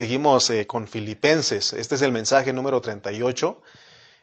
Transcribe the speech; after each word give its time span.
Seguimos 0.00 0.48
eh, 0.50 0.68
con 0.68 0.86
Filipenses. 0.86 1.72
Este 1.72 1.96
es 1.96 2.02
el 2.02 2.12
mensaje 2.12 2.52
número 2.52 2.80
38 2.80 3.60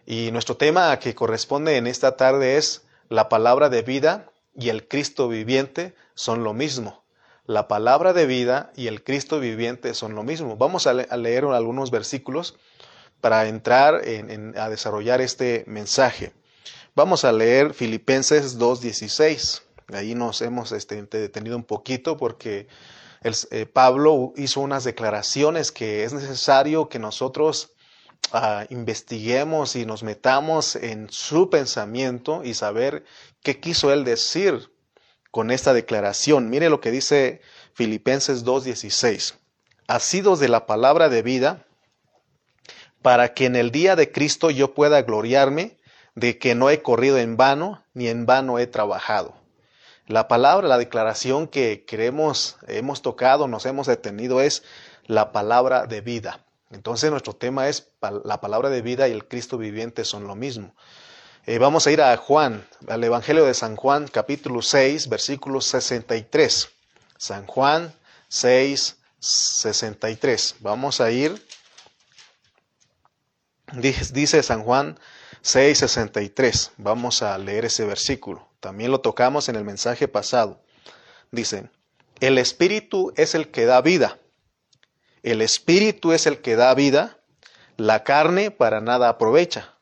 y 0.05 0.31
nuestro 0.31 0.55
tema 0.55 0.97
que 0.99 1.15
corresponde 1.15 1.75
en 1.75 1.85
esta 1.85 2.15
tarde 2.15 2.55
es 2.55 2.83
la 3.09 3.27
palabra 3.27 3.67
de 3.67 3.81
vida 3.81 4.31
y 4.55 4.69
el 4.69 4.87
Cristo 4.87 5.27
viviente 5.27 5.93
son 6.13 6.45
lo 6.45 6.53
mismo. 6.53 7.03
La 7.45 7.67
palabra 7.67 8.13
de 8.13 8.25
vida 8.25 8.71
y 8.77 8.87
el 8.87 9.03
Cristo 9.03 9.41
viviente 9.41 9.93
son 9.95 10.15
lo 10.15 10.23
mismo. 10.23 10.55
Vamos 10.55 10.87
a, 10.87 10.93
leer 10.93 11.43
algunos 11.43 11.91
versículos 11.91 12.55
para 13.19 13.45
entrar 13.49 14.01
a 14.55 14.69
desarrollar 14.69 15.19
este 15.19 15.65
mensaje. 15.67 16.31
Vamos 16.95 17.25
a 17.25 17.33
leer 17.33 17.73
Filipenses 17.73 18.57
2.16. 18.57 19.61
Ahí 19.93 20.15
nos 20.15 20.41
hemos 20.41 20.71
este, 20.71 21.03
detenido 21.03 21.57
un 21.57 21.65
poquito 21.65 22.15
porque 22.15 22.69
eh, 23.51 23.65
Pablo 23.65 24.33
hizo 24.35 24.61
unas 24.61 24.83
declaraciones 24.83 25.71
que 25.71 26.03
es 26.03 26.13
necesario 26.13 26.89
que 26.89 26.99
nosotros 26.99 27.73
ah, 28.31 28.65
investiguemos 28.69 29.75
y 29.75 29.85
nos 29.85 30.03
metamos 30.03 30.75
en 30.75 31.09
su 31.09 31.49
pensamiento 31.49 32.43
y 32.43 32.53
saber 32.53 33.03
qué 33.41 33.59
quiso 33.59 33.91
él 33.91 34.03
decir 34.03 34.71
con 35.31 35.49
esta 35.49 35.73
declaración. 35.73 36.49
Mire 36.49 36.69
lo 36.69 36.79
que 36.81 36.91
dice 36.91 37.41
Filipenses 37.73 38.45
2.16. 38.45 39.35
Asidos 39.87 40.39
de 40.39 40.49
la 40.49 40.67
palabra 40.67 41.09
de 41.09 41.23
vida, 41.23 41.65
para 43.01 43.33
que 43.33 43.45
en 43.45 43.55
el 43.55 43.71
día 43.71 43.95
de 43.95 44.11
Cristo 44.11 44.51
yo 44.51 44.73
pueda 44.73 45.01
gloriarme 45.01 45.77
de 46.13 46.37
que 46.37 46.55
no 46.55 46.69
he 46.69 46.81
corrido 46.81 47.17
en 47.17 47.37
vano, 47.37 47.83
ni 47.93 48.07
en 48.07 48.25
vano 48.25 48.59
he 48.59 48.67
trabajado. 48.67 49.35
La 50.07 50.27
palabra, 50.27 50.67
la 50.67 50.77
declaración 50.77 51.47
que 51.47 51.83
queremos, 51.85 52.57
hemos 52.67 53.01
tocado, 53.01 53.47
nos 53.47 53.65
hemos 53.65 53.87
detenido 53.87 54.39
es 54.39 54.63
la 55.07 55.31
palabra 55.31 55.87
de 55.87 56.01
vida. 56.01 56.45
Entonces 56.69 57.09
nuestro 57.09 57.33
tema 57.33 57.69
es 57.69 57.89
la 58.23 58.39
palabra 58.39 58.69
de 58.69 58.83
vida 58.83 59.07
y 59.07 59.11
el 59.11 59.27
Cristo 59.27 59.57
viviente 59.57 60.05
son 60.05 60.27
lo 60.27 60.35
mismo. 60.35 60.75
Eh, 61.47 61.57
vamos 61.57 61.87
a 61.87 61.91
ir 61.91 62.01
a 62.01 62.15
Juan, 62.17 62.67
al 62.87 63.03
Evangelio 63.03 63.45
de 63.45 63.53
San 63.55 63.75
Juan, 63.75 64.07
capítulo 64.07 64.61
6, 64.61 65.09
versículo 65.09 65.59
63. 65.59 66.69
San 67.17 67.47
Juan 67.47 67.93
6, 68.27 68.97
63. 69.19 70.55
Vamos 70.59 71.01
a 71.01 71.09
ir. 71.09 71.43
Dice 73.73 74.43
San 74.43 74.63
Juan 74.63 74.99
6, 75.41 75.79
63. 75.79 76.71
Vamos 76.77 77.23
a 77.23 77.37
leer 77.39 77.65
ese 77.65 77.85
versículo. 77.85 78.47
También 78.59 78.91
lo 78.91 79.01
tocamos 79.01 79.49
en 79.49 79.55
el 79.55 79.63
mensaje 79.63 80.07
pasado. 80.07 80.63
Dice, 81.31 81.69
el 82.19 82.37
espíritu 82.37 83.13
es 83.15 83.35
el 83.35 83.51
que 83.51 83.65
da 83.65 83.81
vida. 83.81 84.19
El 85.23 85.41
espíritu 85.41 86.13
es 86.13 86.27
el 86.27 86.39
que 86.41 86.55
da 86.55 86.73
vida. 86.73 87.19
La 87.77 88.03
carne 88.03 88.51
para 88.51 88.81
nada 88.81 89.09
aprovecha. 89.09 89.75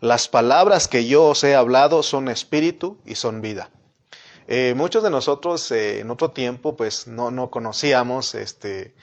Las 0.00 0.26
palabras 0.28 0.88
que 0.88 1.06
yo 1.06 1.24
os 1.26 1.44
he 1.44 1.54
hablado 1.54 2.02
son 2.02 2.28
espíritu 2.28 3.00
y 3.04 3.14
son 3.14 3.40
vida. 3.40 3.70
Eh, 4.48 4.74
muchos 4.76 5.04
de 5.04 5.10
nosotros 5.10 5.70
eh, 5.70 6.00
en 6.00 6.10
otro 6.10 6.32
tiempo 6.32 6.76
pues 6.76 7.06
no, 7.06 7.30
no 7.30 7.50
conocíamos 7.50 8.34
este, 8.34 8.96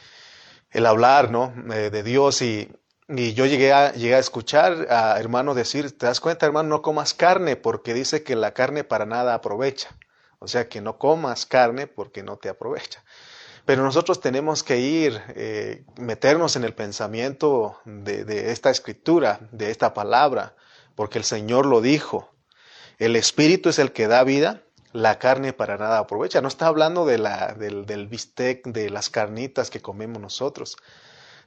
el 0.72 0.86
hablar 0.86 1.32
¿no? 1.32 1.54
Eh, 1.74 1.90
de 1.90 2.04
Dios 2.04 2.42
y 2.42 2.70
y 3.10 3.34
yo 3.34 3.48
llegué 3.48 3.74
a, 3.74 3.92
llegué 3.94 4.16
a 4.16 4.20
escuchar 4.20 4.86
a 4.90 5.20
hermanos 5.20 5.56
decir, 5.56 5.98
¿te 5.98 6.06
das 6.06 6.20
cuenta, 6.20 6.46
hermano? 6.46 6.70
No 6.70 6.82
comas 6.84 7.16
carne 7.16 7.56
porque 7.56 7.96
dice 7.96 8.22
que 8.22 8.36
la 8.36 8.54
carne 8.54 8.84
para 8.84 9.08
nada 9.08 9.34
aprovecha. 9.34 9.90
O 10.38 10.48
sea, 10.48 10.70
que 10.70 10.80
no 10.80 11.00
comas 11.00 11.48
carne 11.48 11.88
porque 11.88 12.22
no 12.22 12.38
te 12.38 12.50
aprovecha. 12.50 13.04
Pero 13.66 13.84
nosotros 13.84 14.22
tenemos 14.22 14.64
que 14.64 14.78
ir, 14.78 15.22
eh, 15.30 15.84
meternos 15.98 16.56
en 16.56 16.64
el 16.64 16.74
pensamiento 16.74 17.80
de, 17.84 18.26
de 18.26 18.52
esta 18.52 18.70
escritura, 18.70 19.40
de 19.52 19.72
esta 19.72 19.94
palabra, 19.94 20.56
porque 20.96 21.18
el 21.18 21.24
Señor 21.24 21.66
lo 21.66 21.82
dijo. 21.82 22.32
El 23.00 23.16
Espíritu 23.16 23.70
es 23.70 23.80
el 23.80 23.92
que 23.92 24.08
da 24.08 24.24
vida, 24.24 24.62
la 24.94 25.18
carne 25.18 25.52
para 25.52 25.78
nada 25.78 25.98
aprovecha. 25.98 26.42
No 26.42 26.48
está 26.48 26.68
hablando 26.68 27.06
de 27.06 27.18
la, 27.18 27.54
del, 27.54 27.88
del 27.88 28.08
bistec, 28.08 28.68
de 28.68 28.92
las 28.92 29.10
carnitas 29.10 29.72
que 29.72 29.82
comemos 29.82 30.22
nosotros 30.22 30.78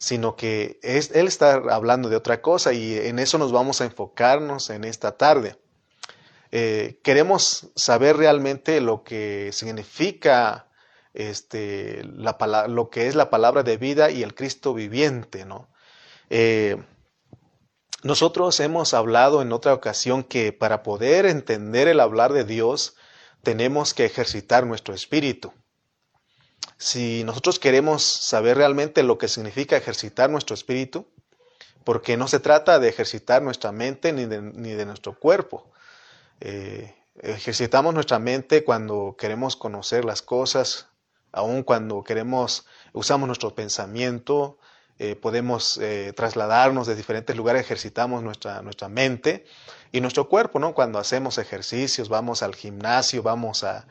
sino 0.03 0.35
que 0.35 0.81
es, 0.83 1.13
Él 1.13 1.29
está 1.29 1.53
hablando 1.71 2.09
de 2.09 2.17
otra 2.17 2.43
cosa 2.43 2.73
y 2.73 2.99
en 2.99 3.21
eso 3.21 3.39
nos 3.39 3.53
vamos 3.53 3.81
a 3.81 3.85
enfocarnos 3.85 4.69
en 4.71 4.83
esta 4.83 5.17
tarde. 5.17 5.61
Eh, 6.51 6.99
queremos 7.05 7.71
saber 7.77 8.17
realmente 8.17 8.81
lo 8.81 9.05
que 9.05 9.51
significa 9.53 10.69
este, 11.15 12.03
la, 12.03 12.37
lo 12.67 12.91
que 12.91 13.07
es 13.07 13.15
la 13.15 13.31
palabra 13.31 13.63
de 13.63 13.77
vida 13.77 14.11
y 14.11 14.25
el 14.25 14.35
Cristo 14.35 14.75
viviente, 14.75 15.45
¿no? 15.45 15.71
Eh, 16.31 16.83
nosotros 18.03 18.59
hemos 18.59 18.95
hablado 18.95 19.41
en 19.41 19.53
otra 19.53 19.73
ocasión 19.73 20.25
que 20.25 20.53
para 20.53 20.83
poder 20.83 21.27
entender 21.27 21.87
el 21.87 22.01
hablar 22.01 22.33
de 22.33 22.43
Dios 22.43 22.97
tenemos 23.45 23.95
que 23.95 24.05
ejercitar 24.05 24.67
nuestro 24.67 24.95
espíritu 24.95 25.53
si 26.83 27.23
nosotros 27.23 27.61
queremos 27.61 28.03
saber 28.03 28.57
realmente 28.57 29.05
lo 29.05 29.17
que 29.17 29.29
significa 29.29 29.77
ejercitar 29.77 30.29
nuestro 30.31 30.55
espíritu, 30.55 31.07
porque 31.85 32.17
no 32.17 32.27
se 32.27 32.41
trata 32.41 32.81
de 32.81 32.89
ejercitar 32.89 33.41
nuestra 33.41 33.71
mente 33.71 34.13
ni 34.13 34.27
de, 34.27 34.85
nuestro 34.85 35.17
cuerpo. 35.17 35.71
Eh, 36.41 36.93
ejercitamos 37.21 37.95
nuestra 37.95 38.19
mente 38.19 38.65
cuando 38.65 39.15
queremos 39.17 39.55
conocer 39.55 40.05
las 40.05 40.23
cosas, 40.23 40.89
aun 41.31 41.63
cuando 41.63 42.03
queremos, 42.03 42.67
usamos 42.93 43.29
nuestro 43.29 43.55
pensamiento, 43.55 44.59
eh, 44.99 45.15
podemos 45.15 45.79
eh, 45.79 46.13
trasladarnos 46.17 46.89
de 46.89 46.97
diferentes 46.97 47.37
lugares, 47.37 47.63
ejercitamos 47.63 48.25
nuestra, 48.25 48.61
nuestra 48.63 48.89
mente 48.89 49.47
y 49.93 50.01
nuestro 50.01 50.29
cuerpo, 50.29 50.59
¿no? 50.59 50.75
Cuando 50.75 50.99
hacemos 50.99 51.39
ejercicios, 51.39 52.09
vamos 52.09 52.43
al 52.43 52.57
gimnasio, 52.57 53.23
vamos 53.23 53.63
a, 53.63 53.87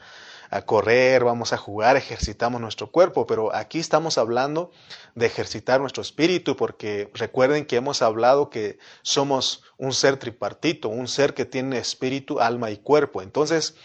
a 0.52 0.64
correr, 0.64 1.24
vamos 1.24 1.54
a 1.54 1.58
jugar, 1.58 1.96
ejercitamos 1.96 2.60
nuestro 2.60 2.92
cuerpo, 2.92 3.26
pero 3.26 3.56
aquí 3.56 3.80
estamos 3.80 4.18
hablando 4.18 4.70
de 5.16 5.26
ejercitar 5.26 5.80
nuestro 5.80 6.02
espíritu, 6.02 6.58
porque 6.58 7.10
recuerden 7.14 7.66
que 7.66 7.78
hemos 7.78 8.02
hablado 8.02 8.50
que 8.50 8.78
somos 9.02 9.64
un 9.78 9.94
ser 9.94 10.18
tripartito, 10.18 10.90
un 10.90 11.08
ser 11.08 11.34
que 11.34 11.46
tiene 11.46 11.78
espíritu, 11.78 12.42
alma 12.42 12.70
y 12.70 12.78
cuerpo. 12.78 13.22
Entonces, 13.22 13.76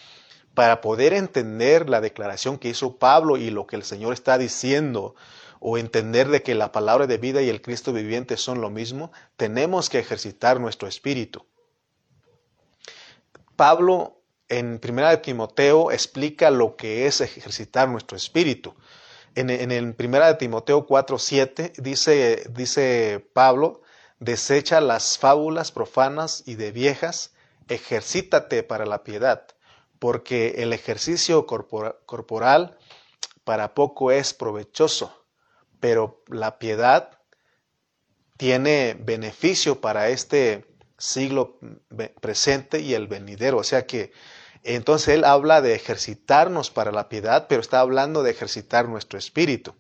para 0.55 0.81
poder 0.81 1.13
entender 1.13 1.89
la 1.89 2.01
declaración 2.01 2.59
que 2.59 2.71
hizo 2.71 2.97
Pablo 2.97 3.37
y 3.37 3.51
lo 3.51 3.69
que 3.69 3.77
el 3.77 3.85
Señor 3.85 4.13
está 4.13 4.37
diciendo, 4.37 5.15
o 5.61 5.79
entender 5.79 6.29
de 6.29 6.43
que 6.43 6.57
la 6.57 6.73
palabra 6.73 7.07
de 7.07 7.17
vida 7.17 7.43
y 7.43 7.49
el 7.49 7.63
Cristo 7.63 7.93
viviente 7.93 8.37
son 8.37 8.61
lo 8.61 8.71
mismo, 8.71 9.13
tenemos 9.37 9.89
que 9.89 10.01
ejercitar 10.01 10.59
nuestro 10.59 10.89
espíritu. 10.89 11.47
Pablo 13.55 14.16
en 14.49 14.79
Primera 14.79 15.11
de 15.11 15.19
Timoteo 15.19 15.91
explica 15.91 16.51
lo 16.51 16.77
que 16.77 17.07
es 17.07 17.21
ejercitar 17.21 17.89
nuestro 17.89 18.17
espíritu. 18.17 18.75
En, 19.35 19.51
en 19.51 19.95
Primera 19.95 20.29
de 20.29 20.35
Timoteo 20.35 20.87
4:7 20.87 21.73
dice, 21.77 22.45
dice 22.51 23.27
Pablo, 23.33 23.83
desecha 24.19 24.81
las 24.81 25.19
fábulas 25.19 25.73
profanas 25.73 26.43
y 26.47 26.55
de 26.55 26.73
viejas, 26.73 27.35
ejercítate 27.69 28.63
para 28.63 28.87
la 28.87 29.05
piedad, 29.05 29.47
porque 29.99 30.55
el 30.59 30.73
ejercicio 30.73 31.47
corporal 31.47 32.79
para 33.45 33.75
poco 33.75 34.11
es 34.11 34.33
provechoso, 34.33 35.25
pero 35.81 36.23
la 36.29 36.59
piedad 36.59 37.19
tiene 38.37 38.97
beneficio 38.99 39.81
para 39.81 40.09
este 40.09 40.65
siglo 40.99 41.59
presente 42.21 42.81
y 42.81 42.95
el 42.95 43.07
venidero. 43.07 43.59
O 43.59 43.65
sea 43.65 43.87
que 43.87 44.13
entonces 44.75 45.09
él 45.09 45.25
habla 45.25 45.61
de 45.61 45.75
ejercitarnos 45.75 46.71
para 46.71 46.93
la 46.93 47.09
piedad, 47.09 47.47
pero 47.49 47.61
está 47.61 47.81
hablando 47.81 48.23
de 48.23 48.33
ejercitar 48.33 48.89
nuestro 48.89 49.19
espíritu. 49.19 49.75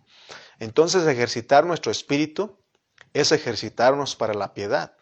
Entonces 0.59 1.07
ejercitar 1.07 1.67
nuestro 1.67 1.91
espíritu 1.91 2.59
es 3.13 3.33
ejercitarnos 3.33 4.17
para 4.17 4.35
la 4.35 4.55
piedad. 4.55 4.93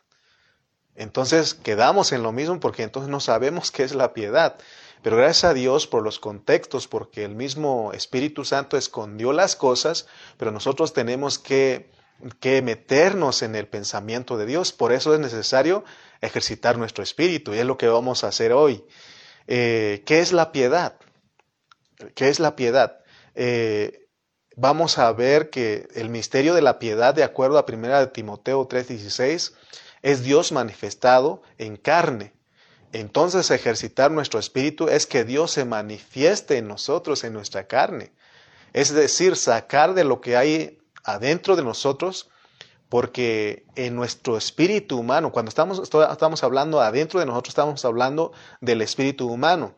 Entonces 0.95 1.55
quedamos 1.55 2.13
en 2.13 2.23
lo 2.23 2.33
mismo 2.33 2.61
porque 2.61 2.83
entonces 2.83 3.11
no 3.11 3.21
sabemos 3.21 3.71
qué 3.71 3.83
es 3.83 3.95
la 3.95 4.15
piedad. 4.15 4.57
Pero 5.03 5.17
gracias 5.17 5.45
a 5.45 5.55
Dios 5.55 5.87
por 5.87 6.03
los 6.03 6.19
contextos, 6.19 6.89
porque 6.89 7.25
el 7.25 7.35
mismo 7.35 7.93
Espíritu 7.93 8.45
Santo 8.45 8.79
escondió 8.79 9.33
las 9.35 9.55
cosas, 9.55 10.07
pero 10.39 10.51
nosotros 10.51 10.95
tenemos 10.95 11.39
que 11.39 11.93
que 12.41 12.63
meternos 12.63 13.43
en 13.43 13.55
el 13.55 13.67
pensamiento 13.67 14.37
de 14.37 14.47
Dios. 14.47 14.73
Por 14.73 14.93
eso 14.93 15.15
es 15.15 15.21
necesario 15.21 15.85
ejercitar 16.21 16.79
nuestro 16.79 17.03
espíritu 17.03 17.55
y 17.55 17.59
es 17.59 17.67
lo 17.67 17.77
que 17.77 17.89
vamos 17.89 18.25
a 18.25 18.29
hacer 18.29 18.53
hoy. 18.53 18.85
Eh, 19.47 20.03
¿Qué 20.07 20.21
es 20.21 20.33
la 20.33 20.53
piedad? 20.53 20.97
¿Qué 22.15 22.29
es 22.29 22.41
la 22.41 22.57
piedad? 22.57 23.01
Eh, 23.35 24.09
vamos 24.57 24.99
a 24.99 25.13
ver 25.13 25.51
que 25.51 25.89
el 25.95 26.09
misterio 26.09 26.55
de 26.55 26.63
la 26.63 26.79
piedad, 26.79 27.15
de 27.15 27.25
acuerdo 27.25 27.59
a 27.59 27.67
1 27.67 28.09
Timoteo 28.13 28.67
3:16, 28.67 29.55
es 30.03 30.23
Dios 30.23 30.53
manifestado 30.53 31.43
en 31.59 31.77
carne. 31.77 32.33
Entonces 32.93 33.51
ejercitar 33.51 34.11
nuestro 34.11 34.39
espíritu 34.39 34.89
es 34.89 35.07
que 35.07 35.25
Dios 35.25 35.51
se 35.51 35.65
manifieste 35.65 36.59
en 36.59 36.69
nosotros, 36.69 37.25
en 37.25 37.33
nuestra 37.33 37.67
carne. 37.67 38.13
Es 38.73 38.93
decir, 38.93 39.37
sacar 39.37 39.95
de 39.95 40.05
lo 40.05 40.21
que 40.21 40.37
hay 40.37 40.79
adentro 41.03 41.57
de 41.57 41.65
nosotros 41.65 42.31
porque 42.95 43.67
en 43.75 43.97
nuestro 43.97 44.37
espíritu 44.37 44.97
humano, 44.97 45.33
cuando 45.33 45.49
estamos, 45.49 45.81
estamos 45.81 46.45
hablando 46.45 46.81
adentro 46.81 47.19
de 47.19 47.27
nosotros, 47.27 47.51
estamos 47.51 47.85
hablando 47.85 48.31
del 48.61 48.83
espíritu 48.83 49.29
humano. 49.29 49.75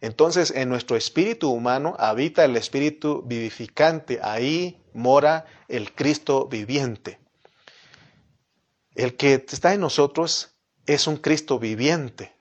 Entonces, 0.00 0.50
en 0.50 0.68
nuestro 0.68 0.96
espíritu 0.96 1.48
humano 1.52 1.94
habita 1.96 2.44
el 2.44 2.56
espíritu 2.56 3.22
vivificante, 3.24 4.18
ahí 4.20 4.82
mora 4.94 5.44
el 5.68 5.94
Cristo 5.94 6.48
viviente. 6.48 7.20
El 8.96 9.16
que 9.16 9.34
está 9.34 9.72
en 9.72 9.80
nosotros 9.80 10.56
es 10.86 11.06
un 11.06 11.18
Cristo 11.18 11.60
viviente, 11.60 12.34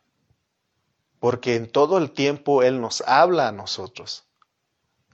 porque 1.20 1.54
en 1.56 1.72
todo 1.72 2.00
el 2.00 2.10
tiempo 2.10 2.64
Él 2.64 2.82
nos 2.82 3.02
habla 3.02 3.50
a 3.50 3.52
nosotros. 3.52 4.25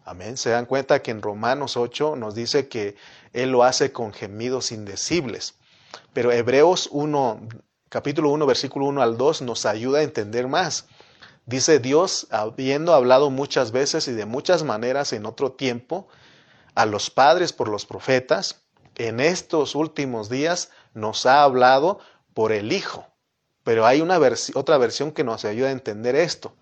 Amén. 0.04 0.38
Se 0.38 0.50
dan 0.50 0.66
cuenta 0.66 1.02
que 1.02 1.12
en 1.12 1.22
Romanos 1.22 1.78
8 1.78 2.16
nos 2.16 2.34
dice 2.34 2.68
que 2.68 2.96
Él 3.34 3.52
lo 3.52 3.64
hace 3.64 3.92
con 3.92 4.14
gemidos 4.14 4.72
indecibles. 4.72 5.56
Pero 6.14 6.32
Hebreos 6.32 6.90
1, 6.92 7.48
capítulo 7.90 8.30
1, 8.32 8.46
versículo 8.46 8.88
1 8.88 9.02
al 9.02 9.18
2 9.18 9.44
nos 9.44 9.66
ayuda 9.66 10.00
a 10.00 10.04
entender 10.04 10.48
más. 10.48 10.88
Dice 11.46 11.80
Dios, 11.80 12.28
habiendo 12.32 12.94
hablado 12.94 13.30
muchas 13.30 13.72
veces 13.72 14.08
y 14.08 14.14
de 14.14 14.26
muchas 14.26 14.64
maneras 14.64 15.14
en 15.14 15.26
otro 15.26 15.52
tiempo 15.52 16.08
a 16.76 16.86
los 16.86 17.10
padres 17.10 17.54
por 17.54 17.68
los 17.68 17.86
profetas, 17.86 18.62
en 18.96 19.20
estos 19.20 19.76
últimos 19.76 20.30
días 20.30 20.72
nos 20.94 21.26
ha 21.26 21.44
hablado 21.44 22.00
por 22.34 22.52
el 22.52 22.72
Hijo. 22.72 23.06
Pero 23.64 23.86
hay 23.86 24.02
una 24.02 24.20
otra 24.56 24.78
versión 24.78 25.12
que 25.12 25.24
nos 25.24 25.46
ayuda 25.46 25.70
a 25.70 25.72
entender 25.72 26.16
esto. 26.16 26.56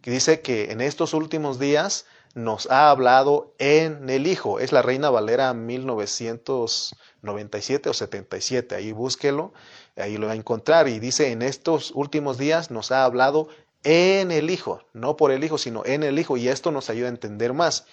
Que 0.00 0.10
dice 0.10 0.40
que 0.40 0.72
en 0.72 0.80
estos 0.80 1.14
últimos 1.14 1.58
días 1.58 2.06
nos 2.34 2.70
ha 2.70 2.90
hablado 2.90 3.54
en 3.58 4.10
el 4.10 4.26
Hijo. 4.26 4.58
Es 4.58 4.72
la 4.72 4.82
Reina 4.82 5.08
Valera 5.10 5.54
1997 5.54 7.88
o 7.88 7.94
77. 7.94 8.74
Ahí 8.74 8.90
búsquelo, 8.92 9.52
ahí 9.96 10.16
lo 10.16 10.26
va 10.26 10.32
a 10.32 10.36
encontrar. 10.36 10.88
Y 10.88 10.98
dice, 10.98 11.30
en 11.30 11.42
estos 11.42 11.92
últimos 11.92 12.36
días 12.36 12.72
nos 12.72 12.90
ha 12.90 13.04
hablado 13.04 13.46
en 13.84 14.32
el 14.32 14.50
Hijo, 14.50 14.80
no 14.92 15.16
por 15.16 15.30
el 15.30 15.44
Hijo, 15.44 15.58
sino 15.58 15.84
en 15.86 16.02
el 16.02 16.18
Hijo. 16.18 16.36
Y 16.36 16.48
esto 16.48 16.72
nos 16.72 16.90
ayuda 16.90 17.06
a 17.06 17.10
entender 17.10 17.52
más. 17.52 17.86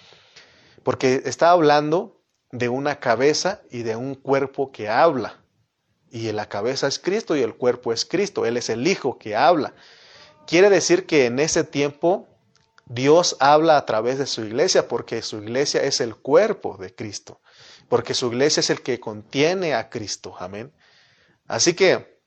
Porque 0.82 1.22
está 1.24 1.50
hablando 1.50 2.20
de 2.50 2.68
una 2.68 2.98
cabeza 2.98 3.62
y 3.70 3.82
de 3.82 3.94
un 3.96 4.16
cuerpo 4.16 4.72
que 4.72 4.88
habla. 4.88 5.38
Y 6.10 6.32
la 6.32 6.48
cabeza 6.48 6.88
es 6.88 6.98
Cristo 6.98 7.36
y 7.36 7.42
el 7.42 7.54
cuerpo 7.54 7.92
es 7.92 8.04
Cristo. 8.04 8.44
Él 8.44 8.56
es 8.56 8.68
el 8.68 8.84
Hijo 8.86 9.18
que 9.18 9.36
habla. 9.36 9.74
Quiere 10.46 10.68
decir 10.68 11.06
que 11.06 11.26
en 11.26 11.38
ese 11.38 11.62
tiempo 11.62 12.26
Dios 12.92 13.36
habla 13.40 13.78
a 13.78 13.86
través 13.86 14.18
de 14.18 14.26
su 14.26 14.44
iglesia 14.44 14.86
porque 14.86 15.22
su 15.22 15.38
iglesia 15.38 15.82
es 15.82 16.00
el 16.00 16.14
cuerpo 16.14 16.76
de 16.76 16.94
Cristo, 16.94 17.40
porque 17.88 18.12
su 18.12 18.26
iglesia 18.26 18.60
es 18.60 18.68
el 18.68 18.82
que 18.82 19.00
contiene 19.00 19.74
a 19.74 19.88
Cristo. 19.88 20.34
Amén. 20.38 20.72
Así 21.46 21.74
que 21.74 22.20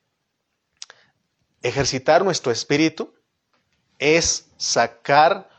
ejercitar 1.62 2.24
nuestro 2.24 2.52
espíritu 2.52 3.14
es 4.00 4.48
sacar 4.58 5.50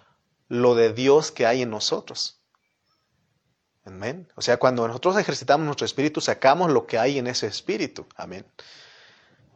lo 0.49 0.75
de 0.75 0.93
Dios 0.93 1.31
que 1.31 1.47
hay 1.47 1.63
en 1.63 1.71
nosotros. 1.71 2.41
Amén. 3.85 4.29
O 4.35 4.43
sea, 4.43 4.57
cuando 4.57 4.89
nosotros 4.89 5.17
ejercitamos 5.17 5.65
nuestro 5.65 5.87
espíritu, 5.87 6.21
sacamos 6.21 6.73
lo 6.73 6.85
que 6.85 6.99
hay 6.99 7.19
en 7.19 7.29
ese 7.29 7.47
espíritu. 7.47 8.09
Amén. 8.17 8.45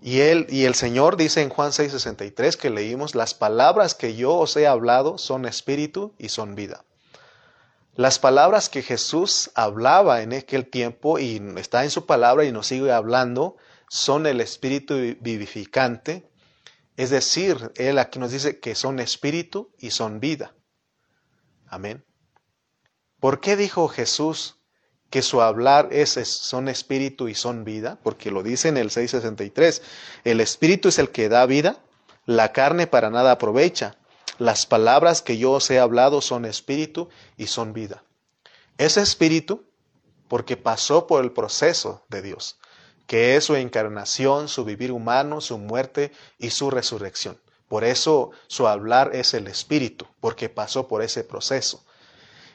Y, 0.03 0.21
él, 0.21 0.47
y 0.49 0.65
el 0.65 0.75
Señor 0.75 1.17
dice 1.17 1.43
en 1.43 1.51
Juan 1.51 1.73
6:63 1.73 2.57
que 2.57 2.71
leímos, 2.71 3.15
las 3.15 3.35
palabras 3.35 3.95
que 3.95 4.15
yo 4.15 4.35
os 4.35 4.57
he 4.57 4.67
hablado 4.67 5.19
son 5.19 5.45
espíritu 5.45 6.15
y 6.19 6.31
son 6.31 6.55
vida. 6.55 6.85
Las 7.95 8.19
palabras 8.19 8.69
que 8.71 8.83
Jesús 8.83 9.51
hablaba 9.55 10.23
en 10.23 10.33
aquel 10.33 10.71
tiempo 10.71 11.19
y 11.19 11.43
está 11.57 11.85
en 11.85 11.91
su 11.91 12.07
palabra 12.07 12.45
y 12.45 12.53
nos 12.53 12.69
sigue 12.69 12.93
hablando 12.93 13.57
son 13.89 14.27
el 14.27 14.41
espíritu 14.41 14.95
vivificante. 15.21 16.31
Es 16.97 17.11
decir, 17.11 17.73
Él 17.77 17.99
aquí 17.99 18.19
nos 18.19 18.31
dice 18.31 18.59
que 18.59 18.75
son 18.75 19.01
espíritu 19.01 19.75
y 19.79 19.91
son 19.91 20.21
vida. 20.21 20.55
Amén. 21.67 22.05
¿Por 23.19 23.41
qué 23.41 23.57
dijo 23.57 23.89
Jesús 23.89 24.60
que 25.11 25.23
su 25.23 25.43
hablar 25.43 25.89
es, 25.91 26.11
son 26.29 26.69
espíritu 26.69 27.29
y 27.29 27.35
son 27.35 27.65
vida, 27.65 27.99
porque 28.03 28.31
lo 28.31 28.45
dice 28.45 28.69
en 28.69 28.77
el 28.77 28.91
663, 28.91 29.83
el 30.25 30.41
espíritu 30.41 30.89
es 30.89 30.99
el 30.99 31.11
que 31.11 31.29
da 31.29 31.45
vida, 31.47 31.79
la 32.27 32.53
carne 32.53 32.87
para 32.87 33.11
nada 33.11 33.33
aprovecha, 33.33 33.97
las 34.39 34.67
palabras 34.67 35.21
que 35.21 35.37
yo 35.37 35.53
os 35.53 35.71
he 35.71 35.81
hablado 35.81 36.21
son 36.21 36.45
espíritu 36.45 37.09
y 37.37 37.49
son 37.49 37.73
vida. 37.73 38.05
Ese 38.79 39.03
espíritu, 39.03 39.65
porque 40.29 40.57
pasó 40.57 41.07
por 41.09 41.23
el 41.23 41.33
proceso 41.33 42.05
de 42.09 42.23
Dios, 42.23 42.59
que 43.07 43.37
es 43.37 43.45
su 43.45 43.57
encarnación, 43.57 44.49
su 44.49 44.65
vivir 44.65 44.93
humano, 44.93 45.41
su 45.41 45.59
muerte 45.59 46.13
y 46.39 46.51
su 46.51 46.71
resurrección. 46.71 47.39
Por 47.67 47.85
eso 47.85 48.31
su 48.47 48.69
hablar 48.69 49.11
es 49.15 49.35
el 49.35 49.49
espíritu, 49.49 50.07
porque 50.21 50.49
pasó 50.49 50.87
por 50.87 51.03
ese 51.03 51.25
proceso. 51.25 51.85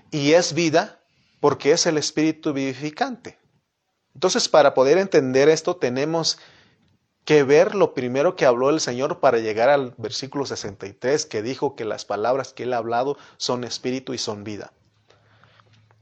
Y 0.10 0.31
es 0.31 0.54
vida 0.54 1.01
porque 1.45 1.74
es 1.74 1.86
el 1.86 2.00
espíritu 2.00 2.53
vivificante. 2.53 3.38
Entonces, 4.15 4.50
para 4.50 4.74
poder 4.74 4.97
entender 4.97 5.47
esto, 5.47 5.75
tenemos 5.75 6.39
que 7.24 7.44
ver 7.44 7.75
lo 7.75 7.94
primero 7.94 8.36
que 8.36 8.47
habló 8.47 8.71
el 8.71 8.80
Señor 8.80 9.19
para 9.19 9.38
llegar 9.38 9.69
al 9.69 9.94
versículo 10.00 10.47
63, 10.47 11.27
que 11.27 11.44
dijo 11.44 11.75
que 11.75 11.86
las 11.86 12.03
palabras 12.03 12.51
que 12.51 12.63
él 12.63 12.74
ha 12.74 12.77
hablado 12.77 13.15
son 13.38 13.63
espíritu 13.63 14.15
y 14.15 14.18
son 14.18 14.44
vida. 14.44 14.74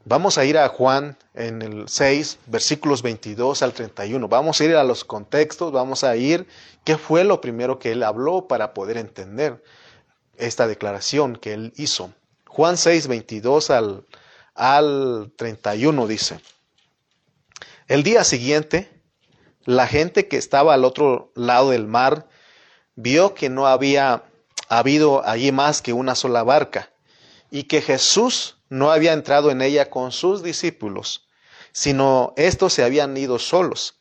Vamos 0.06 0.38
a 0.38 0.46
ir 0.46 0.58
a 0.58 0.70
Juan 0.70 1.18
en 1.34 1.62
el 1.62 1.90
6, 1.90 2.40
versículos 2.46 3.02
22 3.02 3.64
al 3.64 3.74
31. 3.74 4.30
Vamos 4.30 4.62
a 4.62 4.64
ir 4.64 4.78
a 4.78 4.86
los 4.86 5.04
contextos, 5.04 5.74
vamos 5.74 6.06
a 6.06 6.16
ir 6.16 6.48
qué 6.86 6.98
fue 6.98 7.26
lo 7.26 7.42
primero 7.42 7.80
que 7.80 7.92
él 7.92 8.04
habló 8.04 8.48
para 8.48 8.74
poder 8.74 8.96
entender 8.96 9.62
esta 10.38 10.68
declaración 10.68 11.36
que 11.36 11.52
él 11.52 11.74
hizo. 11.76 12.14
Juan 12.48 12.78
6, 12.78 13.10
22 13.10 13.72
al 13.72 14.06
al 14.56 15.32
31 15.36 16.08
dice, 16.08 16.40
el 17.88 18.04
día 18.04 18.24
siguiente, 18.24 18.90
la 19.66 19.88
gente 19.88 20.28
que 20.28 20.38
estaba 20.38 20.74
al 20.74 20.86
otro 20.86 21.32
lado 21.36 21.72
del 21.72 21.88
mar 21.88 22.28
vio 22.96 23.34
que 23.34 23.50
no 23.50 23.68
había 23.68 24.24
habido 24.70 25.26
allí 25.28 25.52
más 25.52 25.82
que 25.82 25.94
una 25.94 26.16
sola 26.16 26.44
barca 26.44 26.92
y 27.52 27.64
que 27.64 27.82
Jesús 27.82 28.58
no 28.70 28.92
había 28.92 29.14
entrado 29.14 29.52
en 29.52 29.62
ella 29.62 29.90
con 29.90 30.12
sus 30.12 30.44
discípulos, 30.44 31.28
sino 31.72 32.34
estos 32.38 32.74
se 32.74 32.84
habían 32.84 33.16
ido 33.18 33.38
solos. 33.38 34.00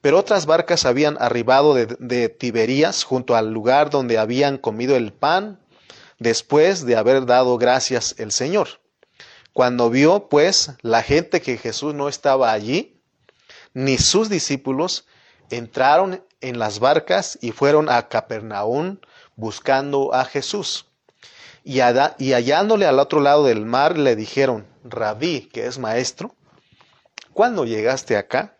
Pero 0.00 0.18
otras 0.18 0.46
barcas 0.46 0.84
habían 0.84 1.16
arribado 1.20 1.74
de, 1.74 1.86
de 1.98 2.28
Tiberías 2.28 3.02
junto 3.02 3.34
al 3.34 3.50
lugar 3.50 3.90
donde 3.90 4.18
habían 4.18 4.58
comido 4.58 4.94
el 4.94 5.12
pan 5.12 5.58
después 6.18 6.86
de 6.86 6.96
haber 6.96 7.26
dado 7.26 7.58
gracias 7.58 8.14
el 8.18 8.30
Señor. 8.30 8.80
Cuando 9.56 9.88
vio, 9.88 10.28
pues, 10.28 10.72
la 10.82 11.02
gente 11.02 11.40
que 11.40 11.56
Jesús 11.56 11.94
no 11.94 12.10
estaba 12.10 12.52
allí, 12.52 13.00
ni 13.72 13.96
sus 13.96 14.28
discípulos, 14.28 15.06
entraron 15.48 16.22
en 16.42 16.58
las 16.58 16.78
barcas 16.78 17.38
y 17.40 17.52
fueron 17.52 17.88
a 17.88 18.06
Capernaum 18.10 18.98
buscando 19.34 20.12
a 20.12 20.26
Jesús. 20.26 20.90
Y, 21.64 21.78
y 22.18 22.32
hallándole 22.34 22.84
al 22.84 22.98
otro 22.98 23.20
lado 23.20 23.44
del 23.44 23.64
mar, 23.64 23.96
le 23.96 24.14
dijeron, 24.14 24.66
Rabí, 24.84 25.48
que 25.50 25.64
es 25.64 25.78
maestro, 25.78 26.34
¿cuándo 27.32 27.64
llegaste 27.64 28.18
acá? 28.18 28.58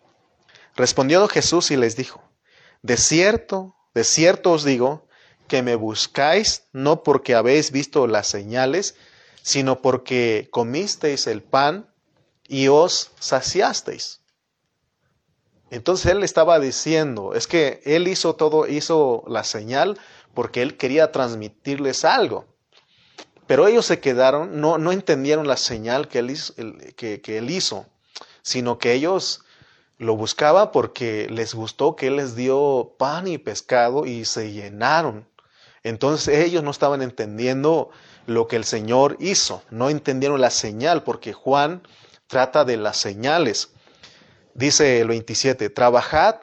Respondió 0.76 1.28
Jesús 1.28 1.70
y 1.70 1.76
les 1.76 1.96
dijo, 1.96 2.22
De 2.80 2.96
cierto, 2.96 3.76
de 3.92 4.02
cierto 4.02 4.52
os 4.52 4.64
digo, 4.64 5.06
que 5.46 5.62
me 5.62 5.74
buscáis 5.74 6.62
no 6.72 7.02
porque 7.02 7.34
habéis 7.34 7.70
visto 7.70 8.06
las 8.06 8.28
señales, 8.28 8.96
sino 9.46 9.80
porque 9.80 10.48
comisteis 10.50 11.28
el 11.28 11.40
pan 11.40 11.88
y 12.48 12.66
os 12.66 13.12
saciasteis. 13.20 14.20
Entonces 15.70 16.10
él 16.10 16.24
estaba 16.24 16.58
diciendo, 16.58 17.32
es 17.32 17.46
que 17.46 17.80
él 17.84 18.08
hizo 18.08 18.34
todo, 18.34 18.66
hizo 18.66 19.22
la 19.28 19.44
señal 19.44 20.00
porque 20.34 20.62
él 20.62 20.76
quería 20.76 21.12
transmitirles 21.12 22.04
algo. 22.04 22.48
Pero 23.46 23.68
ellos 23.68 23.86
se 23.86 24.00
quedaron, 24.00 24.60
no, 24.60 24.78
no 24.78 24.90
entendieron 24.90 25.46
la 25.46 25.56
señal 25.56 26.08
que 26.08 26.18
él, 26.18 26.30
hizo, 26.32 26.52
que, 26.96 27.20
que 27.20 27.38
él 27.38 27.48
hizo, 27.48 27.86
sino 28.42 28.78
que 28.78 28.94
ellos 28.94 29.44
lo 29.96 30.16
buscaban 30.16 30.72
porque 30.72 31.28
les 31.30 31.54
gustó 31.54 31.94
que 31.94 32.08
él 32.08 32.16
les 32.16 32.34
dio 32.34 32.96
pan 32.98 33.28
y 33.28 33.38
pescado 33.38 34.06
y 34.06 34.24
se 34.24 34.50
llenaron. 34.50 35.28
Entonces 35.84 36.44
ellos 36.44 36.64
no 36.64 36.72
estaban 36.72 37.00
entendiendo 37.00 37.90
lo 38.26 38.46
que 38.46 38.56
el 38.56 38.64
Señor 38.64 39.16
hizo. 39.20 39.62
No 39.70 39.90
entendieron 39.90 40.40
la 40.40 40.50
señal 40.50 41.02
porque 41.02 41.32
Juan 41.32 41.82
trata 42.26 42.64
de 42.64 42.76
las 42.76 42.96
señales. 42.96 43.70
Dice 44.54 45.00
el 45.00 45.08
27, 45.08 45.70
trabajad 45.70 46.36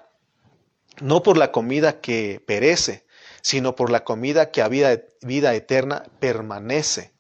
no 1.02 1.24
por 1.24 1.38
la 1.38 1.52
comida 1.52 2.00
que 2.00 2.42
perece, 2.46 3.06
sino 3.42 3.76
por 3.76 3.90
la 3.90 4.04
comida 4.04 4.52
que 4.52 4.62
a 4.62 4.68
vida, 4.68 5.02
vida 5.22 5.54
eterna 5.54 6.04
permanece, 6.20 7.14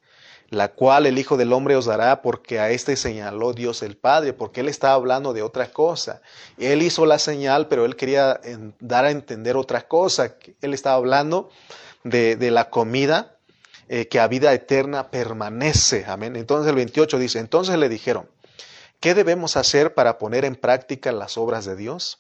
la 0.50 0.70
cual 0.70 1.08
el 1.08 1.18
Hijo 1.18 1.36
del 1.36 1.52
Hombre 1.52 1.76
os 1.76 1.86
dará, 1.86 2.22
porque 2.22 2.60
a 2.60 2.70
este 2.70 2.96
señaló 2.96 3.54
Dios 3.54 3.82
el 3.82 3.98
Padre, 3.98 4.34
porque 4.34 4.62
él 4.62 4.70
estaba 4.70 4.94
hablando 4.94 5.34
de 5.34 5.42
otra 5.42 5.72
cosa. 5.72 6.22
Él 6.58 6.84
hizo 6.84 7.06
la 7.06 7.18
señal, 7.18 7.68
pero 7.68 7.86
él 7.86 7.96
quería 7.96 8.40
dar 8.80 9.06
a 9.06 9.12
entender 9.12 9.58
otra 9.58 9.88
cosa. 9.88 10.36
Él 10.62 10.74
estaba 10.74 10.96
hablando 10.96 11.50
de, 12.04 12.52
la 12.52 12.70
comida 12.70 13.33
eh, 13.90 14.08
que 14.08 14.20
a 14.20 14.28
vida 14.28 14.54
eterna 14.54 15.12
permanece. 15.12 16.06
Amén. 16.08 16.36
Entonces 16.36 16.70
el 16.70 16.76
28 16.76 17.20
dice, 17.20 17.40
entonces 17.40 17.78
le 17.78 17.90
dijeron, 17.90 18.30
¿qué 19.00 19.14
debemos 19.14 19.58
hacer 19.58 19.94
para 19.94 20.18
poner 20.18 20.46
en 20.46 20.56
práctica 20.56 21.12
las 21.12 21.38
obras 21.38 21.66
de 21.66 21.76
Dios? 21.76 22.20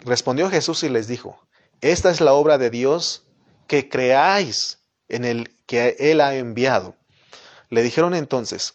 Respondió 0.00 0.48
Jesús 0.50 0.82
y 0.84 0.88
les 0.88 1.08
dijo, 1.08 1.40
esta 1.80 2.10
es 2.10 2.20
la 2.20 2.32
obra 2.32 2.58
de 2.58 2.70
Dios, 2.70 3.24
que 3.66 3.88
creáis 3.88 4.78
en 5.08 5.24
el 5.24 5.54
que 5.66 5.96
Él 5.98 6.20
ha 6.20 6.34
enviado. 6.34 6.96
Le 7.68 7.82
dijeron 7.82 8.14
entonces, 8.14 8.74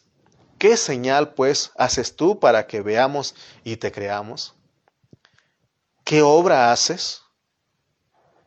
¿qué 0.60 0.78
señal 0.78 1.34
pues 1.34 1.72
haces 1.76 2.16
tú 2.16 2.40
para 2.40 2.68
que 2.68 2.82
veamos 2.82 3.36
y 3.64 3.78
te 3.78 3.92
creamos? 3.92 4.54
¿Qué 6.04 6.22
obra 6.22 6.72
haces? 6.72 7.23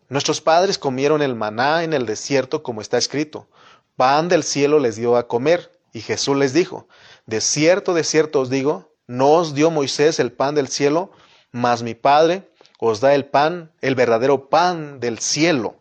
Nuestros 0.08 0.40
padres 0.40 0.78
comieron 0.78 1.22
el 1.22 1.34
maná 1.34 1.84
en 1.84 1.92
el 1.92 2.06
desierto 2.06 2.62
como 2.62 2.80
está 2.80 2.98
escrito. 2.98 3.48
Pan 3.96 4.28
del 4.28 4.42
cielo 4.42 4.78
les 4.78 4.96
dio 4.96 5.16
a 5.16 5.28
comer. 5.28 5.72
Y 5.92 6.00
Jesús 6.00 6.36
les 6.36 6.52
dijo, 6.52 6.86
de 7.24 7.40
cierto, 7.40 7.94
de 7.94 8.04
cierto 8.04 8.40
os 8.40 8.50
digo, 8.50 8.92
no 9.06 9.32
os 9.32 9.54
dio 9.54 9.70
Moisés 9.70 10.20
el 10.20 10.30
pan 10.30 10.54
del 10.54 10.68
cielo, 10.68 11.10
mas 11.52 11.82
mi 11.82 11.94
Padre 11.94 12.50
os 12.78 13.00
da 13.00 13.14
el 13.14 13.24
pan, 13.24 13.72
el 13.80 13.94
verdadero 13.94 14.50
pan 14.50 15.00
del 15.00 15.18
cielo 15.18 15.76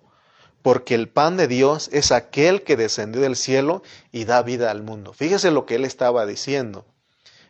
porque 0.65 0.95
el 0.95 1.09
pan 1.09 1.37
de 1.37 1.47
Dios 1.47 1.91
es 1.93 2.11
aquel 2.11 2.63
que 2.63 2.75
descendió 2.75 3.21
del 3.21 3.35
cielo 3.35 3.83
y 4.11 4.25
da 4.25 4.41
vida 4.41 4.71
al 4.71 4.81
mundo. 4.81 5.13
Fíjese 5.13 5.51
lo 5.51 5.67
que 5.67 5.75
él 5.75 5.85
estaba 5.85 6.25
diciendo. 6.25 6.85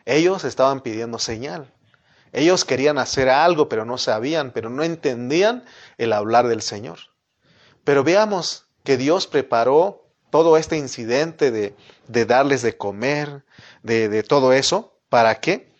Ellos 0.04 0.44
estaban 0.44 0.82
pidiendo 0.82 1.18
señal. 1.18 1.72
Ellos 2.36 2.64
querían 2.64 2.98
hacer 2.98 3.28
algo, 3.28 3.68
pero 3.68 3.84
no 3.84 3.98
sabían, 3.98 4.52
pero 4.52 4.70
no 4.70 4.84
entendían 4.84 5.64
el 5.98 6.12
hablar 6.12 6.46
del 6.46 6.62
Señor. 6.62 6.98
Pero 7.82 8.04
veamos 8.04 8.66
que 8.84 8.96
Dios 8.96 9.26
preparó 9.26 10.06
todo 10.30 10.56
este 10.56 10.76
incidente 10.76 11.50
de, 11.50 11.74
darles 12.26 12.62
de 12.62 12.76
comer, 12.76 13.44
de, 13.82 14.08
de 14.08 14.22
todo 14.22 14.52
eso. 14.52 14.98
¿Para 15.08 15.40
qué? 15.40 15.72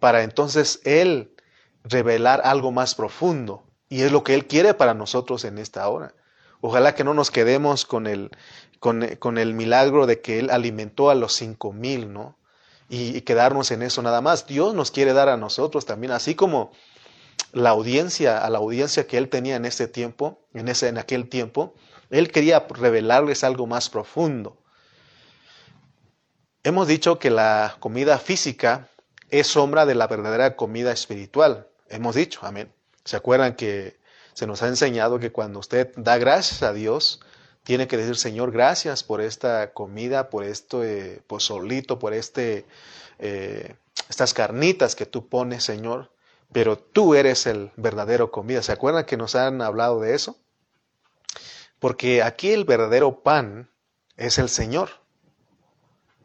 Para 0.00 0.22
entonces 0.22 0.80
Él 0.84 1.36
revelar 1.84 2.40
algo 2.42 2.72
más 2.72 2.94
profundo. 2.94 3.64
Y 3.90 4.00
es 4.00 4.10
lo 4.10 4.24
que 4.24 4.32
Él 4.34 4.46
quiere 4.46 4.72
para 4.72 4.94
nosotros 4.94 5.44
en 5.44 5.58
esta 5.58 5.86
hora. 5.88 6.14
Ojalá 6.62 6.94
que 6.94 7.04
no 7.04 7.12
nos 7.12 7.30
quedemos 7.30 7.84
con 7.84 8.06
el, 8.06 8.30
con, 8.80 9.38
el 9.38 9.54
milagro 9.54 10.06
de 10.06 10.22
que 10.22 10.38
Él 10.38 10.48
alimentó 10.50 11.10
a 11.10 11.14
los 11.14 11.34
cinco 11.34 11.72
mil, 11.72 12.12
¿no? 12.12 12.37
Y, 12.88 13.20
quedarnos 13.22 13.70
en 13.70 13.82
eso 13.82 14.02
nada 14.02 14.20
más. 14.20 14.46
Dios 14.46 14.74
nos 14.74 14.90
quiere 14.90 15.12
dar 15.12 15.28
a 15.28 15.36
nosotros 15.36 15.84
también, 15.84 16.12
así 16.12 16.34
como 16.34 16.72
la 17.52 17.70
audiencia, 17.70 18.38
a 18.38 18.50
la 18.50 18.58
audiencia 18.58 19.06
que 19.06 19.18
Él 19.18 19.28
tenía 19.28 19.56
en 19.56 19.64
ese 19.64 19.88
tiempo, 19.88 20.40
en, 20.54 20.68
ese, 20.68 20.88
en 20.88 20.98
aquel 20.98 21.28
tiempo, 21.28 21.74
Él 22.10 22.30
quería 22.30 22.66
revelarles 22.70 23.44
algo 23.44 23.66
más 23.66 23.90
profundo. 23.90 24.56
Hemos 26.64 26.88
dicho 26.88 27.18
que 27.18 27.30
la 27.30 27.76
comida 27.80 28.18
física 28.18 28.88
es 29.30 29.46
sombra 29.46 29.86
de 29.86 29.94
la 29.94 30.06
verdadera 30.06 30.56
comida 30.56 30.92
espiritual. 30.92 31.68
Hemos 31.88 32.14
dicho, 32.14 32.40
amén. 32.42 32.72
¿Se 33.04 33.16
acuerdan 33.16 33.54
que 33.54 33.98
se 34.34 34.46
nos 34.46 34.62
ha 34.62 34.68
enseñado 34.68 35.18
que 35.18 35.32
cuando 35.32 35.58
usted 35.58 35.92
da 35.96 36.18
gracias 36.18 36.62
a 36.62 36.72
Dios, 36.72 37.20
tiene 37.68 37.86
que 37.86 37.98
decir, 37.98 38.16
Señor, 38.16 38.50
gracias 38.50 39.04
por 39.04 39.20
esta 39.20 39.74
comida, 39.74 40.30
por 40.30 40.42
este 40.42 41.20
pozolito, 41.26 41.98
por 41.98 42.14
este, 42.14 42.64
eh, 43.18 43.74
estas 44.08 44.32
carnitas 44.32 44.96
que 44.96 45.04
tú 45.04 45.28
pones, 45.28 45.64
Señor, 45.64 46.10
pero 46.50 46.78
tú 46.78 47.14
eres 47.14 47.46
el 47.46 47.70
verdadero 47.76 48.30
comida. 48.30 48.62
¿Se 48.62 48.72
acuerdan 48.72 49.04
que 49.04 49.18
nos 49.18 49.34
han 49.34 49.60
hablado 49.60 50.00
de 50.00 50.14
eso? 50.14 50.38
Porque 51.78 52.22
aquí 52.22 52.52
el 52.52 52.64
verdadero 52.64 53.22
pan 53.22 53.68
es 54.16 54.38
el 54.38 54.48
Señor. 54.48 54.88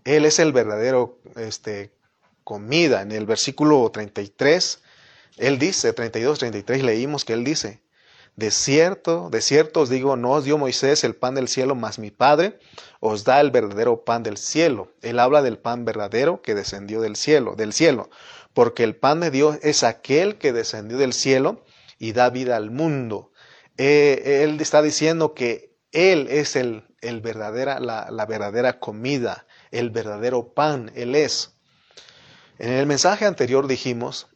Él 0.06 0.24
es 0.24 0.40
el 0.40 0.54
verdadero 0.54 1.20
este, 1.36 1.92
comida. 2.46 3.02
En 3.02 3.12
el 3.12 3.26
versículo 3.26 3.92
33, 3.92 4.82
Él 5.36 5.60
dice, 5.60 5.92
32, 5.92 6.40
33, 6.40 6.84
leímos 6.84 7.26
que 7.26 7.34
Él 7.34 7.44
dice, 7.44 7.83
de 8.36 8.50
cierto, 8.50 9.30
de 9.30 9.42
cierto 9.42 9.82
os 9.82 9.90
digo, 9.90 10.16
no 10.16 10.32
os 10.32 10.44
dio 10.44 10.58
Moisés 10.58 11.04
el 11.04 11.16
pan 11.16 11.36
del 11.36 11.48
cielo, 11.48 11.76
mas 11.76 12.00
mi 12.00 12.10
Padre 12.10 12.58
os 13.00 13.24
da 13.24 13.40
el 13.40 13.52
verdadero 13.52 14.04
pan 14.04 14.24
del 14.24 14.38
cielo. 14.38 14.92
Él 15.02 15.20
habla 15.20 15.44
del 15.44 15.60
pan 15.60 15.86
verdadero 15.86 16.42
que 16.42 16.56
descendió 16.56 17.02
del 17.02 17.16
cielo, 17.16 17.56
del 17.56 17.74
cielo, 17.74 18.10
porque 18.54 18.84
el 18.84 18.96
pan 18.96 19.20
de 19.20 19.30
Dios 19.30 19.60
es 19.62 19.84
aquel 19.84 20.40
que 20.40 20.52
descendió 20.52 20.98
del 20.98 21.14
cielo 21.14 21.64
y 22.00 22.14
da 22.14 22.32
vida 22.32 22.56
al 22.56 22.72
mundo. 22.72 23.32
Eh, 23.78 24.42
él 24.44 24.60
está 24.60 24.82
diciendo 24.82 25.36
que 25.36 25.76
Él 25.92 26.28
es 26.30 26.56
el, 26.56 26.86
el 27.02 27.22
verdadera, 27.22 27.80
la, 27.80 28.10
la 28.10 28.26
verdadera 28.26 28.80
comida, 28.80 29.46
el 29.72 29.92
verdadero 29.92 30.54
pan, 30.54 30.92
Él 30.96 31.14
es. 31.14 31.56
En 32.58 32.72
el 32.72 32.88
mensaje 32.88 33.26
anterior 33.26 33.68
dijimos 33.68 34.28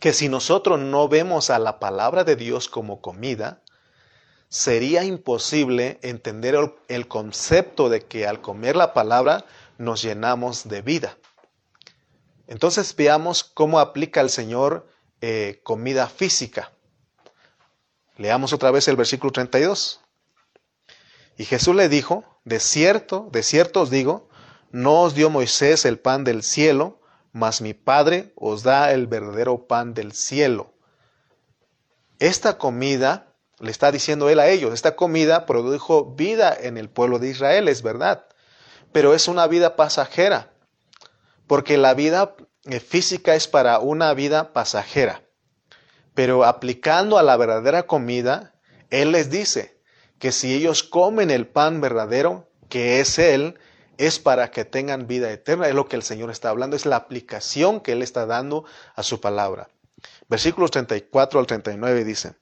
que 0.00 0.14
si 0.14 0.28
nosotros 0.28 0.80
no 0.80 1.08
vemos 1.08 1.50
a 1.50 1.58
la 1.58 1.78
palabra 1.78 2.24
de 2.24 2.34
Dios 2.34 2.68
como 2.68 3.02
comida, 3.02 3.62
sería 4.48 5.04
imposible 5.04 5.98
entender 6.02 6.56
el, 6.88 7.06
concepto 7.06 7.88
de 7.90 8.00
que 8.00 8.26
al 8.26 8.40
comer 8.40 8.76
la 8.76 8.94
palabra 8.94 9.44
nos 9.78 10.02
llenamos 10.02 10.68
de 10.68 10.82
vida. 10.82 11.18
Entonces 12.48 12.96
veamos 12.96 13.44
cómo 13.44 13.78
aplica 13.78 14.22
el 14.22 14.30
Señor 14.30 14.88
eh, 15.20 15.60
comida 15.62 16.08
física. 16.08 16.72
Leamos 18.16 18.52
otra 18.52 18.70
vez 18.70 18.88
el 18.88 18.96
versículo 18.96 19.32
32. 19.32 20.00
Y 21.36 21.44
Jesús 21.44 21.76
le 21.76 21.88
dijo, 21.88 22.24
de 22.44 22.58
cierto, 22.58 23.28
de 23.30 23.42
cierto 23.42 23.82
os 23.82 23.90
digo, 23.90 24.28
no 24.72 25.02
os 25.02 25.14
dio 25.14 25.30
Moisés 25.30 25.84
el 25.84 25.98
pan 25.98 26.24
del 26.24 26.42
cielo, 26.42 26.99
mas 27.32 27.60
mi 27.60 27.74
Padre 27.74 28.32
os 28.36 28.62
da 28.62 28.92
el 28.92 29.06
verdadero 29.06 29.66
pan 29.66 29.94
del 29.94 30.12
cielo. 30.12 30.74
Esta 32.18 32.58
comida, 32.58 33.34
le 33.58 33.70
está 33.70 33.92
diciendo 33.92 34.28
él 34.28 34.40
a 34.40 34.48
ellos, 34.48 34.74
esta 34.74 34.96
comida 34.96 35.46
produjo 35.46 36.14
vida 36.14 36.56
en 36.58 36.76
el 36.76 36.88
pueblo 36.88 37.18
de 37.18 37.28
Israel, 37.28 37.68
es 37.68 37.82
verdad, 37.82 38.26
pero 38.92 39.14
es 39.14 39.28
una 39.28 39.46
vida 39.46 39.76
pasajera, 39.76 40.52
porque 41.46 41.78
la 41.78 41.94
vida 41.94 42.34
eh, 42.64 42.80
física 42.80 43.34
es 43.34 43.48
para 43.48 43.78
una 43.78 44.12
vida 44.14 44.52
pasajera. 44.52 45.22
Pero 46.14 46.44
aplicando 46.44 47.18
a 47.18 47.22
la 47.22 47.36
verdadera 47.36 47.84
comida, 47.84 48.54
Él 48.90 49.12
les 49.12 49.30
dice 49.30 49.80
que 50.18 50.32
si 50.32 50.54
ellos 50.54 50.82
comen 50.82 51.30
el 51.30 51.46
pan 51.46 51.80
verdadero, 51.80 52.50
que 52.68 53.00
es 53.00 53.18
Él, 53.18 53.58
es 54.00 54.18
para 54.18 54.50
que 54.50 54.64
tengan 54.64 55.06
vida 55.06 55.30
eterna. 55.30 55.68
Es 55.68 55.74
lo 55.74 55.86
que 55.86 55.96
el 55.96 56.02
Señor 56.02 56.30
está 56.30 56.48
hablando, 56.48 56.74
es 56.74 56.86
la 56.86 56.96
aplicación 56.96 57.80
que 57.80 57.92
Él 57.92 58.00
está 58.00 58.24
dando 58.24 58.64
a 58.94 59.02
su 59.02 59.20
palabra. 59.20 59.68
Versículos 60.28 60.70
34 60.70 61.38
al 61.38 61.46
39 61.46 62.04
dice, 62.04 62.34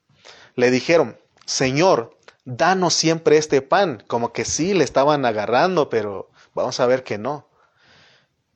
le 0.54 0.70
dijeron, 0.70 1.18
Señor, 1.46 2.16
danos 2.44 2.94
siempre 2.94 3.38
este 3.38 3.60
pan, 3.60 4.04
como 4.06 4.32
que 4.32 4.44
sí 4.44 4.72
le 4.72 4.84
estaban 4.84 5.24
agarrando, 5.24 5.90
pero 5.90 6.30
vamos 6.54 6.78
a 6.78 6.86
ver 6.86 7.02
que 7.02 7.18
no. 7.18 7.48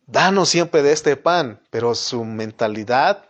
Danos 0.07 0.49
siempre 0.49 0.83
de 0.83 0.93
este 0.93 1.17
pan, 1.17 1.61
pero 1.71 1.97
su 1.97 2.25
mentalidad 2.25 3.25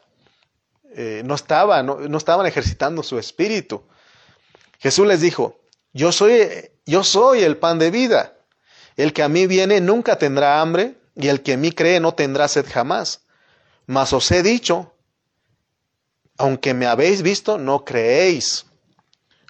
eh, 0.95 1.23
no 1.25 1.35
estaba, 1.35 1.83
no, 1.83 1.97
no 1.97 2.19
estaban 2.19 2.45
ejercitando 2.45 3.03
su 3.03 3.19
espíritu. 3.19 3.85
Jesús 4.81 5.07
les 5.07 5.23
dijo, 5.23 5.61
yo 5.95 6.13
soy, 6.13 6.71
yo 6.85 7.05
soy 7.05 7.43
el 7.43 7.57
pan 7.57 7.79
de 7.79 7.91
vida. 7.91 8.37
El 8.97 9.13
que 9.13 9.23
a 9.23 9.29
mí 9.29 9.47
viene 9.47 9.81
nunca 9.81 10.19
tendrá 10.19 10.61
hambre, 10.61 10.97
y 11.15 11.29
el 11.29 11.43
que 11.43 11.53
en 11.53 11.61
mí 11.61 11.73
cree 11.73 12.01
no 12.01 12.15
tendrá 12.15 12.49
sed 12.49 12.67
jamás. 12.69 13.23
Mas 13.87 14.13
os 14.13 14.31
he 14.31 14.43
dicho, 14.43 14.95
aunque 16.39 16.75
me 16.75 16.87
habéis 16.87 17.23
visto, 17.23 17.59
no 17.59 17.85
creéis, 17.85 18.67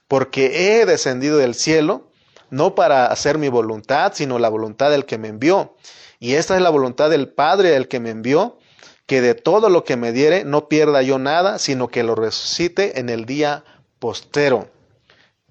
porque 0.09 0.81
he 0.81 0.87
descendido 0.87 1.39
del 1.39 1.55
cielo, 1.55 2.11
no 2.51 2.75
para 2.75 3.07
hacer 3.07 3.39
mi 3.39 3.49
voluntad, 3.49 4.13
sino 4.15 4.39
la 4.39 4.49
voluntad 4.49 4.91
del 4.91 5.07
que 5.07 5.19
me 5.19 5.29
envió. 5.29 5.77
Y 6.19 6.35
esta 6.35 6.55
es 6.55 6.63
la 6.63 6.71
voluntad 6.71 7.11
del 7.11 7.29
Padre, 7.29 7.77
el 7.77 7.89
que 7.89 7.99
me 7.99 8.11
envió, 8.11 8.59
que 9.07 9.21
de 9.21 9.35
todo 9.35 9.69
lo 9.71 9.85
que 9.85 9.97
me 9.97 10.13
diere 10.13 10.45
no 10.45 10.69
pierda 10.69 11.03
yo 11.03 11.19
nada, 11.19 11.59
sino 11.59 11.89
que 11.89 12.03
lo 12.03 12.15
resucite 12.15 13.01
en 13.01 13.09
el 13.09 13.25
día 13.25 13.65
postrero. 13.99 14.71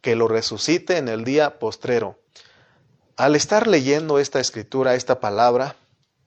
Que 0.02 0.16
lo 0.16 0.28
resucite 0.28 0.98
en 0.98 1.10
el 1.10 1.24
día 1.24 1.60
postrero. 1.60 2.20
Al 3.18 3.36
estar 3.36 3.68
leyendo 3.68 4.20
esta 4.20 4.40
escritura, 4.40 4.96
esta 4.96 5.20
palabra, 5.20 5.76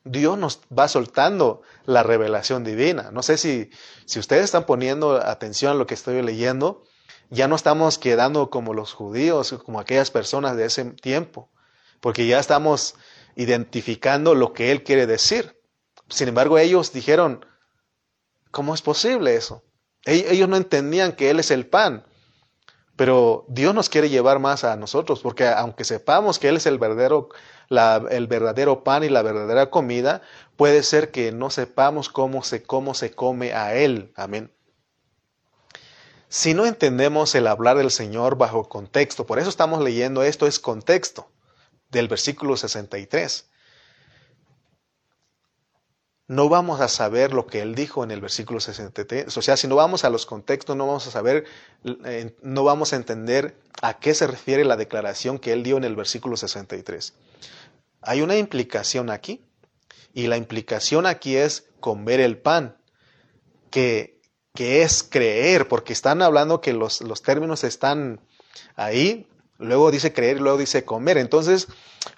Dios 0.05 0.37
nos 0.39 0.61
va 0.77 0.87
soltando 0.89 1.63
la 1.87 2.03
revelación 2.03 2.63
divina. 2.63 3.11
No 3.11 3.23
sé 3.23 3.39
si, 3.39 3.71
si 4.05 4.19
ustedes 4.19 4.45
están 4.45 4.67
poniendo 4.67 5.17
atención 5.17 5.73
a 5.73 5.75
lo 5.75 5.87
que 5.87 5.95
estoy 5.95 6.21
leyendo, 6.23 6.85
ya 7.31 7.49
no 7.49 7.57
estamos 7.57 7.99
quedando 7.99 8.51
como 8.51 8.75
los 8.75 8.93
judíos, 8.93 9.55
como 9.65 9.81
aquellas 9.81 10.11
personas 10.11 10.57
de 10.57 10.67
ese 10.67 10.85
tiempo, 10.85 11.51
porque 12.01 12.27
ya 12.27 12.39
estamos 12.39 12.97
identificando 13.35 14.35
lo 14.35 14.53
que 14.53 14.71
Él 14.71 14.85
quiere 14.85 15.07
decir. 15.07 15.59
Sin 16.09 16.29
embargo, 16.29 16.59
ellos 16.59 16.93
dijeron, 16.93 17.47
¿cómo 18.51 18.75
es 18.75 18.83
posible 18.83 19.37
eso? 19.37 19.65
Ellos 20.05 20.49
no 20.49 20.57
entendían 20.57 21.13
que 21.13 21.31
Él 21.31 21.41
es 21.41 21.51
el 21.51 21.67
pan. 21.67 22.05
Pero 22.97 23.45
Dios 23.49 23.75
nos 23.75 23.89
quiere 23.89 24.09
llevar 24.09 24.39
más 24.39 24.63
a 24.65 24.77
nosotros, 24.77 25.21
porque 25.21 25.49
aunque 25.49 25.85
sepamos 25.85 26.39
que 26.39 26.49
Él 26.49 26.57
es 26.57 26.67
el 26.67 26.79
verdadero, 26.79 27.29
el 28.11 28.27
verdadero 28.29 28.85
pan 28.85 29.03
y 29.03 29.09
la 29.09 29.23
verdadera 29.23 29.71
comida, 29.71 30.23
puede 30.57 30.83
ser 30.83 31.11
que 31.11 31.33
no 31.33 31.51
sepamos 31.51 32.09
cómo 32.09 32.45
se, 32.45 32.63
cómo 32.63 32.95
se 32.95 33.11
come 33.11 33.53
a 33.53 33.75
Él. 33.75 34.13
Amén. 34.15 34.53
Si 36.29 36.55
no 36.55 36.67
entendemos 36.67 37.35
el 37.35 37.47
hablar 37.47 37.79
del 37.79 37.91
Señor 37.91 38.37
bajo 38.37 38.69
contexto, 38.69 39.27
por 39.27 39.39
eso 39.39 39.49
estamos 39.49 39.83
leyendo 39.83 40.23
esto, 40.23 40.47
es 40.47 40.59
contexto 40.61 41.29
del 41.91 42.09
versículo 42.09 42.57
63 42.57 43.51
no 46.27 46.49
vamos 46.49 46.81
a 46.81 46.89
saber 46.89 47.35
lo 47.35 47.47
que 47.47 47.61
él 47.61 47.75
dijo 47.75 48.03
en 48.03 48.11
el 48.11 48.21
versículo 48.21 48.61
63. 48.61 49.37
O 49.37 49.43
sea, 49.43 49.57
si 49.57 49.69
no 49.69 49.77
vamos 49.77 50.05
a 50.05 50.11
los 50.11 50.25
contextos, 50.25 50.75
no 50.77 50.87
vamos 50.87 51.07
a 51.07 51.11
saber, 51.11 51.45
no 52.43 52.65
vamos 52.65 52.93
a 52.93 52.97
entender 52.97 53.57
a 53.83 53.99
qué 53.99 54.15
se 54.15 54.27
refiere 54.27 54.65
la 54.65 54.77
declaración 54.77 55.39
que 55.39 55.53
él 55.53 55.63
dio 55.63 55.77
en 55.77 55.85
el 55.85 55.97
versículo 55.97 56.37
63. 56.37 57.13
Hay 58.01 58.23
una 58.23 58.37
implicación 58.37 59.11
aquí, 59.11 59.45
y 60.15 60.29
la 60.29 60.37
implicación 60.37 61.07
aquí 61.07 61.37
es 61.37 61.67
comer 61.81 62.21
el 62.21 62.39
pan, 62.39 62.77
que, 63.71 64.21
que 64.55 64.83
es 64.83 65.03
creer, 65.03 65.69
porque 65.69 65.93
están 65.93 66.23
hablando 66.23 66.61
que 66.61 66.73
los, 66.73 67.03
los 67.03 67.23
términos 67.23 67.65
están 67.65 68.21
ahí, 68.77 69.29
luego 69.59 69.91
dice 69.91 70.13
creer, 70.13 70.41
luego 70.41 70.57
dice 70.57 70.85
comer. 70.85 71.19
Entonces, 71.19 71.67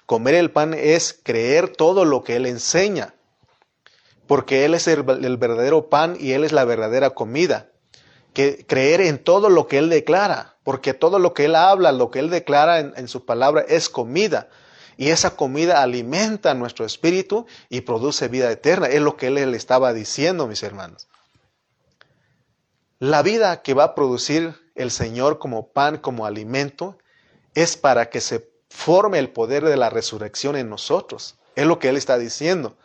comer 0.05 0.35
el 0.35 0.51
pan 0.51 0.73
es 0.73 1.19
creer 1.23 1.69
todo 1.69 2.05
lo 2.05 2.23
que 2.23 2.35
él 2.35 2.45
enseña 2.45 3.15
porque 4.27 4.65
Él 4.65 4.73
es 4.73 4.87
el, 4.87 5.03
verdadero 5.03 5.89
pan 5.89 6.17
y 6.19 6.33
Él 6.33 6.43
es 6.43 6.51
la 6.51 6.65
verdadera 6.65 7.11
comida. 7.11 7.69
Que 8.33 8.65
creer 8.67 9.01
en 9.01 9.23
todo 9.23 9.49
lo 9.49 9.67
que 9.67 9.79
Él 9.79 9.89
declara, 9.89 10.57
porque 10.63 10.93
todo 10.93 11.17
lo 11.17 11.33
que 11.33 11.45
Él 11.45 11.55
habla, 11.55 11.91
lo 11.91 12.11
que 12.11 12.19
Él 12.19 12.29
declara 12.29 12.79
en, 12.79 12.93
en 12.95 13.07
su 13.07 13.25
palabra 13.25 13.65
es 13.67 13.89
comida. 13.89 14.49
Y 14.97 15.09
esa 15.09 15.35
comida 15.35 15.81
alimenta 15.81 16.53
nuestro 16.53 16.85
espíritu 16.85 17.45
y 17.69 17.81
produce 17.81 18.27
vida 18.27 18.51
eterna. 18.51 18.87
Es 18.87 19.01
lo 19.01 19.15
que 19.15 19.27
Él 19.27 19.51
le 19.51 19.57
estaba 19.57 19.93
diciendo, 19.93 20.47
mis 20.47 20.63
hermanos. 20.63 21.07
La 22.99 23.21
vida 23.21 23.61
que 23.61 23.75
va 23.75 23.83
a 23.85 23.95
producir 23.95 24.55
el 24.75 24.91
Señor 24.91 25.37
como 25.37 25.67
pan, 25.67 25.97
como 25.97 26.25
alimento, 26.25 26.97
es 27.53 27.77
para 27.77 28.09
que 28.09 28.21
se 28.21 28.49
forme 28.69 29.19
el 29.19 29.29
poder 29.29 29.63
de 29.65 29.77
la 29.77 29.89
resurrección 29.89 30.55
en 30.55 30.69
nosotros. 30.69 31.35
Es 31.55 31.65
lo 31.65 31.79
que 31.79 31.89
Él 31.89 31.97
está 31.97 32.17
diciendo. 32.17 32.75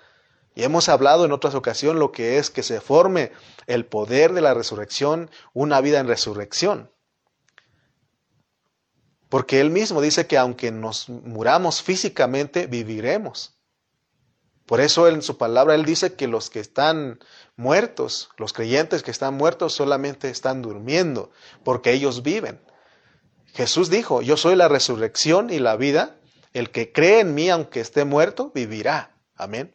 Y 0.55 0.65
hemos 0.65 0.89
hablado 0.89 1.25
en 1.25 1.33
otras 1.33 1.55
ocasiones 1.55 1.99
lo 1.99 2.13
que 2.13 2.39
es 2.39 2.51
que 2.51 2.63
se 2.63 2.81
forme 2.81 3.33
el 3.67 3.87
poder 3.87 4.33
de 4.33 4.43
la 4.43 4.55
resurrección, 4.55 5.31
una 5.55 5.81
vida 5.81 5.99
en 5.99 6.09
resurrección. 6.09 6.91
Porque 9.29 9.61
Él 9.61 9.71
mismo 9.71 10.03
dice 10.03 10.27
que 10.27 10.37
aunque 10.37 10.71
nos 10.71 11.09
muramos 11.09 11.83
físicamente, 11.83 12.67
viviremos. 12.67 13.55
Por 14.67 14.81
eso 14.81 15.09
en 15.09 15.23
su 15.23 15.39
palabra 15.39 15.75
Él 15.75 15.87
dice 15.87 16.15
que 16.15 16.29
los 16.29 16.51
que 16.51 16.61
están 16.61 17.19
muertos, 17.57 18.29
los 18.37 18.53
creyentes 18.53 19.03
que 19.03 19.11
están 19.11 19.35
muertos 19.35 19.73
solamente 19.73 20.29
están 20.29 20.61
durmiendo, 20.61 21.31
porque 21.65 21.93
ellos 21.93 22.23
viven. 22.23 22.61
Jesús 23.55 23.91
dijo, 23.91 24.23
yo 24.23 24.37
soy 24.37 24.57
la 24.57 24.69
resurrección 24.69 25.51
y 25.51 25.59
la 25.59 25.77
vida, 25.77 26.17
el 26.53 26.71
que 26.71 26.93
cree 26.93 27.21
en 27.21 27.35
mí 27.35 27.49
aunque 27.51 27.81
esté 27.81 28.05
muerto, 28.05 28.51
vivirá. 28.55 29.17
Amén. 29.35 29.75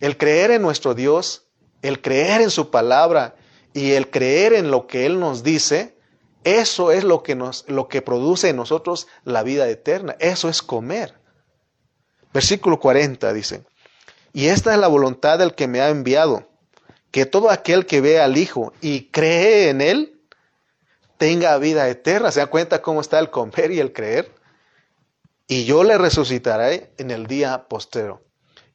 El 0.00 0.16
creer 0.16 0.50
en 0.50 0.62
nuestro 0.62 0.94
Dios, 0.94 1.46
el 1.82 2.00
creer 2.00 2.40
en 2.40 2.50
su 2.50 2.70
palabra 2.70 3.36
y 3.72 3.92
el 3.92 4.10
creer 4.10 4.52
en 4.52 4.70
lo 4.70 4.86
que 4.86 5.06
Él 5.06 5.20
nos 5.20 5.42
dice, 5.42 5.96
eso 6.44 6.92
es 6.92 7.04
lo 7.04 7.22
que, 7.22 7.34
nos, 7.34 7.64
lo 7.68 7.88
que 7.88 8.02
produce 8.02 8.50
en 8.50 8.56
nosotros 8.56 9.06
la 9.24 9.42
vida 9.42 9.68
eterna. 9.68 10.16
Eso 10.18 10.48
es 10.48 10.62
comer. 10.62 11.14
Versículo 12.32 12.80
40 12.80 13.32
dice, 13.32 13.64
y 14.32 14.48
esta 14.48 14.74
es 14.74 14.80
la 14.80 14.88
voluntad 14.88 15.38
del 15.38 15.54
que 15.54 15.68
me 15.68 15.80
ha 15.80 15.88
enviado, 15.88 16.48
que 17.10 17.26
todo 17.26 17.50
aquel 17.50 17.86
que 17.86 18.00
ve 18.00 18.20
al 18.20 18.36
Hijo 18.36 18.72
y 18.80 19.10
cree 19.10 19.70
en 19.70 19.80
Él, 19.80 20.20
tenga 21.16 21.56
vida 21.58 21.88
eterna. 21.88 22.32
¿Se 22.32 22.40
da 22.40 22.46
cuenta 22.46 22.82
cómo 22.82 23.00
está 23.00 23.18
el 23.20 23.30
comer 23.30 23.70
y 23.70 23.78
el 23.78 23.92
creer? 23.92 24.34
Y 25.46 25.64
yo 25.64 25.84
le 25.84 25.96
resucitaré 25.96 26.92
en 26.98 27.10
el 27.10 27.26
día 27.26 27.68
postrero 27.68 28.24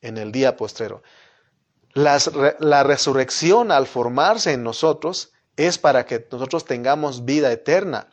en 0.02 0.18
el 0.18 0.32
día 0.32 0.56
postrero. 0.56 1.04
la 1.94 2.84
resurrección 2.84 3.72
al 3.72 3.88
formarse 3.88 4.54
en 4.54 4.64
nosotros 4.64 5.32
es 5.58 5.78
para 5.78 6.06
que 6.06 6.26
nosotros 6.32 6.64
tengamos 6.66 7.26
vida 7.26 7.52
eterna. 7.52 8.08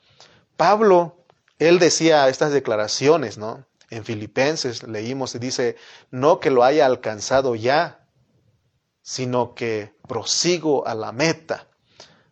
Pablo, 0.57 1.25
él 1.59 1.79
decía 1.79 2.29
estas 2.29 2.53
declaraciones, 2.53 3.39
¿no? 3.39 3.65
En 3.89 4.05
Filipenses 4.05 4.83
leímos 4.83 5.35
y 5.35 5.39
dice, 5.39 5.77
no 6.11 6.41
que 6.41 6.51
lo 6.51 6.65
haya 6.65 6.87
alcanzado 6.87 7.55
ya, 7.55 8.09
sino 9.03 9.55
que 9.55 9.95
prosigo 10.09 10.89
a 10.89 10.97
la 10.97 11.13
meta, 11.13 11.69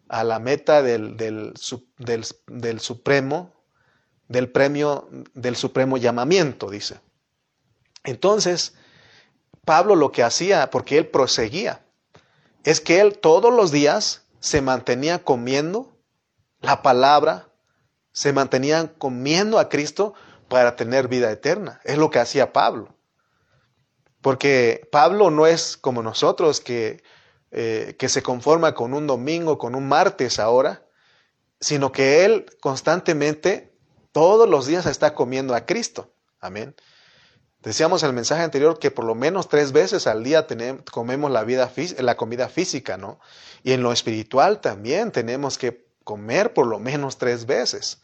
a 0.09 0.25
la 0.25 0.41
meta 0.41 0.83
del, 0.83 1.17
del, 1.17 1.55
del, 1.99 2.27
del 2.49 2.81
supremo, 2.81 3.53
del 4.27 4.51
premio, 4.51 5.09
del 5.35 5.55
supremo 5.55 5.97
llamamiento, 5.97 6.71
dice. 6.71 7.01
Entonces, 8.03 8.75
Pablo 9.65 9.97
lo 9.97 10.13
que 10.13 10.23
hacía, 10.23 10.71
porque 10.71 10.99
él 10.99 11.07
proseguía, 11.07 11.85
es 12.65 12.81
que 12.81 13.01
él 13.01 13.19
todos 13.19 13.53
los 13.53 13.71
días 13.71 14.23
se 14.41 14.61
mantenía 14.61 15.23
comiendo 15.23 15.97
la 16.61 16.83
palabra, 16.83 17.49
se 18.13 18.33
mantenía 18.33 18.93
comiendo 18.99 19.59
a 19.59 19.69
Cristo 19.69 20.15
para 20.49 20.77
tener 20.77 21.09
vida 21.09 21.31
eterna. 21.31 21.81
Es 21.85 21.99
lo 21.99 22.11
que 22.11 22.19
hacía 22.19 22.53
Pablo. 22.53 22.95
Porque 24.21 24.89
Pablo 24.91 25.31
no 25.31 25.47
es 25.47 25.77
como 25.77 26.03
nosotros 26.03 26.61
que, 26.61 27.03
eh, 27.51 27.97
que 27.99 28.09
se 28.09 28.23
conforma 28.23 28.75
con 28.75 28.95
un 28.95 29.07
domingo, 29.07 29.59
con 29.59 29.75
un 29.75 29.87
martes 29.87 30.39
ahora, 30.39 30.87
sino 31.61 31.93
que 31.93 32.25
él 32.25 32.47
constantemente, 32.61 33.75
todos 34.13 34.49
los 34.49 34.67
días 34.67 34.87
está 34.87 35.15
comiendo 35.15 35.55
a 35.55 35.67
Cristo. 35.67 36.13
Amén. 36.41 36.75
Decíamos 37.65 38.03
en 38.03 38.11
el 38.11 38.15
mensaje 38.15 38.43
anterior 38.43 38.79
que 38.79 38.91
por 38.91 39.07
lo 39.07 39.15
menos 39.15 39.49
tres 39.49 39.73
veces 39.73 40.07
al 40.07 40.23
día 40.23 40.47
comemos 40.91 41.31
la 41.31 42.17
comida 42.17 42.49
física, 42.49 42.99
¿no? 42.99 43.19
Y 43.63 43.73
en 43.73 43.83
lo 43.83 43.91
espiritual 43.91 44.61
también 44.61 45.11
tenemos 45.11 45.57
que 45.57 45.87
comer 46.05 46.53
por 46.53 46.67
lo 46.67 46.79
menos 46.79 47.17
tres 47.17 47.47
veces. 47.47 48.03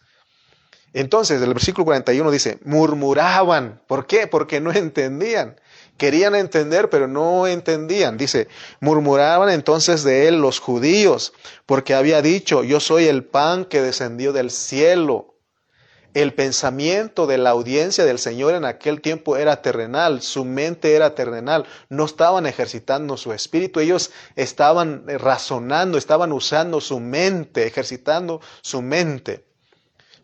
Entonces, 0.95 1.41
el 1.43 1.53
versículo 1.53 1.85
41 1.85 2.31
dice, 2.31 2.59
murmuraban. 2.65 3.81
¿Por 3.87 4.07
qué? 4.07 4.27
Porque 4.27 4.61
no 4.61 4.73
entendían. 4.73 5.61
Querían 5.99 6.35
entender, 6.35 6.89
pero 6.89 7.07
no 7.07 7.47
entendían. 7.47 8.17
Dice, 8.17 8.49
murmuraban 8.81 9.51
entonces 9.51 10.03
de 10.03 10.27
él 10.27 10.41
los 10.41 10.59
judíos, 10.59 11.35
porque 11.67 11.95
había 11.95 12.23
dicho, 12.23 12.65
yo 12.65 12.81
soy 12.81 13.07
el 13.07 13.25
pan 13.25 13.67
que 13.67 13.83
descendió 13.83 14.33
del 14.33 14.51
cielo 14.51 15.30
el 16.15 16.35
pensamiento 16.35 17.27
de 17.27 17.39
la 17.39 17.51
audiencia 17.51 18.05
del 18.05 18.19
Señor 18.19 18.55
en 18.55 18.65
aquel 18.65 19.01
tiempo 19.01 19.37
era 19.37 19.63
terrenal, 19.63 20.23
su 20.23 20.45
mente 20.45 20.95
era 20.95 21.15
terrenal, 21.15 21.67
no 21.89 22.05
estaban 22.05 22.47
ejercitando 22.47 23.17
su 23.17 23.33
espíritu, 23.33 23.81
ellos 23.81 24.11
estaban 24.35 25.05
razonando, 25.07 25.99
estaban 25.99 26.33
usando 26.33 26.81
su 26.81 26.99
mente, 26.99 27.67
ejercitando 27.67 28.41
su 28.63 28.83
mente. 28.83 29.45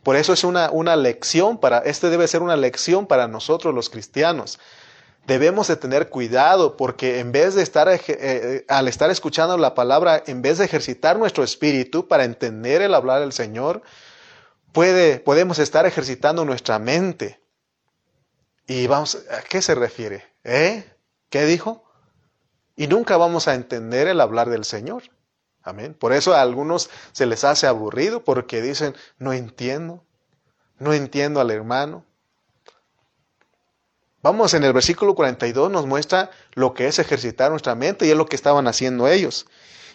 Por 0.02 0.16
eso 0.16 0.32
es 0.32 0.44
una, 0.44 0.70
una 0.70 0.96
lección 0.96 1.58
para, 1.58 1.78
este 1.78 2.10
debe 2.10 2.28
ser 2.28 2.42
una 2.42 2.56
lección 2.56 3.06
para 3.06 3.28
nosotros 3.28 3.74
los 3.74 3.90
cristianos. 3.90 4.58
Debemos 5.26 5.66
de 5.66 5.76
tener 5.76 6.08
cuidado 6.08 6.76
porque 6.76 7.18
en 7.18 7.32
vez 7.32 7.56
de 7.56 7.62
estar, 7.62 7.88
eh, 7.88 8.00
eh, 8.06 8.64
al 8.68 8.86
estar 8.86 9.10
escuchando 9.10 9.58
la 9.58 9.74
palabra, 9.74 10.22
en 10.26 10.42
vez 10.42 10.58
de 10.58 10.64
ejercitar 10.64 11.18
nuestro 11.18 11.42
espíritu 11.42 12.06
para 12.06 12.22
entender 12.22 12.82
el 12.82 12.94
hablar 12.94 13.20
del 13.20 13.32
Señor, 13.32 13.82
podemos 15.24 15.58
estar 15.58 15.86
ejercitando 15.86 16.44
nuestra 16.44 16.78
mente. 16.78 17.40
Y 18.66 18.86
vamos, 18.86 19.18
¿a 19.30 19.40
qué 19.42 19.62
se 19.62 19.74
refiere? 19.74 20.24
¿Eh? 20.44 20.84
¿Qué 21.30 21.46
dijo? 21.46 21.84
Y 22.76 22.86
nunca 22.86 23.16
vamos 23.16 23.48
a 23.48 23.54
entender 23.54 24.06
el 24.06 24.20
hablar 24.20 24.50
del 24.50 24.64
Señor. 24.64 25.04
Amén. 25.62 25.94
Por 25.94 26.12
eso 26.12 26.34
a 26.34 26.42
algunos 26.42 26.90
se 27.12 27.26
les 27.26 27.42
hace 27.44 27.66
aburrido 27.66 28.22
porque 28.22 28.60
dicen, 28.60 28.94
no 29.18 29.32
entiendo, 29.32 30.04
no 30.78 30.92
entiendo 30.92 31.40
al 31.40 31.50
hermano. 31.50 32.04
Vamos, 34.22 34.52
en 34.54 34.62
el 34.64 34.72
versículo 34.72 35.14
42 35.14 35.70
nos 35.70 35.86
muestra 35.86 36.30
lo 36.52 36.74
que 36.74 36.86
es 36.86 36.98
ejercitar 36.98 37.50
nuestra 37.50 37.74
mente 37.74 38.06
y 38.06 38.10
es 38.10 38.16
lo 38.16 38.26
que 38.26 38.36
estaban 38.36 38.68
haciendo 38.68 39.08
ellos. 39.08 39.46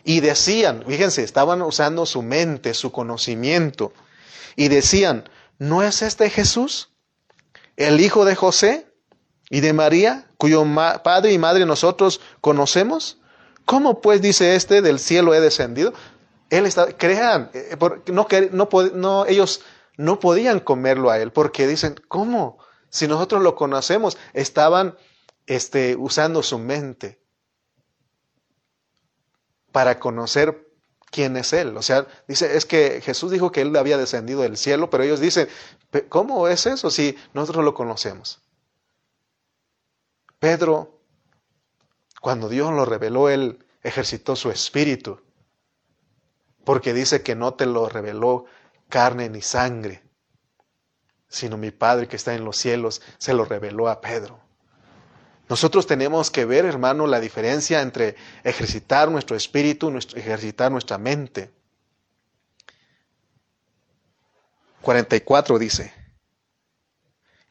Y 0.04 0.22
decían, 0.22 0.84
fíjense, 0.88 1.24
estaban 1.24 1.62
usando 1.62 2.06
su 2.06 2.24
mente, 2.24 2.74
su 2.74 2.92
conocimiento 2.92 3.94
y 4.56 4.68
decían, 4.68 5.30
¿no 5.60 5.84
es 5.84 6.02
este 6.02 6.30
Jesús? 6.30 6.92
el 7.88 8.00
hijo 8.00 8.26
de 8.26 8.36
José 8.36 8.88
y 9.50 9.62
de 9.62 9.74
María, 9.74 10.28
cuyo 10.38 10.64
padre 11.04 11.34
y 11.34 11.38
madre 11.38 11.66
nosotros 11.66 12.22
conocemos? 12.42 13.20
¿Cómo 13.66 14.02
pues 14.02 14.22
dice 14.22 14.56
este 14.56 14.82
del 14.82 15.00
cielo 15.00 15.34
he 15.34 15.40
descendido? 15.40 15.94
Él 16.50 16.66
está, 16.66 16.98
crean, 16.98 17.50
eh, 17.54 17.78
no, 18.08 18.28
no, 18.52 18.70
no, 18.94 19.26
ellos 19.26 19.62
no 19.98 20.20
podían 20.20 20.60
comerlo 20.60 21.10
a 21.10 21.20
él 21.20 21.32
porque 21.32 21.68
dicen, 21.68 21.96
¿cómo? 22.08 22.58
Si 22.90 23.08
nosotros 23.08 23.42
lo 23.42 23.56
conocemos, 23.56 24.18
estaban 24.34 24.98
este, 25.46 25.96
usando 25.96 26.44
su 26.44 26.60
mente 26.60 27.22
para 29.72 30.00
conocer 30.00 30.68
quién 31.12 31.38
es 31.38 31.54
Él. 31.54 31.78
O 31.78 31.82
sea, 31.84 32.08
dice, 32.28 32.58
es 32.58 32.66
que 32.66 33.02
Jesús 33.02 33.32
dijo 33.32 33.52
que 33.52 33.62
Él 33.62 33.76
había 33.76 33.98
descendido 33.98 34.42
del 34.42 34.58
cielo, 34.58 34.90
pero 34.90 35.04
ellos 35.04 35.20
dicen, 35.20 35.48
¿cómo 36.10 36.48
es 36.48 36.66
eso 36.66 36.90
si 36.90 37.16
nosotros 37.34 37.64
lo 37.64 37.76
conocemos? 37.76 38.42
Pedro, 40.40 41.00
cuando 42.20 42.50
Dios 42.50 42.72
lo 42.72 42.86
reveló, 42.86 43.30
Él 43.30 43.64
ejercitó 43.84 44.36
su 44.36 44.50
espíritu, 44.50 45.22
porque 46.64 46.94
dice 46.94 47.22
que 47.22 47.36
no 47.36 47.54
te 47.54 47.66
lo 47.66 47.90
reveló 47.90 48.46
carne 48.90 49.30
ni 49.30 49.42
sangre, 49.42 50.04
sino 51.28 51.58
mi 51.58 51.72
Padre 51.72 52.08
que 52.08 52.16
está 52.16 52.34
en 52.34 52.46
los 52.46 52.58
cielos 52.58 53.02
se 53.18 53.34
lo 53.34 53.46
reveló 53.46 53.88
a 53.88 54.02
Pedro. 54.02 54.41
Nosotros 55.52 55.86
tenemos 55.86 56.32
que 56.32 56.46
ver, 56.46 56.64
hermano, 56.64 57.08
la 57.08 57.20
diferencia 57.20 57.82
entre 57.82 58.16
ejercitar 58.46 59.12
nuestro 59.12 59.36
espíritu, 59.36 59.90
ejercitar 60.16 60.72
nuestra 60.72 60.98
mente. 60.98 61.52
44 64.82 65.60
dice, 65.60 65.94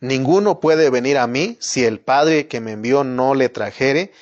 Ninguno 0.01 0.61
puede 0.61 0.89
venir 0.89 1.19
a 1.19 1.27
mí 1.27 1.59
si 1.61 1.85
el 1.85 2.01
Padre 2.01 2.49
que 2.49 2.63
me 2.63 2.73
envió 2.73 3.05
no 3.05 3.35
le 3.35 3.51
trajere 3.51 4.15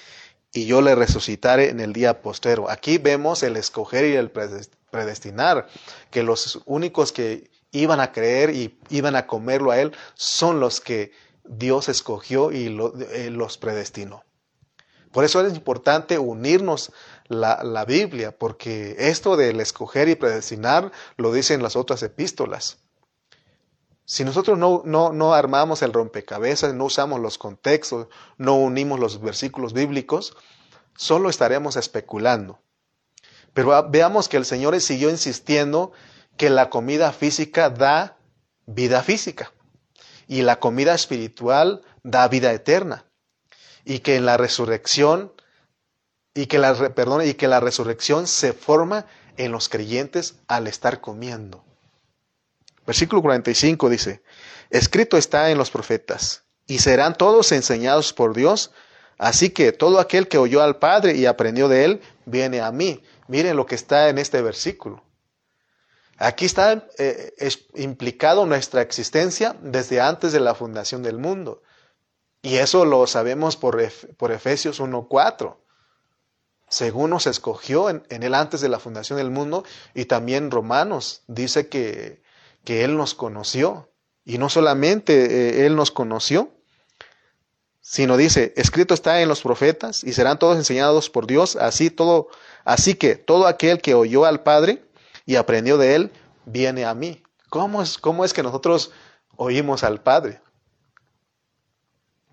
y 0.53 0.67
yo 0.67 0.83
le 0.83 0.97
resucitaré 0.97 1.69
en 1.69 1.79
el 1.79 1.93
día 1.93 2.21
postero. 2.21 2.69
Aquí 2.69 2.99
vemos 2.99 3.45
el 3.45 3.57
escoger 3.57 4.07
y 4.07 4.17
el 4.17 4.33
predestinar, 4.33 5.69
que 6.11 6.25
los 6.25 6.63
únicos 6.65 7.13
que 7.13 7.49
iban 7.71 8.01
a 8.01 8.11
creer 8.11 8.51
y 8.51 8.77
iban 8.91 9.15
a 9.15 9.29
comerlo 9.29 9.71
a 9.71 9.79
Él 9.81 9.93
son 10.15 10.59
los 10.59 10.81
que 10.81 11.13
Dios 11.49 11.89
escogió 11.89 12.53
y 12.53 12.67
eh, 13.13 13.31
los 13.31 13.59
predestinó. 13.59 14.25
Por 15.13 15.25
eso 15.25 15.45
es 15.45 15.55
importante 15.55 16.19
unirnos 16.19 16.93
la, 17.27 17.63
la, 17.65 17.85
Biblia, 17.87 18.37
porque 18.37 18.95
esto 18.99 19.37
del 19.37 19.61
escoger 19.61 20.09
y 20.09 20.15
predestinar 20.15 20.93
lo 21.17 21.33
dicen 21.33 21.63
las 21.63 21.77
otras 21.77 22.03
epístolas. 22.03 22.79
Si 24.05 24.25
nosotros 24.25 24.59
no, 24.59 24.83
no, 24.85 25.13
no 25.13 25.35
armamos 25.35 25.83
el 25.83 25.93
rompecabezas, 25.93 26.75
no 26.75 26.85
usamos 26.85 27.21
los 27.21 27.39
contextos, 27.39 28.09
no 28.37 28.57
unimos 28.57 29.01
los 29.01 29.21
versículos 29.21 29.73
bíblicos, 29.73 30.37
solo 30.97 31.31
estaremos 31.31 31.77
especulando. 31.77 32.59
Pero 33.55 33.89
veamos 33.89 34.29
que 34.29 34.37
el 34.37 34.45
Señor 34.45 34.79
siguió 34.81 35.11
insistiendo 35.11 35.93
que 36.37 36.51
la 36.51 36.71
comida 36.71 37.13
física 37.13 37.71
da 37.71 38.17
vida 38.67 39.03
física 39.03 39.53
y 40.29 40.43
la 40.43 40.61
comida 40.61 40.95
espiritual 40.95 41.83
da 42.05 42.29
vida 42.29 42.53
eterna. 42.53 43.07
Y 43.85 44.01
que 44.01 44.17
en 44.17 44.27
la 44.27 44.37
resurrección, 44.37 45.33
y 46.35 46.47
que 46.47 46.59
la, 46.59 46.95
perdón, 46.95 47.27
y 47.27 47.35
que 47.35 47.49
la 47.49 47.59
resurrección 47.59 48.27
se 48.27 48.53
forma 48.53 49.07
en 49.39 49.51
los 49.51 49.69
creyentes 49.69 50.37
al 50.47 50.67
estar 50.67 51.01
comiendo. 51.01 51.65
Versículo 52.87 53.23
45 53.23 53.89
dice, 53.89 54.23
escrito 54.71 55.17
está 55.17 55.51
en 55.51 55.59
los 55.59 55.71
profetas, 55.71 56.45
y 56.67 56.79
serán 56.79 57.17
todos 57.17 57.53
enseñados 57.53 58.13
por 58.13 58.35
Dios, 58.35 58.73
así 59.17 59.51
que 59.51 59.73
todo 59.73 59.99
aquel 59.99 60.29
que 60.29 60.39
oyó 60.39 60.63
al 60.63 60.79
Padre 60.79 61.17
y 61.17 61.27
aprendió 61.27 61.69
de 61.69 61.85
él, 61.85 62.01
viene 62.27 62.61
a 62.61 62.71
mí. 62.71 63.03
Miren 63.27 63.57
lo 63.57 63.67
que 63.67 63.75
está 63.75 64.09
en 64.11 64.19
este 64.19 64.43
versículo. 64.43 65.03
Aquí 66.19 66.47
está 66.47 66.85
eh, 66.99 67.33
implicado 67.77 68.45
nuestra 68.45 68.83
existencia 68.83 69.57
desde 69.63 70.01
antes 70.01 70.33
de 70.33 70.41
la 70.41 70.57
fundación 70.57 71.05
del 71.05 71.17
mundo. 71.17 71.63
Y 72.43 72.57
eso 72.57 72.85
lo 72.85 73.07
sabemos 73.07 73.57
por, 73.57 73.81
por 74.17 74.33
Efesios 74.33 74.81
1.4. 74.81 75.57
Según 76.69 77.11
nos 77.11 77.27
escogió 77.27 77.89
en, 77.89 78.03
él 78.11 78.35
antes 78.35 78.61
de 78.61 78.69
la 78.69 78.81
fundación 78.81 79.19
del 79.19 79.31
mundo, 79.31 79.65
y 79.95 80.05
también 80.07 80.51
Romanos 80.51 81.23
dice 81.29 81.69
que, 81.69 82.23
que 82.65 82.85
Él 82.85 82.97
nos 82.97 83.15
conoció. 83.15 83.91
Y 84.25 84.39
no 84.39 84.49
solamente 84.49 85.61
eh, 85.61 85.67
Él 85.67 85.77
nos 85.77 85.91
conoció, 85.91 86.51
sino 87.81 88.17
dice, 88.17 88.53
escrito 88.57 88.93
está 88.93 89.23
en 89.23 89.29
los 89.29 89.41
profetas, 89.41 90.05
y 90.05 90.13
serán 90.13 90.39
todos 90.39 90.59
enseñados 90.59 91.09
por 91.09 91.27
Dios, 91.27 91.57
así 91.57 91.91
todo, 91.91 92.29
así 92.65 92.97
que 92.97 93.15
todo 93.15 93.47
aquel 93.47 93.81
que 93.81 93.95
oyó 93.95 94.27
al 94.27 94.43
Padre 94.43 94.85
y 95.29 95.37
aprendió 95.37 95.77
de 95.77 95.95
él, 95.95 96.13
viene 96.47 96.87
a 96.87 96.95
mí. 96.95 97.23
¿Cómo 97.51 97.83
es, 97.83 97.99
cómo 97.99 98.25
es 98.25 98.33
que 98.33 98.43
nosotros 98.43 98.93
oímos 99.37 99.85
al 99.85 100.03
Padre? 100.03 100.41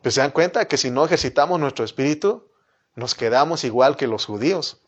Pues 0.02 0.16
se 0.16 0.22
dan 0.22 0.32
cuenta 0.32 0.70
que 0.70 0.78
si 0.78 0.92
no 0.92 1.04
ejercitamos 1.04 1.60
nuestro 1.60 1.84
espíritu, 1.84 2.50
nos 2.96 3.14
quedamos 3.14 3.66
igual 3.66 3.98
que 3.98 4.08
los 4.08 4.26
judíos. 4.26 4.82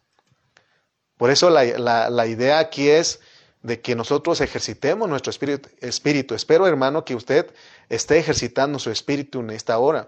Por 1.17 1.31
eso 1.31 1.49
la, 1.49 2.09
la, 2.09 2.27
idea 2.27 2.59
aquí 2.59 2.87
es 2.87 3.19
de 3.61 3.81
que 3.81 3.93
nosotros 3.93 4.39
ejercitemos 4.39 5.09
nuestro 5.09 5.29
espíritu, 5.29 5.67
espíritu. 5.81 6.33
Espero, 6.33 6.65
hermano, 6.65 7.03
que 7.03 7.13
usted 7.13 7.53
esté 7.89 8.19
ejercitando 8.19 8.79
su 8.79 8.89
espíritu 8.89 9.41
en 9.41 9.49
esta 9.49 9.79
hora. 9.79 10.07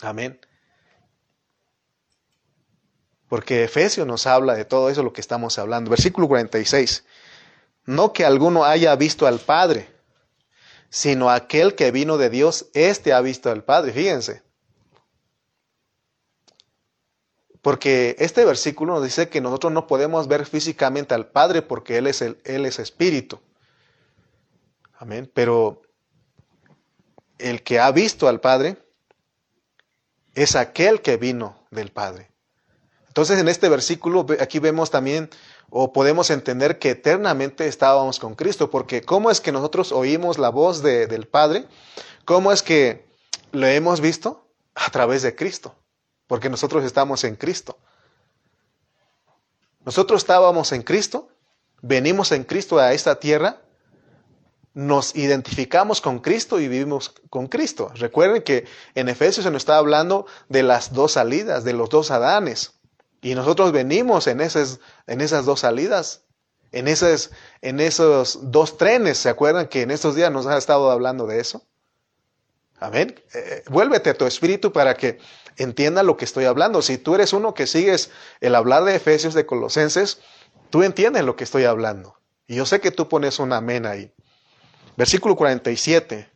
Amén. 0.00 0.38
Porque 3.34 3.64
Efesios 3.64 4.06
nos 4.06 4.28
habla 4.28 4.54
de 4.54 4.64
todo 4.64 4.90
eso 4.90 5.02
lo 5.02 5.12
que 5.12 5.20
estamos 5.20 5.58
hablando. 5.58 5.90
Versículo 5.90 6.28
46. 6.28 7.04
No 7.84 8.12
que 8.12 8.24
alguno 8.24 8.64
haya 8.64 8.94
visto 8.94 9.26
al 9.26 9.40
Padre, 9.40 9.92
sino 10.88 11.28
aquel 11.28 11.74
que 11.74 11.90
vino 11.90 12.16
de 12.16 12.30
Dios, 12.30 12.66
éste 12.74 13.12
ha 13.12 13.20
visto 13.20 13.50
al 13.50 13.64
Padre. 13.64 13.92
Fíjense. 13.92 14.44
Porque 17.60 18.14
este 18.20 18.44
versículo 18.44 18.94
nos 18.94 19.02
dice 19.02 19.28
que 19.28 19.40
nosotros 19.40 19.72
no 19.72 19.88
podemos 19.88 20.28
ver 20.28 20.46
físicamente 20.46 21.12
al 21.12 21.26
Padre 21.26 21.60
porque 21.60 21.98
Él 21.98 22.06
es, 22.06 22.22
el, 22.22 22.38
él 22.44 22.64
es 22.64 22.78
espíritu. 22.78 23.40
Amén. 24.92 25.28
Pero 25.34 25.82
el 27.38 27.64
que 27.64 27.80
ha 27.80 27.90
visto 27.90 28.28
al 28.28 28.40
Padre 28.40 28.76
es 30.36 30.54
aquel 30.54 31.02
que 31.02 31.16
vino 31.16 31.66
del 31.72 31.90
Padre. 31.90 32.32
Entonces 33.14 33.38
en 33.38 33.46
este 33.46 33.68
versículo 33.68 34.26
aquí 34.40 34.58
vemos 34.58 34.90
también 34.90 35.30
o 35.70 35.92
podemos 35.92 36.30
entender 36.30 36.80
que 36.80 36.90
eternamente 36.90 37.68
estábamos 37.68 38.18
con 38.18 38.34
Cristo, 38.34 38.70
porque 38.70 39.02
¿cómo 39.02 39.30
es 39.30 39.40
que 39.40 39.52
nosotros 39.52 39.92
oímos 39.92 40.36
la 40.36 40.48
voz 40.48 40.82
del 40.82 41.28
Padre? 41.28 41.68
¿Cómo 42.24 42.50
es 42.50 42.64
que 42.64 43.06
lo 43.52 43.68
hemos 43.68 44.00
visto? 44.00 44.48
A 44.74 44.90
través 44.90 45.22
de 45.22 45.36
Cristo, 45.36 45.76
porque 46.26 46.50
nosotros 46.50 46.82
estamos 46.82 47.22
en 47.22 47.36
Cristo. 47.36 47.78
Nosotros 49.84 50.22
estábamos 50.22 50.72
en 50.72 50.82
Cristo, 50.82 51.28
venimos 51.82 52.32
en 52.32 52.42
Cristo 52.42 52.80
a 52.80 52.94
esta 52.94 53.20
tierra, 53.20 53.62
nos 54.72 55.14
identificamos 55.14 56.00
con 56.00 56.18
Cristo 56.18 56.58
y 56.58 56.66
vivimos 56.66 57.14
con 57.30 57.46
Cristo. 57.46 57.92
Recuerden 57.94 58.42
que 58.42 58.66
en 58.96 59.08
Efesios 59.08 59.44
se 59.44 59.52
nos 59.52 59.62
está 59.62 59.76
hablando 59.76 60.26
de 60.48 60.64
las 60.64 60.92
dos 60.92 61.12
salidas, 61.12 61.62
de 61.62 61.74
los 61.74 61.88
dos 61.90 62.10
Adanes. 62.10 62.72
Y 63.24 63.34
nosotros 63.34 63.72
venimos 63.72 64.26
en 64.26 64.42
esas, 64.42 64.80
en 65.06 65.22
esas 65.22 65.46
dos 65.46 65.60
salidas, 65.60 66.24
en, 66.72 66.88
esas, 66.88 67.30
en 67.62 67.80
esos 67.80 68.50
dos 68.52 68.76
trenes. 68.76 69.16
¿Se 69.16 69.30
acuerdan 69.30 69.66
que 69.66 69.80
en 69.80 69.90
estos 69.90 70.14
días 70.14 70.30
nos 70.30 70.46
ha 70.46 70.58
estado 70.58 70.90
hablando 70.90 71.26
de 71.26 71.40
eso? 71.40 71.66
Amén. 72.78 73.18
Eh, 73.32 73.64
vuélvete 73.70 74.10
a 74.10 74.14
tu 74.14 74.26
espíritu 74.26 74.72
para 74.72 74.94
que 74.94 75.20
entienda 75.56 76.02
lo 76.02 76.18
que 76.18 76.26
estoy 76.26 76.44
hablando. 76.44 76.82
Si 76.82 76.98
tú 76.98 77.14
eres 77.14 77.32
uno 77.32 77.54
que 77.54 77.66
sigues 77.66 78.10
el 78.42 78.54
hablar 78.54 78.84
de 78.84 78.94
Efesios, 78.94 79.32
de 79.32 79.46
Colosenses, 79.46 80.20
tú 80.68 80.82
entiendes 80.82 81.24
lo 81.24 81.34
que 81.34 81.44
estoy 81.44 81.64
hablando. 81.64 82.18
Y 82.46 82.56
yo 82.56 82.66
sé 82.66 82.82
que 82.82 82.90
tú 82.90 83.08
pones 83.08 83.38
un 83.38 83.54
amén 83.54 83.86
ahí. 83.86 84.12
Versículo 84.98 85.34
47 85.34 86.30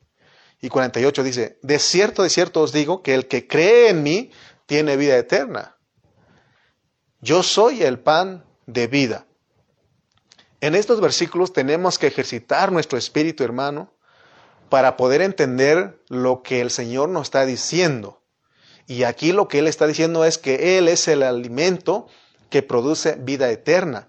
y 0.62 0.70
48 0.70 1.22
dice, 1.22 1.58
de 1.60 1.78
cierto, 1.80 2.22
de 2.22 2.30
cierto 2.30 2.62
os 2.62 2.72
digo 2.72 3.02
que 3.02 3.12
el 3.12 3.28
que 3.28 3.46
cree 3.46 3.90
en 3.90 4.02
mí 4.02 4.30
tiene 4.64 4.96
vida 4.96 5.18
eterna. 5.18 5.74
Yo 7.20 7.42
soy 7.42 7.82
el 7.82 7.98
pan 7.98 8.44
de 8.66 8.86
vida. 8.86 9.26
En 10.60 10.76
estos 10.76 11.00
versículos 11.00 11.52
tenemos 11.52 11.98
que 11.98 12.06
ejercitar 12.06 12.70
nuestro 12.70 12.96
espíritu, 12.96 13.42
hermano, 13.42 13.92
para 14.68 14.96
poder 14.96 15.22
entender 15.22 16.00
lo 16.08 16.42
que 16.42 16.60
el 16.60 16.70
Señor 16.70 17.08
nos 17.08 17.28
está 17.28 17.44
diciendo. 17.44 18.22
Y 18.86 19.02
aquí 19.02 19.32
lo 19.32 19.48
que 19.48 19.58
Él 19.58 19.66
está 19.66 19.86
diciendo 19.86 20.24
es 20.24 20.38
que 20.38 20.78
Él 20.78 20.88
es 20.88 21.08
el 21.08 21.22
alimento 21.22 22.06
que 22.50 22.62
produce 22.62 23.16
vida 23.18 23.50
eterna. 23.50 24.08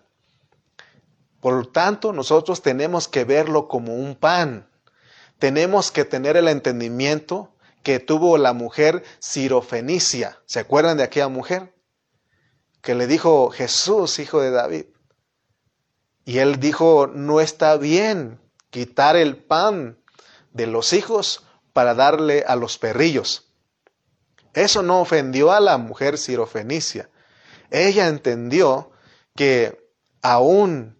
Por 1.40 1.54
lo 1.54 1.68
tanto, 1.68 2.14
nosotros 2.14 2.62
tenemos 2.62 3.08
que 3.08 3.24
verlo 3.24 3.68
como 3.68 3.96
un 3.96 4.16
pan. 4.16 4.68
tenemos 5.40 5.92
que 5.92 6.04
tener 6.04 6.36
el 6.36 6.50
entendimiento 6.50 7.56
que 7.82 8.00
tuvo 8.00 8.38
la 8.38 8.52
mujer 8.52 9.04
Sirofenicia. 9.20 10.38
¿Se 10.46 10.60
acuerdan 10.60 10.98
de 10.98 11.04
aquella 11.04 11.30
mujer? 11.30 11.74
Que 12.82 12.96
le 12.96 13.08
dijo 13.08 13.50
Jesús, 13.50 14.20
hijo 14.20 14.42
de 14.42 14.52
David. 14.52 14.86
Y 16.26 16.40
él 16.40 16.60
dijo, 16.60 17.08
no 17.08 17.42
está 17.42 17.78
bien 17.78 18.40
quitar 18.70 19.16
el 19.16 19.38
pan 19.38 19.98
de 20.54 20.68
los 20.68 20.94
hijos 20.94 21.44
para 21.74 21.94
darle 21.94 22.44
a 22.48 22.56
los 22.56 22.78
perrillos. 22.78 23.50
Eso 24.54 24.84
no 24.84 25.00
ofendió 25.00 25.52
a 25.52 25.60
la 25.60 25.78
mujer 25.78 26.18
sirofenicia. 26.18 27.10
Ella 27.72 28.08
entendió 28.08 28.92
que 29.36 29.92
aún 30.22 30.98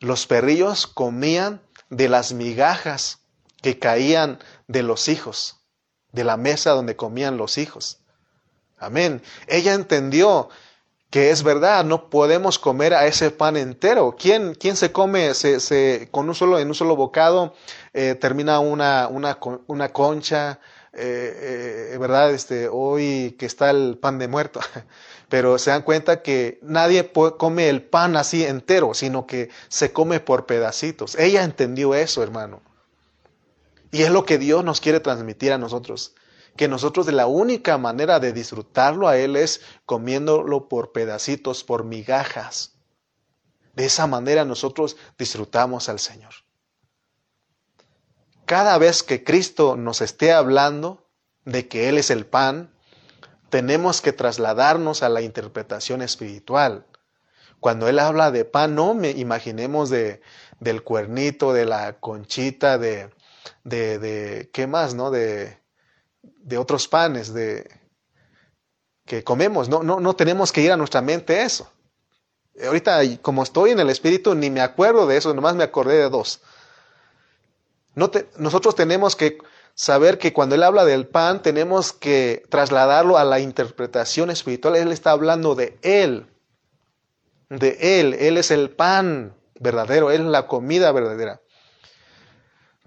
los 0.00 0.26
perrillos 0.26 0.86
comían 0.86 1.62
de 1.90 2.08
las 2.08 2.32
migajas 2.32 3.20
que 3.62 3.78
caían 3.78 4.38
de 4.68 4.82
los 4.82 5.08
hijos, 5.08 5.60
de 6.12 6.24
la 6.24 6.36
mesa 6.36 6.72
donde 6.72 6.96
comían 6.96 7.36
los 7.36 7.58
hijos. 7.58 8.00
Amén. 8.76 9.22
Ella 9.46 9.74
entendió 9.74 10.50
que 11.14 11.30
es 11.30 11.44
verdad, 11.44 11.84
no 11.84 12.10
podemos 12.10 12.58
comer 12.58 12.92
a 12.92 13.06
ese 13.06 13.30
pan 13.30 13.56
entero. 13.56 14.16
¿Quién, 14.18 14.56
quién 14.56 14.74
se 14.74 14.90
come 14.90 15.32
se, 15.34 16.08
con 16.10 16.28
un 16.28 16.34
solo, 16.34 16.58
en 16.58 16.66
un 16.66 16.74
solo 16.74 16.96
bocado? 16.96 17.54
Eh, 17.92 18.16
termina 18.16 18.58
una, 18.58 19.06
una, 19.06 19.38
una 19.68 19.92
concha, 19.92 20.58
eh, 20.92 21.92
eh, 21.92 21.98
¿verdad? 21.98 22.32
Este, 22.32 22.66
hoy 22.66 23.36
que 23.38 23.46
está 23.46 23.70
el 23.70 23.96
pan 23.96 24.18
de 24.18 24.26
muerto. 24.26 24.58
Pero 25.28 25.56
se 25.58 25.70
dan 25.70 25.82
cuenta 25.82 26.20
que 26.20 26.58
nadie 26.62 27.12
come 27.12 27.68
el 27.68 27.82
pan 27.82 28.16
así 28.16 28.44
entero, 28.44 28.92
sino 28.92 29.24
que 29.24 29.50
se 29.68 29.92
come 29.92 30.18
por 30.18 30.46
pedacitos. 30.46 31.14
Ella 31.14 31.44
entendió 31.44 31.94
eso, 31.94 32.24
hermano. 32.24 32.60
Y 33.92 34.02
es 34.02 34.10
lo 34.10 34.24
que 34.24 34.38
Dios 34.38 34.64
nos 34.64 34.80
quiere 34.80 34.98
transmitir 34.98 35.52
a 35.52 35.58
nosotros 35.58 36.16
que 36.56 36.68
nosotros 36.68 37.06
de 37.06 37.12
la 37.12 37.26
única 37.26 37.78
manera 37.78 38.20
de 38.20 38.32
disfrutarlo 38.32 39.08
a 39.08 39.16
Él 39.16 39.36
es 39.36 39.60
comiéndolo 39.86 40.68
por 40.68 40.92
pedacitos, 40.92 41.64
por 41.64 41.84
migajas. 41.84 42.74
De 43.74 43.86
esa 43.86 44.06
manera 44.06 44.44
nosotros 44.44 44.96
disfrutamos 45.18 45.88
al 45.88 45.98
Señor. 45.98 46.32
Cada 48.46 48.78
vez 48.78 49.02
que 49.02 49.24
Cristo 49.24 49.76
nos 49.76 50.00
esté 50.00 50.32
hablando 50.32 51.08
de 51.44 51.66
que 51.66 51.88
Él 51.88 51.98
es 51.98 52.10
el 52.10 52.26
pan, 52.26 52.72
tenemos 53.50 54.00
que 54.00 54.12
trasladarnos 54.12 55.02
a 55.02 55.08
la 55.08 55.22
interpretación 55.22 56.02
espiritual. 56.02 56.86
Cuando 57.58 57.88
Él 57.88 57.98
habla 57.98 58.30
de 58.30 58.44
pan, 58.44 58.74
no 58.74 58.94
me 58.94 59.10
imaginemos 59.10 59.90
de, 59.90 60.20
del 60.60 60.82
cuernito, 60.82 61.52
de 61.52 61.64
la 61.64 61.98
conchita, 61.98 62.78
de, 62.78 63.10
de, 63.64 63.98
de 63.98 64.50
¿qué 64.52 64.66
más? 64.66 64.94
¿No? 64.94 65.10
De, 65.10 65.63
de 66.44 66.58
otros 66.58 66.86
panes 66.86 67.32
de, 67.32 67.66
que 69.06 69.24
comemos. 69.24 69.68
No, 69.68 69.82
no, 69.82 69.98
no 69.98 70.14
tenemos 70.14 70.52
que 70.52 70.60
ir 70.60 70.72
a 70.72 70.76
nuestra 70.76 71.00
mente 71.00 71.42
eso. 71.42 71.70
Ahorita, 72.64 73.00
como 73.20 73.42
estoy 73.42 73.70
en 73.70 73.80
el 73.80 73.90
Espíritu, 73.90 74.34
ni 74.34 74.50
me 74.50 74.60
acuerdo 74.60 75.06
de 75.06 75.16
eso, 75.16 75.34
nomás 75.34 75.56
me 75.56 75.64
acordé 75.64 75.96
de 75.96 76.08
dos. 76.08 76.40
No 77.94 78.10
nosotros 78.38 78.74
tenemos 78.74 79.16
que 79.16 79.38
saber 79.74 80.18
que 80.18 80.32
cuando 80.32 80.54
Él 80.54 80.62
habla 80.62 80.84
del 80.84 81.06
pan, 81.06 81.42
tenemos 81.42 81.92
que 81.92 82.44
trasladarlo 82.48 83.18
a 83.18 83.24
la 83.24 83.40
interpretación 83.40 84.30
espiritual. 84.30 84.76
Él 84.76 84.92
está 84.92 85.10
hablando 85.10 85.54
de 85.54 85.78
Él, 85.82 86.26
de 87.48 88.00
Él. 88.00 88.14
Él 88.14 88.36
es 88.36 88.50
el 88.50 88.70
pan 88.70 89.34
verdadero, 89.58 90.10
Él 90.10 90.22
es 90.22 90.28
la 90.28 90.46
comida 90.46 90.92
verdadera 90.92 91.40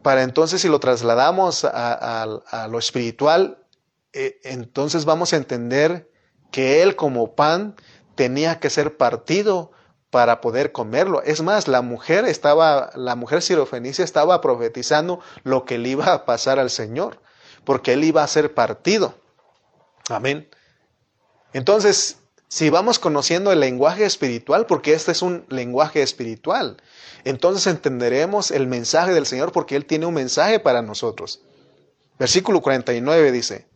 para 0.02 0.24
entonces 0.24 0.62
si 0.62 0.68
lo 0.68 0.80
trasladamos 0.80 1.66
a, 1.66 2.68
lo 2.70 2.80
espiritual, 2.80 3.58
eh, 4.14 4.40
entonces 4.44 5.06
vamos 5.06 5.34
a 5.34 5.38
entender 5.38 6.10
que 6.52 6.82
Él 6.82 6.96
como 6.96 7.36
pan 7.36 7.76
tenía 8.16 8.60
que 8.60 8.70
ser 8.70 8.98
partido 8.98 9.72
para 10.10 10.42
poder 10.42 10.72
comerlo. 10.72 11.22
Es 11.24 11.42
más, 11.42 11.68
la 11.68 11.82
mujer 11.82 12.26
estaba, 12.26 12.92
la 12.96 13.16
mujer 13.16 13.42
sirofenicia 13.42 14.06
estaba 14.06 14.42
profetizando 14.42 15.20
lo 15.44 15.66
que 15.66 15.78
le 15.78 15.90
iba 15.90 16.14
a 16.14 16.26
pasar 16.26 16.60
al 16.60 16.70
Señor, 16.70 17.22
porque 17.66 17.94
Él 17.94 18.04
iba 18.04 18.24
a 18.24 18.28
ser 18.28 18.54
partido. 18.54 19.16
Amén. 20.10 20.50
Entonces, 21.54 22.20
si 22.48 22.70
vamos 22.70 23.00
conociendo 23.00 23.52
el 23.52 23.60
lenguaje 23.60 24.06
espiritual, 24.06 24.66
porque 24.66 24.94
este 24.94 25.12
es 25.12 25.22
un 25.22 25.46
lenguaje 25.50 26.02
espiritual, 26.02 26.78
entonces 27.26 27.68
entenderemos 27.68 28.52
el 28.52 28.68
mensaje 28.68 29.14
del 29.14 29.26
Señor 29.26 29.52
porque 29.52 29.76
Él 29.76 29.86
tiene 29.86 30.06
un 30.06 30.14
mensaje 30.14 30.60
para 30.60 30.82
nosotros. 30.82 31.42
Versículo 32.18 32.62
49 32.62 33.32
dice, 33.32 33.68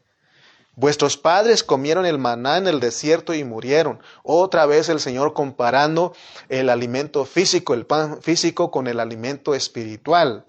Vuestros 0.75 1.17
padres 1.17 1.63
comieron 1.63 2.05
el 2.05 2.17
maná 2.17 2.57
en 2.57 2.67
el 2.67 2.79
desierto 2.79 3.33
y 3.33 3.43
murieron. 3.43 3.99
Otra 4.23 4.65
vez 4.65 4.87
el 4.87 5.01
Señor 5.01 5.33
comparando 5.33 6.15
el 6.47 6.69
alimento 6.69 7.25
físico, 7.25 7.73
el 7.73 7.85
pan 7.85 8.21
físico 8.21 8.71
con 8.71 8.87
el 8.87 9.01
alimento 9.01 9.53
espiritual. 9.53 10.45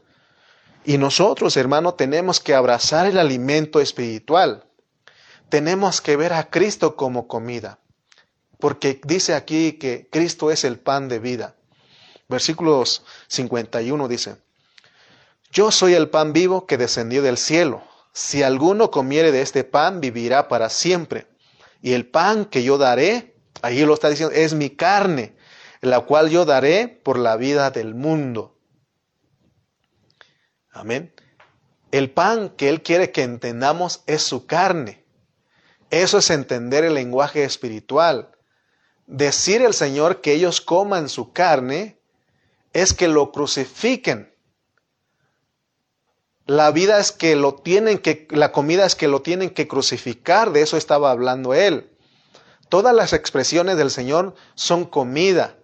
Y 0.85 0.99
nosotros, 0.99 1.57
hermano, 1.57 1.95
tenemos 1.95 2.39
que 2.39 2.55
abrazar 2.55 3.07
el 3.07 3.19
alimento 3.19 3.81
espiritual. 3.81 4.65
Tenemos 5.49 6.01
que 6.01 6.17
ver 6.17 6.33
a 6.33 6.49
Cristo 6.51 6.95
como 6.95 7.27
comida. 7.27 7.79
Porque 8.63 9.01
dice 9.03 9.35
aquí 9.35 9.73
que 9.73 10.07
Cristo 10.09 10.53
es 10.53 10.63
el 10.63 10.79
pan 10.79 11.09
de 11.09 11.19
vida. 11.19 11.57
Versículos 12.29 13.05
51 13.27 14.07
dice, 14.07 14.37
Yo 15.51 15.73
soy 15.73 15.95
el 15.95 16.11
pan 16.11 16.33
vivo 16.33 16.65
que 16.65 16.79
descendió 16.79 17.23
del 17.23 17.39
cielo. 17.39 17.83
Si 18.13 18.45
alguno 18.45 18.93
comiere 18.93 19.33
de 19.33 19.43
este 19.43 19.65
pan, 19.65 20.01
vivirá 20.01 20.47
para 20.47 20.71
siempre. 20.71 21.27
Y 21.81 21.95
el 21.95 22.07
pan 22.07 22.45
que 22.45 22.63
yo 22.63 22.79
daré, 22.79 23.35
ahí 23.63 23.85
lo 23.85 23.95
está 23.95 24.09
diciendo, 24.09 24.33
es 24.33 24.55
mi 24.55 24.71
carne, 24.71 25.35
la 25.81 26.03
cual 26.03 26.31
yo 26.31 26.45
daré 26.45 26.87
por 26.87 27.19
la 27.19 27.35
vida 27.35 27.73
del 27.73 27.97
mundo. 27.97 28.61
Amén. 30.71 31.13
El 31.91 32.13
pan 32.13 32.51
que 32.51 32.69
Él 32.69 32.85
quiere 32.85 33.11
que 33.11 33.25
entendamos 33.25 34.05
es 34.07 34.23
su 34.23 34.47
carne. 34.47 35.05
Eso 35.91 36.19
es 36.19 36.31
entender 36.31 36.85
el 36.85 36.95
lenguaje 36.95 37.43
espiritual. 37.43 38.29
Decir 39.07 39.63
el 39.63 39.75
Señor 39.75 40.21
que 40.21 40.33
ellos 40.33 40.61
coman 40.61 41.09
su 41.09 41.33
carne 41.33 41.99
es 42.73 42.95
que 42.95 43.09
lo 43.09 43.33
crucifiquen. 43.33 44.33
La 46.47 46.71
vida 46.71 46.99
es 46.99 47.13
que 47.13 47.37
lo 47.37 47.55
tienen 47.55 47.99
que, 47.99 48.27
la 48.31 48.53
comida 48.53 48.85
es 48.85 48.95
que 48.97 49.09
lo 49.09 49.23
tienen 49.23 49.51
que 49.51 49.69
crucificar, 49.69 50.53
de 50.53 50.63
eso 50.63 50.77
estaba 50.77 51.11
hablando 51.11 51.55
él. 51.55 51.91
Todas 52.69 52.95
las 52.95 53.13
expresiones 53.13 53.77
del 53.77 53.91
Señor 53.91 54.35
son 54.55 54.85
comida. 54.85 55.57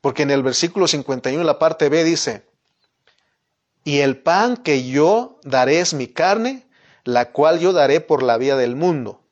Porque 0.00 0.22
en 0.22 0.30
el 0.30 0.42
versículo 0.42 0.86
51, 0.86 1.42
la 1.42 1.58
parte 1.58 1.88
B 1.88 2.04
dice, 2.04 2.46
y 3.84 3.98
el 3.98 4.18
pan 4.18 4.56
que 4.56 4.86
yo 4.86 5.40
daré 5.42 5.80
es 5.80 5.94
mi 5.94 6.06
carne, 6.06 6.66
la 7.04 7.32
cual 7.32 7.58
yo 7.58 7.72
daré 7.72 8.00
por 8.00 8.22
la 8.22 8.36
vida 8.36 8.56
del 8.56 8.76
mundo. 8.76 9.22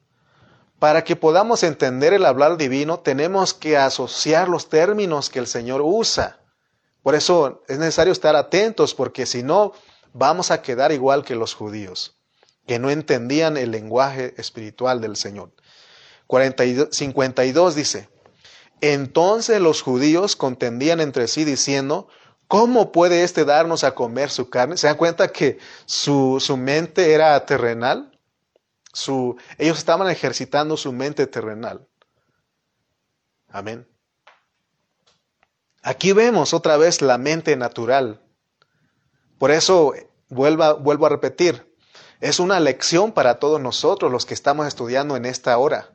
Para 0.78 1.04
que 1.04 1.16
podamos 1.16 1.62
entender 1.62 2.12
el 2.12 2.26
hablar 2.26 2.56
divino, 2.58 3.00
tenemos 3.00 3.54
que 3.54 3.76
asociar 3.78 4.48
los 4.48 4.68
términos 4.68 5.30
que 5.30 5.38
el 5.38 5.46
Señor 5.46 5.80
usa. 5.82 6.38
Por 7.02 7.14
eso 7.14 7.62
es 7.68 7.78
necesario 7.78 8.12
estar 8.12 8.36
atentos 8.36 8.94
porque 8.94 9.26
si 9.26 9.42
no, 9.42 9.72
vamos 10.12 10.50
a 10.50 10.60
quedar 10.60 10.92
igual 10.92 11.24
que 11.24 11.34
los 11.34 11.54
judíos, 11.54 12.16
que 12.66 12.78
no 12.78 12.90
entendían 12.90 13.56
el 13.56 13.70
lenguaje 13.70 14.34
espiritual 14.36 15.00
del 15.00 15.16
Señor. 15.16 15.52
52 16.90 17.74
dice, 17.74 18.08
entonces 18.80 19.60
los 19.60 19.82
judíos 19.82 20.36
contendían 20.36 21.00
entre 21.00 21.28
sí 21.28 21.44
diciendo, 21.44 22.08
¿cómo 22.48 22.92
puede 22.92 23.22
éste 23.22 23.44
darnos 23.44 23.84
a 23.84 23.94
comer 23.94 24.30
su 24.30 24.50
carne? 24.50 24.76
¿Se 24.76 24.88
dan 24.88 24.96
cuenta 24.96 25.28
que 25.28 25.58
su, 25.86 26.38
su 26.40 26.56
mente 26.56 27.14
era 27.14 27.46
terrenal? 27.46 28.15
Su, 28.96 29.36
ellos 29.58 29.76
estaban 29.76 30.08
ejercitando 30.08 30.78
su 30.78 30.90
mente 30.90 31.26
terrenal. 31.26 31.86
Amén. 33.46 33.86
Aquí 35.82 36.12
vemos 36.12 36.54
otra 36.54 36.78
vez 36.78 37.02
la 37.02 37.18
mente 37.18 37.56
natural. 37.56 38.22
Por 39.36 39.50
eso 39.50 39.92
vuelvo 40.30 41.04
a 41.04 41.08
repetir, 41.10 41.76
es 42.22 42.40
una 42.40 42.58
lección 42.58 43.12
para 43.12 43.38
todos 43.38 43.60
nosotros 43.60 44.10
los 44.10 44.24
que 44.24 44.32
estamos 44.32 44.66
estudiando 44.66 45.14
en 45.14 45.26
esta 45.26 45.58
hora, 45.58 45.90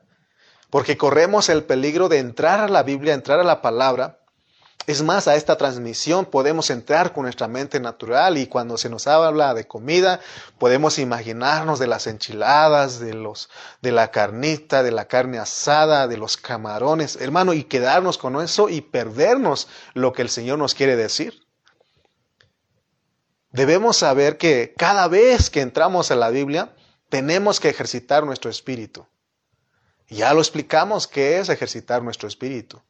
porque 0.70 0.96
corremos 0.96 1.48
el 1.48 1.64
peligro 1.64 2.08
de 2.08 2.20
entrar 2.20 2.60
a 2.60 2.68
la 2.68 2.84
Biblia, 2.84 3.14
entrar 3.14 3.40
a 3.40 3.44
la 3.44 3.62
palabra 3.62 4.20
es 4.86 5.02
más, 5.02 5.28
a 5.28 5.36
esta 5.36 5.56
transmisión 5.56 6.26
podemos 6.26 6.68
entrar 6.70 7.12
con 7.12 7.22
nuestra 7.22 7.46
mente 7.46 7.78
natural 7.78 8.36
y 8.36 8.46
cuando 8.46 8.76
se 8.76 8.88
nos 8.88 9.06
habla 9.06 9.54
de 9.54 9.66
comida, 9.66 10.20
podemos 10.58 10.98
imaginarnos 10.98 11.78
de 11.78 11.86
las 11.86 12.08
enchiladas, 12.08 12.98
de 12.98 13.14
los 13.14 13.48
de 13.80 13.92
la 13.92 14.10
carnita, 14.10 14.82
de 14.82 14.90
la 14.90 15.06
carne 15.06 15.38
asada, 15.38 16.08
de 16.08 16.16
los 16.16 16.36
camarones, 16.36 17.16
hermano, 17.16 17.52
y 17.52 17.64
quedarnos 17.64 18.18
con 18.18 18.40
eso 18.40 18.68
y 18.68 18.80
perdernos 18.80 19.68
lo 19.94 20.12
que 20.12 20.22
el 20.22 20.28
Señor 20.28 20.58
nos 20.58 20.74
quiere 20.74 20.96
decir. 20.96 21.40
debemos 23.50 23.98
saber 23.98 24.38
que 24.38 24.74
cada 24.78 25.08
vez 25.08 25.50
que 25.50 25.60
entramos 25.60 26.10
a 26.10 26.16
la 26.16 26.30
Biblia, 26.30 26.74
tenemos 27.10 27.60
que 27.60 27.68
ejercitar 27.68 28.24
nuestro 28.24 28.50
espíritu. 28.50 29.06
Ya 30.08 30.32
lo 30.32 30.40
explicamos 30.40 31.06
qué 31.06 31.38
es 31.38 31.50
ejercitar 31.50 32.02
nuestro 32.02 32.26
espíritu. 32.26 32.82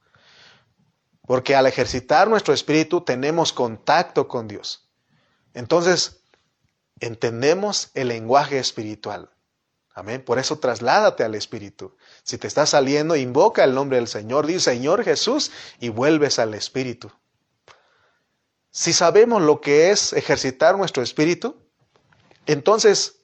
Porque 1.27 1.55
al 1.55 1.67
ejercitar 1.67 2.29
nuestro 2.29 2.53
espíritu 2.53 3.01
tenemos 3.03 3.53
contacto 3.53 4.29
con 4.29 4.49
Dios. 4.49 4.89
Entonces, 5.55 6.23
entendemos 7.01 7.91
el 7.95 8.09
lenguaje 8.09 8.59
espiritual. 8.59 9.31
Amén. 9.95 10.25
Por 10.25 10.39
eso 10.39 10.59
trasládate 10.59 11.23
al 11.23 11.35
Espíritu. 11.35 11.97
Si 12.23 12.39
te 12.39 12.47
está 12.47 12.65
saliendo, 12.65 13.15
invoca 13.15 13.63
el 13.65 13.75
nombre 13.75 13.99
del 13.99 14.09
Señor, 14.09 14.47
dice 14.47 14.71
Señor 14.71 15.05
Jesús 15.05 15.51
y 15.81 15.91
vuelves 15.91 16.39
al 16.39 16.55
Espíritu. 16.55 17.13
Si 18.71 18.95
sabemos 18.95 19.43
lo 19.43 19.61
que 19.61 19.91
es 19.91 20.15
ejercitar 20.15 20.79
nuestro 20.79 21.03
espíritu, 21.03 21.59
entonces 22.47 23.17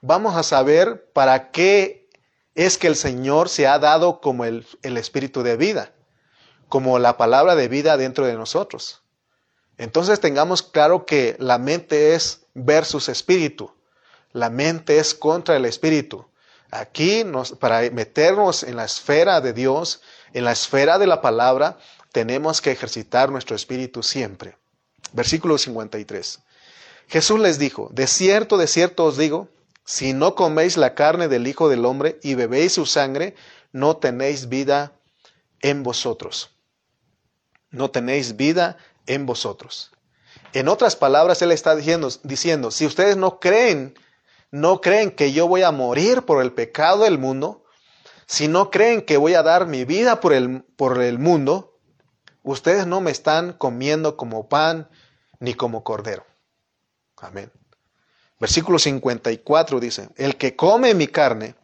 vamos 0.00 0.36
a 0.36 0.42
saber 0.42 1.10
para 1.12 1.50
qué 1.50 2.08
es 2.54 2.78
que 2.78 2.86
el 2.86 2.96
Señor 2.96 3.50
se 3.50 3.66
ha 3.66 3.78
dado 3.78 4.22
como 4.22 4.46
el, 4.46 4.66
el 4.80 4.96
espíritu 4.96 5.42
de 5.42 5.58
vida, 5.58 5.93
como 6.68 6.98
la 6.98 7.16
palabra 7.16 7.54
de 7.54 7.68
vida 7.68 7.96
dentro 7.96 8.26
de 8.26 8.34
nosotros. 8.34 9.02
Entonces 9.78 10.20
tengamos 10.20 10.62
claro 10.62 11.04
que 11.04 11.36
la 11.38 11.58
mente 11.58 12.14
es 12.14 12.46
versus 12.54 13.08
espíritu. 13.08 13.72
La 14.32 14.50
mente 14.50 14.98
es 14.98 15.14
contra 15.14 15.56
el 15.56 15.64
espíritu. 15.64 16.26
Aquí, 16.70 17.24
nos, 17.24 17.52
para 17.52 17.88
meternos 17.90 18.62
en 18.62 18.76
la 18.76 18.84
esfera 18.84 19.40
de 19.40 19.52
Dios, 19.52 20.00
en 20.32 20.44
la 20.44 20.52
esfera 20.52 20.98
de 20.98 21.06
la 21.06 21.20
palabra, 21.20 21.78
tenemos 22.12 22.60
que 22.60 22.72
ejercitar 22.72 23.30
nuestro 23.30 23.54
espíritu 23.54 24.02
siempre. 24.02 24.56
Versículo 25.12 25.58
53. 25.58 26.40
Jesús 27.08 27.38
les 27.38 27.58
dijo, 27.58 27.88
de 27.92 28.06
cierto, 28.06 28.56
de 28.56 28.66
cierto 28.66 29.04
os 29.04 29.16
digo, 29.16 29.48
si 29.84 30.12
no 30.14 30.34
coméis 30.34 30.76
la 30.76 30.94
carne 30.94 31.28
del 31.28 31.46
Hijo 31.46 31.68
del 31.68 31.84
Hombre 31.84 32.18
y 32.22 32.34
bebéis 32.34 32.72
su 32.72 32.86
sangre, 32.86 33.34
no 33.72 33.96
tenéis 33.98 34.48
vida 34.48 34.92
en 35.60 35.82
vosotros. 35.82 36.53
No 37.74 37.90
tenéis 37.90 38.36
vida 38.36 38.76
en 39.06 39.26
vosotros. 39.26 39.92
En 40.52 40.68
otras 40.68 40.96
palabras, 40.96 41.42
Él 41.42 41.52
está 41.52 41.74
diciendo, 41.76 42.08
diciendo, 42.22 42.70
si 42.70 42.86
ustedes 42.86 43.16
no 43.16 43.40
creen, 43.40 43.98
no 44.50 44.80
creen 44.80 45.10
que 45.10 45.32
yo 45.32 45.48
voy 45.48 45.62
a 45.62 45.72
morir 45.72 46.22
por 46.22 46.42
el 46.42 46.52
pecado 46.52 47.04
del 47.04 47.18
mundo, 47.18 47.64
si 48.26 48.48
no 48.48 48.70
creen 48.70 49.02
que 49.02 49.16
voy 49.16 49.34
a 49.34 49.42
dar 49.42 49.66
mi 49.66 49.84
vida 49.84 50.20
por 50.20 50.32
el, 50.32 50.62
por 50.76 51.02
el 51.02 51.18
mundo, 51.18 51.74
Ustedes 52.44 52.86
no 52.86 53.00
me 53.00 53.10
están 53.10 53.54
comiendo 53.54 54.18
como 54.18 54.50
pan 54.50 54.90
ni 55.40 55.54
como 55.54 55.82
cordero. 55.82 56.26
Amén. 57.16 57.50
Versículo 58.38 58.78
54 58.78 59.80
dice, 59.80 60.10
el 60.16 60.36
que 60.36 60.54
come 60.54 60.92
mi 60.92 61.06
carne 61.06 61.54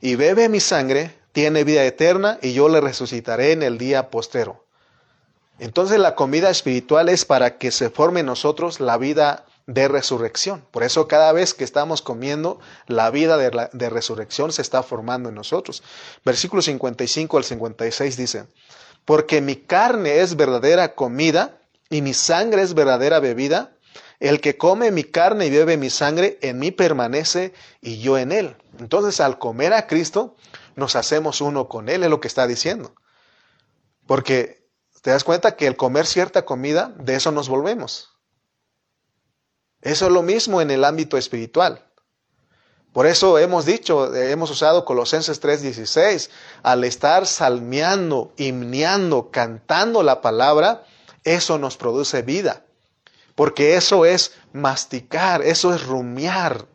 y 0.00 0.16
bebe 0.16 0.48
mi 0.48 0.58
sangre 0.58 1.14
tiene 1.30 1.62
vida 1.62 1.84
eterna 1.84 2.40
y 2.42 2.54
yo 2.54 2.68
le 2.68 2.80
resucitaré 2.80 3.52
en 3.52 3.62
el 3.62 3.78
día 3.78 4.10
postero. 4.10 4.65
Entonces 5.58 5.98
la 5.98 6.14
comida 6.14 6.50
espiritual 6.50 7.08
es 7.08 7.24
para 7.24 7.58
que 7.58 7.70
se 7.70 7.90
forme 7.90 8.20
en 8.20 8.26
nosotros 8.26 8.80
la 8.80 8.98
vida 8.98 9.46
de 9.66 9.88
resurrección. 9.88 10.64
Por 10.70 10.82
eso 10.82 11.08
cada 11.08 11.32
vez 11.32 11.54
que 11.54 11.64
estamos 11.64 12.02
comiendo, 12.02 12.60
la 12.86 13.10
vida 13.10 13.36
de, 13.36 13.90
resurrección 13.90 14.52
se 14.52 14.62
está 14.62 14.82
formando 14.82 15.28
en 15.28 15.34
nosotros. 15.34 15.82
Versículo 16.24 16.62
55 16.62 17.36
al 17.36 17.44
56 17.44 18.16
dice, 18.16 18.46
porque 19.04 19.40
mi 19.40 19.56
carne 19.56 20.20
es 20.20 20.36
verdadera 20.36 20.94
comida 20.94 21.58
y 21.90 22.02
mi 22.02 22.14
sangre 22.14 22.62
es 22.62 22.74
verdadera 22.74 23.18
bebida. 23.20 23.72
El 24.18 24.40
que 24.40 24.56
come 24.56 24.90
mi 24.92 25.04
carne 25.04 25.46
y 25.46 25.50
bebe 25.50 25.76
mi 25.76 25.90
sangre, 25.90 26.38
en 26.40 26.58
mí 26.58 26.70
permanece 26.70 27.52
y 27.82 27.98
yo 27.98 28.16
en 28.16 28.32
él. 28.32 28.56
Entonces, 28.78 29.20
al 29.20 29.38
comer 29.38 29.74
a 29.74 29.86
Cristo, 29.86 30.36
nos 30.74 30.96
hacemos 30.96 31.40
uno 31.40 31.68
con 31.68 31.88
Él, 31.88 32.02
es 32.02 32.10
lo 32.10 32.20
que 32.20 32.28
está 32.28 32.46
diciendo. 32.46 32.94
Porque 34.06 34.65
te 35.06 35.12
das 35.12 35.22
cuenta 35.22 35.54
que 35.54 35.68
el 35.68 35.76
comer 35.76 36.04
cierta 36.04 36.44
comida, 36.44 36.92
de 36.98 37.14
eso 37.14 37.30
nos 37.30 37.48
volvemos. 37.48 38.10
Eso 39.80 40.06
es 40.06 40.12
lo 40.12 40.24
mismo 40.24 40.60
en 40.60 40.72
el 40.72 40.82
ámbito 40.84 41.16
espiritual. 41.16 41.88
Por 42.92 43.06
eso 43.06 43.38
hemos 43.38 43.64
dicho, 43.66 44.12
hemos 44.16 44.50
usado 44.50 44.84
Colosenses 44.84 45.40
3:16, 45.40 46.28
al 46.64 46.82
estar 46.82 47.24
salmeando, 47.28 48.32
himneando, 48.36 49.30
cantando 49.30 50.02
la 50.02 50.20
palabra, 50.20 50.82
eso 51.22 51.56
nos 51.56 51.76
produce 51.76 52.22
vida. 52.22 52.64
Porque 53.36 53.76
eso 53.76 54.06
es 54.06 54.32
masticar, 54.52 55.40
eso 55.40 55.72
es 55.72 55.86
rumiar. 55.86 56.66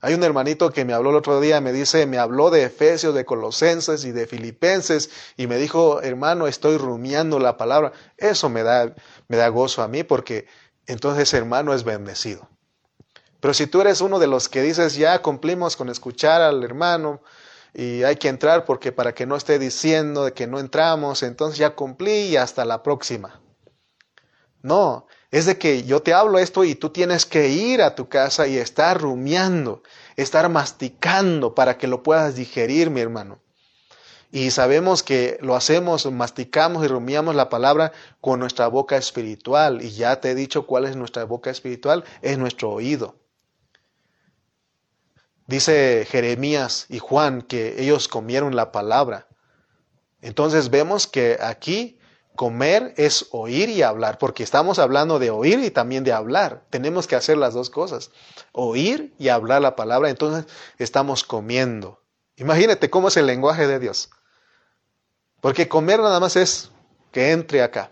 Hay 0.00 0.14
un 0.14 0.22
hermanito 0.22 0.70
que 0.70 0.84
me 0.84 0.92
habló 0.92 1.10
el 1.10 1.16
otro 1.16 1.40
día, 1.40 1.60
me 1.60 1.72
dice, 1.72 2.06
me 2.06 2.18
habló 2.18 2.50
de 2.50 2.62
Efesios, 2.62 3.14
de 3.14 3.24
Colosenses 3.24 4.04
y 4.04 4.12
de 4.12 4.28
Filipenses, 4.28 5.10
y 5.36 5.48
me 5.48 5.56
dijo, 5.56 6.02
hermano, 6.02 6.46
estoy 6.46 6.76
rumiando 6.76 7.40
la 7.40 7.56
palabra. 7.56 7.92
Eso 8.16 8.48
me 8.48 8.62
da, 8.62 8.94
me 9.26 9.36
da 9.36 9.48
gozo 9.48 9.82
a 9.82 9.88
mí 9.88 10.04
porque 10.04 10.46
entonces 10.86 11.34
hermano 11.34 11.74
es 11.74 11.82
bendecido. 11.82 12.48
Pero 13.40 13.54
si 13.54 13.66
tú 13.66 13.80
eres 13.80 14.00
uno 14.00 14.18
de 14.20 14.28
los 14.28 14.48
que 14.48 14.62
dices, 14.62 14.94
ya 14.94 15.20
cumplimos 15.20 15.76
con 15.76 15.88
escuchar 15.88 16.42
al 16.42 16.62
hermano 16.62 17.20
y 17.74 18.02
hay 18.04 18.16
que 18.16 18.28
entrar 18.28 18.64
porque 18.64 18.92
para 18.92 19.14
que 19.14 19.26
no 19.26 19.36
esté 19.36 19.58
diciendo 19.58 20.24
de 20.24 20.32
que 20.32 20.46
no 20.46 20.60
entramos, 20.60 21.22
entonces 21.22 21.58
ya 21.58 21.74
cumplí 21.74 22.28
y 22.28 22.36
hasta 22.36 22.64
la 22.64 22.82
próxima. 22.82 23.40
No, 24.62 25.06
es 25.30 25.46
de 25.46 25.58
que 25.58 25.84
yo 25.84 26.00
te 26.00 26.14
hablo 26.14 26.38
esto 26.38 26.64
y 26.64 26.74
tú 26.74 26.90
tienes 26.90 27.26
que 27.26 27.48
ir 27.48 27.82
a 27.82 27.94
tu 27.94 28.08
casa 28.08 28.46
y 28.46 28.56
estar 28.56 29.00
rumiando, 29.00 29.82
estar 30.16 30.48
masticando 30.48 31.54
para 31.54 31.76
que 31.76 31.86
lo 31.86 32.02
puedas 32.02 32.34
digerir, 32.34 32.90
mi 32.90 33.00
hermano. 33.00 33.40
Y 34.30 34.50
sabemos 34.50 35.02
que 35.02 35.38
lo 35.40 35.54
hacemos, 35.54 36.10
masticamos 36.10 36.84
y 36.84 36.88
rumiamos 36.88 37.34
la 37.34 37.48
palabra 37.48 37.92
con 38.20 38.40
nuestra 38.40 38.68
boca 38.68 38.96
espiritual. 38.96 39.82
Y 39.82 39.90
ya 39.90 40.20
te 40.20 40.30
he 40.30 40.34
dicho 40.34 40.66
cuál 40.66 40.84
es 40.84 40.96
nuestra 40.96 41.24
boca 41.24 41.50
espiritual, 41.50 42.04
es 42.20 42.36
nuestro 42.38 42.70
oído. 42.70 43.16
Dice 45.46 46.06
Jeremías 46.10 46.86
y 46.90 46.98
Juan 46.98 47.40
que 47.40 47.82
ellos 47.82 48.06
comieron 48.06 48.54
la 48.54 48.70
palabra. 48.70 49.28
Entonces 50.20 50.68
vemos 50.68 51.06
que 51.06 51.38
aquí 51.40 51.97
comer 52.38 52.94
es 52.96 53.26
oír 53.32 53.68
y 53.68 53.82
hablar, 53.82 54.16
porque 54.16 54.44
estamos 54.44 54.78
hablando 54.78 55.18
de 55.18 55.30
oír 55.30 55.58
y 55.58 55.72
también 55.72 56.04
de 56.04 56.12
hablar. 56.12 56.62
Tenemos 56.70 57.08
que 57.08 57.16
hacer 57.16 57.36
las 57.36 57.52
dos 57.52 57.68
cosas, 57.68 58.12
oír 58.52 59.12
y 59.18 59.26
hablar 59.26 59.60
la 59.60 59.74
palabra. 59.74 60.08
Entonces 60.08 60.46
estamos 60.78 61.24
comiendo. 61.24 62.00
Imagínate 62.36 62.90
cómo 62.90 63.08
es 63.08 63.16
el 63.16 63.26
lenguaje 63.26 63.66
de 63.66 63.80
Dios. 63.80 64.10
Porque 65.40 65.66
comer 65.66 65.98
nada 65.98 66.20
más 66.20 66.36
es 66.36 66.70
que 67.10 67.32
entre 67.32 67.60
acá, 67.60 67.90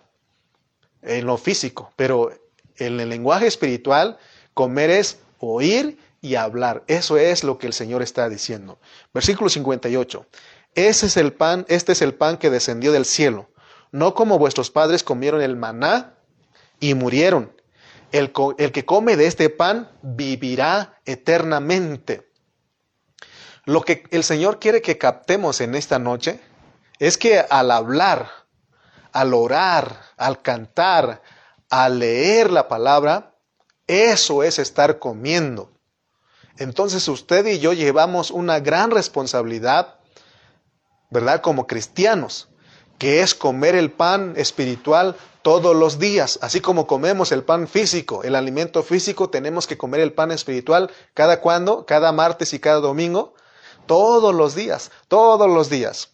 en 1.03 1.27
lo 1.27 1.39
físico, 1.39 1.93
pero 1.97 2.31
en 2.77 3.01
el 3.01 3.09
lenguaje 3.09 3.49
espiritual, 3.49 4.17
comer 4.55 4.91
es 4.91 5.19
oír 5.41 5.99
y 6.21 6.37
hablar. 6.37 6.85
Eso 6.87 7.17
es 7.17 7.43
lo 7.43 7.59
que 7.59 7.67
el 7.67 7.73
Señor 7.73 8.01
está 8.01 8.29
diciendo. 8.29 8.79
Versículo 9.13 9.51
58. 9.51 10.25
Ese 10.77 11.07
es 11.07 11.17
el 11.17 11.33
pan, 11.33 11.67
este 11.69 11.91
es 11.91 12.01
el 12.01 12.15
pan 12.15 12.37
que 12.37 12.49
descendió 12.49 12.93
del 12.93 13.07
cielo, 13.07 13.49
no 13.97 14.13
como 14.13 14.39
vuestros 14.39 14.71
padres 14.71 15.03
comieron 15.03 15.41
el 15.41 15.57
maná 15.57 16.19
y 16.81 16.93
murieron. 16.93 17.51
El, 18.13 18.31
que 18.31 18.85
come 18.85 19.17
de 19.17 19.27
este 19.27 19.49
pan 19.49 19.91
vivirá 20.03 21.01
eternamente. 21.07 22.31
Lo 23.65 23.81
que 23.81 24.05
el 24.11 24.23
Señor 24.23 24.59
quiere 24.61 24.83
que 24.83 24.99
captemos 24.99 25.63
en 25.63 25.75
esta 25.75 25.99
noche 25.99 26.41
es 26.99 27.17
que 27.17 27.41
al 27.41 27.71
hablar, 27.71 28.29
al 29.13 29.33
orar, 29.33 29.99
al 30.19 30.43
cantar, 30.43 31.23
al 31.71 31.99
leer 31.99 32.51
la 32.51 32.69
palabra, 32.69 33.35
eso 33.87 34.43
es 34.43 34.59
estar 34.59 34.99
comiendo. 34.99 35.73
Entonces 36.59 37.09
usted 37.09 37.47
y 37.47 37.61
yo 37.61 37.73
llevamos 37.73 38.31
una 38.31 38.61
gran 38.61 38.90
responsabilidad, 38.90 40.01
¿verdad? 41.11 41.40
Como 41.40 41.67
cristianos, 41.67 42.51
que 42.99 43.23
es 43.23 43.35
comer 43.35 43.75
el 43.75 43.90
pan 43.92 44.35
espiritual 44.37 45.17
todos 45.42 45.77
los 45.77 45.99
días, 46.01 46.40
así 46.42 46.61
como 46.61 46.88
comemos 46.88 47.31
el 47.31 47.44
pan 47.44 47.69
físico, 47.69 48.25
el 48.25 48.35
alimento 48.35 48.83
físico, 48.83 49.31
tenemos 49.31 49.69
que 49.69 49.79
comer 49.79 50.01
el 50.01 50.13
pan 50.13 50.33
espiritual 50.33 50.90
cada 51.15 51.40
cuando, 51.40 51.87
cada 51.87 52.11
martes 52.11 52.53
y 52.53 52.59
cada 52.59 52.81
domingo, 52.81 53.35
todos 53.87 54.35
los 54.35 54.57
días, 54.57 54.90
todos 55.07 55.49
los 55.49 55.71
días. 55.71 56.11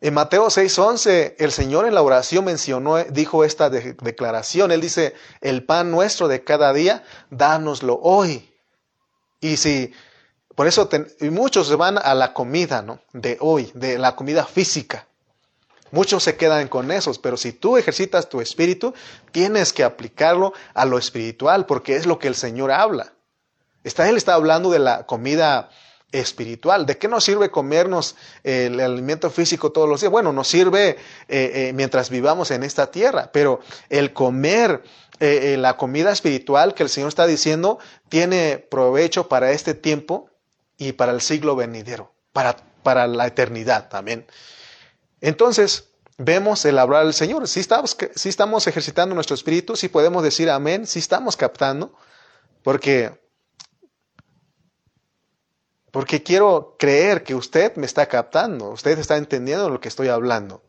En 0.00 0.14
Mateo 0.14 0.46
6:11, 0.48 1.36
el 1.38 1.52
Señor 1.52 1.86
en 1.86 1.94
la 1.94 2.02
oración 2.02 2.44
mencionó, 2.44 3.04
dijo 3.04 3.44
esta 3.44 3.70
declaración. 3.70 4.72
Él 4.72 4.80
dice, 4.80 5.14
el 5.40 5.64
pan 5.64 5.92
nuestro 5.92 6.26
de 6.26 6.42
cada 6.42 6.72
día, 6.72 7.04
dánoslo 7.30 8.00
hoy. 8.02 8.52
Y 9.40 9.58
si, 9.58 9.92
por 10.56 10.66
eso 10.66 10.88
muchos 11.30 11.68
se 11.68 11.76
van 11.76 11.98
a 11.98 12.14
la 12.14 12.34
comida, 12.34 12.82
¿no? 12.82 13.00
De 13.12 13.36
hoy, 13.40 13.70
de 13.74 13.96
la 13.98 14.16
comida 14.16 14.44
física. 14.44 15.06
Muchos 15.92 16.22
se 16.22 16.36
quedan 16.36 16.68
con 16.68 16.90
esos, 16.90 17.18
pero 17.18 17.36
si 17.36 17.52
tú 17.52 17.76
ejercitas 17.76 18.30
tu 18.30 18.40
espíritu, 18.40 18.94
tienes 19.30 19.74
que 19.74 19.84
aplicarlo 19.84 20.54
a 20.72 20.86
lo 20.86 20.96
espiritual, 20.96 21.66
porque 21.66 21.96
es 21.96 22.06
lo 22.06 22.18
que 22.18 22.28
el 22.28 22.34
Señor 22.34 22.72
habla. 22.72 23.12
Está, 23.84 24.08
él 24.08 24.16
está 24.16 24.32
hablando 24.32 24.70
de 24.70 24.78
la 24.78 25.04
comida 25.04 25.68
espiritual. 26.10 26.86
¿De 26.86 26.96
qué 26.96 27.08
nos 27.08 27.24
sirve 27.24 27.50
comernos 27.50 28.16
el 28.42 28.80
alimento 28.80 29.28
físico 29.30 29.70
todos 29.70 29.86
los 29.86 30.00
días? 30.00 30.10
Bueno, 30.10 30.32
nos 30.32 30.48
sirve 30.48 30.88
eh, 30.90 30.96
eh, 31.28 31.72
mientras 31.74 32.08
vivamos 32.08 32.50
en 32.52 32.62
esta 32.62 32.90
tierra, 32.90 33.30
pero 33.30 33.60
el 33.90 34.14
comer 34.14 34.82
eh, 35.20 35.56
la 35.58 35.76
comida 35.76 36.10
espiritual 36.10 36.72
que 36.72 36.82
el 36.82 36.88
Señor 36.88 37.08
está 37.08 37.26
diciendo 37.26 37.78
tiene 38.08 38.58
provecho 38.58 39.28
para 39.28 39.52
este 39.52 39.74
tiempo 39.74 40.30
y 40.78 40.92
para 40.92 41.12
el 41.12 41.20
siglo 41.20 41.54
venidero, 41.54 42.12
para, 42.32 42.56
para 42.82 43.06
la 43.06 43.26
eternidad 43.26 43.90
también. 43.90 44.26
Entonces, 45.22 45.88
vemos 46.18 46.64
el 46.64 46.78
hablar 46.78 47.04
del 47.04 47.14
Señor. 47.14 47.48
Si 47.48 47.60
estamos, 47.60 47.96
si 48.14 48.28
estamos 48.28 48.66
ejercitando 48.66 49.14
nuestro 49.14 49.34
espíritu, 49.34 49.76
si 49.76 49.88
podemos 49.88 50.22
decir 50.22 50.50
amén, 50.50 50.86
si 50.86 50.98
estamos 50.98 51.36
captando, 51.36 51.94
porque, 52.62 53.18
porque 55.92 56.22
quiero 56.22 56.76
creer 56.76 57.22
que 57.22 57.36
usted 57.36 57.76
me 57.76 57.86
está 57.86 58.06
captando, 58.06 58.70
usted 58.70 58.98
está 58.98 59.16
entendiendo 59.16 59.70
lo 59.70 59.80
que 59.80 59.88
estoy 59.88 60.08
hablando. 60.08 60.64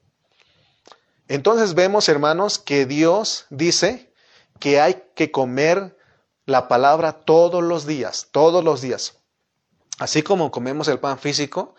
Entonces 1.27 1.73
vemos, 1.73 2.07
hermanos, 2.07 2.59
que 2.59 2.85
Dios 2.85 3.47
dice 3.49 4.13
que 4.59 4.79
hay 4.79 5.03
que 5.15 5.31
comer 5.31 5.97
la 6.45 6.67
palabra 6.67 7.13
todos 7.13 7.63
los 7.63 7.87
días, 7.87 8.27
todos 8.31 8.63
los 8.63 8.81
días. 8.81 9.17
Así 9.97 10.21
como 10.21 10.51
comemos 10.51 10.87
el 10.89 10.99
pan 10.99 11.17
físico, 11.17 11.73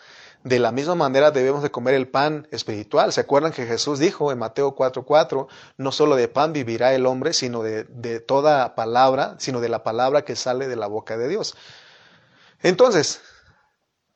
de 0.45 0.59
la 0.59 0.73
misma 0.73 0.95
manera 0.95 1.31
debemos 1.31 1.63
de 1.63 1.71
comer 1.71 1.95
el 1.95 2.07
pan 2.07 2.47
espiritual. 2.51 3.15
¿Se 3.15 3.23
acuerdan 3.23 3.53
que 3.53 3.67
Jesús 3.67 3.99
dijo 3.99 4.31
en 4.31 4.39
Mateo 4.39 4.77
4:4, 4.77 5.49
no 5.79 5.91
solo 5.91 6.17
de 6.17 6.29
pan 6.29 6.53
vivirá 6.53 6.93
el 6.93 7.07
hombre, 7.07 7.33
sino 7.33 7.63
de, 7.63 7.85
de, 7.85 8.21
toda 8.21 8.75
palabra, 8.75 9.37
sino 9.39 9.61
de 9.61 9.71
la 9.71 9.83
palabra 9.83 10.23
que 10.23 10.37
sale 10.37 10.69
de 10.69 10.77
la 10.77 10.87
boca 10.87 11.17
de 11.17 11.29
Dios? 11.29 11.57
Entonces, 12.63 13.23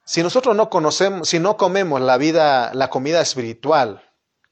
si 0.04 0.22
nosotros 0.22 0.54
no 0.54 0.68
conocemos, 0.68 1.30
si 1.30 1.38
no 1.38 1.56
comemos 1.56 2.00
la 2.02 2.18
vida, 2.18 2.74
la 2.74 2.90
comida 2.90 3.22
espiritual, 3.22 4.02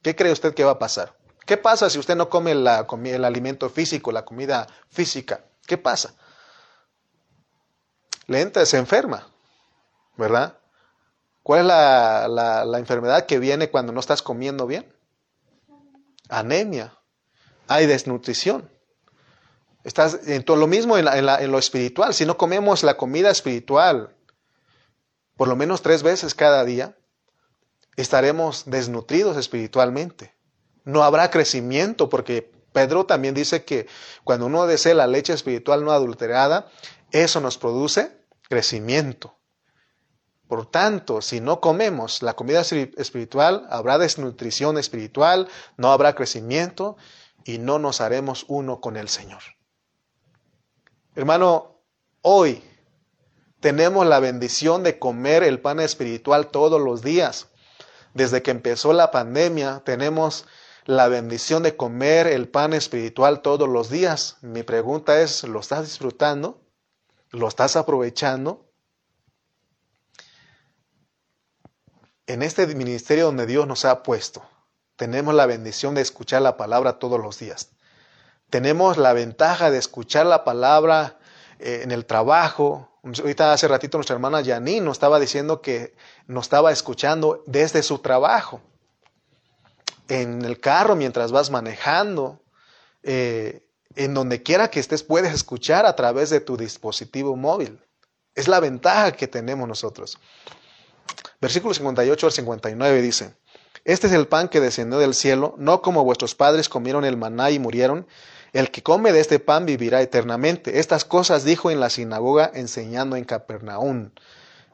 ¿qué 0.01 0.17
cree 0.17 0.33
usted 0.33 0.55
que 0.55 0.65
va 0.65 0.73
a 0.73 0.79
pasar? 0.79 1.15
¿Qué 1.45 1.59
pasa 1.59 1.91
si 1.91 1.99
usted 1.99 2.17
no 2.17 2.31
come 2.31 2.53
el 2.53 3.25
alimento 3.25 3.69
físico, 3.69 4.13
la 4.13 4.25
comida 4.25 4.67
física? 4.89 5.45
¿Qué 5.67 5.77
pasa? 5.77 6.15
Le 8.27 8.41
entra, 8.41 8.65
se 8.65 8.79
enferma, 8.79 9.29
¿verdad? 10.17 10.59
¿Cuál 11.47 11.61
es 11.61 11.67
la, 11.67 12.77
enfermedad 12.77 13.25
que 13.25 13.39
viene 13.39 13.71
cuando 13.71 13.93
no 13.93 14.01
estás 14.01 14.21
comiendo 14.21 14.67
bien? 14.67 14.93
Anemia. 16.29 16.99
Hay 17.69 17.87
desnutrición. 17.87 18.69
Estás 19.85 20.27
en 20.27 20.43
todo 20.43 20.57
lo 20.57 20.67
mismo 20.67 20.99
en, 20.99 21.07
en, 21.07 21.53
lo 21.53 21.59
espiritual. 21.61 22.15
Si 22.15 22.27
no 22.27 22.37
comemos 22.37 22.83
la 22.83 22.97
comida 22.97 23.31
espiritual 23.31 24.13
por 25.37 25.47
lo 25.47 25.55
menos 25.55 25.83
tres 25.83 26.03
veces 26.03 26.35
cada 26.35 26.65
día, 26.65 26.97
estaremos 27.95 28.65
desnutridos 28.67 29.37
espiritualmente. 29.37 30.35
No 30.83 31.05
habrá 31.05 31.31
crecimiento 31.31 32.09
porque 32.09 32.51
Pedro 32.73 33.07
también 33.07 33.35
dice 33.35 33.65
que 33.65 33.87
cuando 34.25 34.47
uno 34.47 34.67
desea 34.67 34.95
la 34.95 35.07
leche 35.07 35.33
espiritual 35.33 35.85
no 35.85 35.93
adulterada, 35.93 36.67
eso 37.13 37.41
nos 37.41 37.57
produce 37.57 38.11
crecimiento. 38.49 39.37
Por 40.49 40.71
tanto, 40.71 41.23
si 41.23 41.41
no 41.41 41.61
comemos 41.61 42.23
la 42.23 42.35
comida 42.35 42.61
espiritual, 42.61 43.67
habrá 43.69 43.99
desnutrición 43.99 44.79
espiritual, 44.79 45.49
no 45.77 45.91
habrá 45.91 46.15
crecimiento 46.15 46.97
y 47.45 47.59
no 47.59 47.79
nos 47.79 48.01
haremos 48.01 48.45
uno 48.49 48.81
con 48.81 48.97
el 48.97 49.09
Señor. 49.09 49.43
Hermano, 51.17 51.81
hoy 52.23 52.63
tenemos 53.61 54.07
la 54.07 54.21
bendición 54.21 54.83
de 54.83 54.99
comer 54.99 55.43
el 55.43 55.61
pan 55.61 55.81
espiritual 55.81 56.49
todos 56.49 56.81
los 56.81 57.03
días. 57.03 57.49
Desde 58.15 58.43
que 58.43 58.51
empezó 58.53 58.93
la 58.93 59.11
pandemia, 59.11 59.83
tenemos 59.85 60.47
la 60.85 61.09
bendición 61.09 61.65
de 61.65 61.77
comer 61.77 62.29
el 62.29 62.49
pan 62.49 62.73
espiritual 62.73 63.43
todos 63.43 63.69
los 63.69 63.91
días. 63.91 64.37
Mi 64.43 64.63
pregunta 64.63 65.21
es, 65.21 65.43
¿lo 65.43 65.59
estás 65.59 65.83
disfrutando? 65.87 66.61
¿Lo 67.31 67.49
estás 67.49 67.75
aprovechando? 67.75 68.66
En 72.27 72.43
este 72.43 72.67
ministerio 72.67 73.27
donde 73.27 73.47
Dios 73.47 73.67
nos 73.67 73.85
ha 73.85 74.03
puesto, 74.03 74.43
tenemos 74.97 75.35
la 75.35 75.47
bendición 75.47 75.95
de 75.95 76.01
escuchar 76.01 76.43
la 76.43 76.57
palabra 76.57 76.99
todos 76.99 77.21
los 77.21 77.39
días. 77.39 77.71
Tenemos 78.51 78.97
la 78.97 79.13
ventaja 79.13 79.71
de 79.71 79.79
escuchar 79.79 80.27
la 80.27 80.45
palabra 80.45 81.19
eh, 81.59 81.81
en 81.83 81.91
el 81.91 82.07
trabajo. 82.07 82.89
Ahorita 83.03 83.53
hace 83.53 83.69
ratito 83.69 83.99
nuestra 83.99 84.15
hermana 84.15 84.45
Janine 84.45 84.81
nos 84.81 84.97
estaba 84.97 85.21
diciendo 85.21 85.61
que 85.61 85.95
nos 86.27 86.47
estaba 86.47 86.73
escuchando 86.73 87.43
desde 87.47 87.83
su 87.83 87.99
trabajo. 87.99 88.61
En 90.09 90.45
el 90.45 90.61
carro 90.61 90.97
mientras 90.97 91.33
vas 91.33 91.51
manejando, 91.51 92.41
eh, 93.03 93.69
en 93.95 94.15
donde 94.15 94.43
quiera 94.43 94.69
que 94.69 94.81
estés 94.81 95.03
puedes 95.03 95.33
escuchar 95.33 95.87
a 95.87 95.97
través 95.97 96.31
de 96.31 96.41
tu 96.41 96.57
dispositivo 96.57 97.37
móvil. 97.37 97.81
Es 98.35 98.49
la 98.49 98.61
ventaja 98.61 99.13
que 99.13 99.27
tenemos 99.27 99.67
nosotros. 99.67 100.19
Versículo 101.41 101.75
58 101.75 102.27
al 102.27 102.33
59 102.33 103.03
dice, 103.03 103.35
Este 103.85 104.07
es 104.07 104.13
el 104.13 104.27
pan 104.27 104.49
que 104.49 104.61
descendió 104.61 104.99
del 104.99 105.15
cielo, 105.15 105.55
no 105.59 105.83
como 105.83 106.05
vuestros 106.05 106.35
padres 106.35 106.69
comieron 106.69 107.05
el 107.05 107.17
maná 107.17 107.51
y 107.51 107.59
murieron. 107.59 108.07
El 108.53 108.71
que 108.71 108.83
come 108.83 109.13
de 109.13 109.21
este 109.21 109.39
pan 109.39 109.67
vivirá 109.67 110.01
eternamente. 110.01 110.79
Estas 110.79 111.05
cosas 111.05 111.45
dijo 111.45 111.71
en 111.71 111.81
la 111.81 111.91
sinagoga 111.91 112.51
enseñando 112.55 113.17
en 113.17 113.25
Capernaum. 113.25 114.11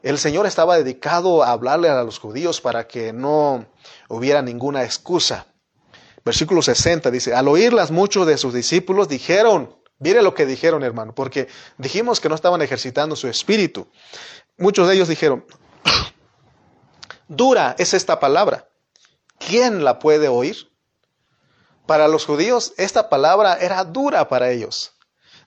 El 0.03 0.17
Señor 0.17 0.45
estaba 0.45 0.77
dedicado 0.77 1.43
a 1.43 1.51
hablarle 1.51 1.89
a 1.89 2.03
los 2.03 2.19
judíos 2.19 2.61
para 2.61 2.87
que 2.87 3.13
no 3.13 3.65
hubiera 4.09 4.41
ninguna 4.41 4.83
excusa. 4.83 5.47
Versículo 6.25 6.61
60 6.61 7.11
dice, 7.11 7.33
al 7.33 7.47
oírlas 7.47 7.91
muchos 7.91 8.25
de 8.27 8.37
sus 8.37 8.53
discípulos 8.53 9.09
dijeron, 9.09 9.75
mire 9.99 10.21
lo 10.21 10.33
que 10.33 10.45
dijeron 10.45 10.83
hermano, 10.83 11.13
porque 11.13 11.47
dijimos 11.77 12.19
que 12.19 12.29
no 12.29 12.35
estaban 12.35 12.61
ejercitando 12.61 13.15
su 13.15 13.27
espíritu. 13.27 13.87
Muchos 14.57 14.87
de 14.87 14.95
ellos 14.95 15.07
dijeron, 15.07 15.45
Dura 17.27 17.75
es 17.77 17.93
esta 17.93 18.19
palabra. 18.19 18.67
¿Quién 19.37 19.83
la 19.83 19.99
puede 19.99 20.27
oír? 20.27 20.71
Para 21.85 22.07
los 22.07 22.25
judíos 22.25 22.73
esta 22.77 23.09
palabra 23.09 23.57
era 23.59 23.83
dura 23.83 24.29
para 24.29 24.51
ellos, 24.51 24.93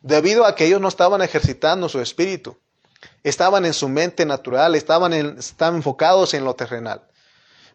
debido 0.02 0.44
a 0.44 0.54
que 0.54 0.66
ellos 0.66 0.80
no 0.80 0.88
estaban 0.88 1.22
ejercitando 1.22 1.88
su 1.88 2.00
espíritu. 2.00 2.58
Estaban 3.22 3.64
en 3.64 3.74
su 3.74 3.88
mente 3.88 4.24
natural, 4.26 4.74
estaban, 4.74 5.12
estaban 5.12 5.76
enfocados 5.76 6.34
en 6.34 6.44
lo 6.44 6.54
terrenal. 6.54 7.06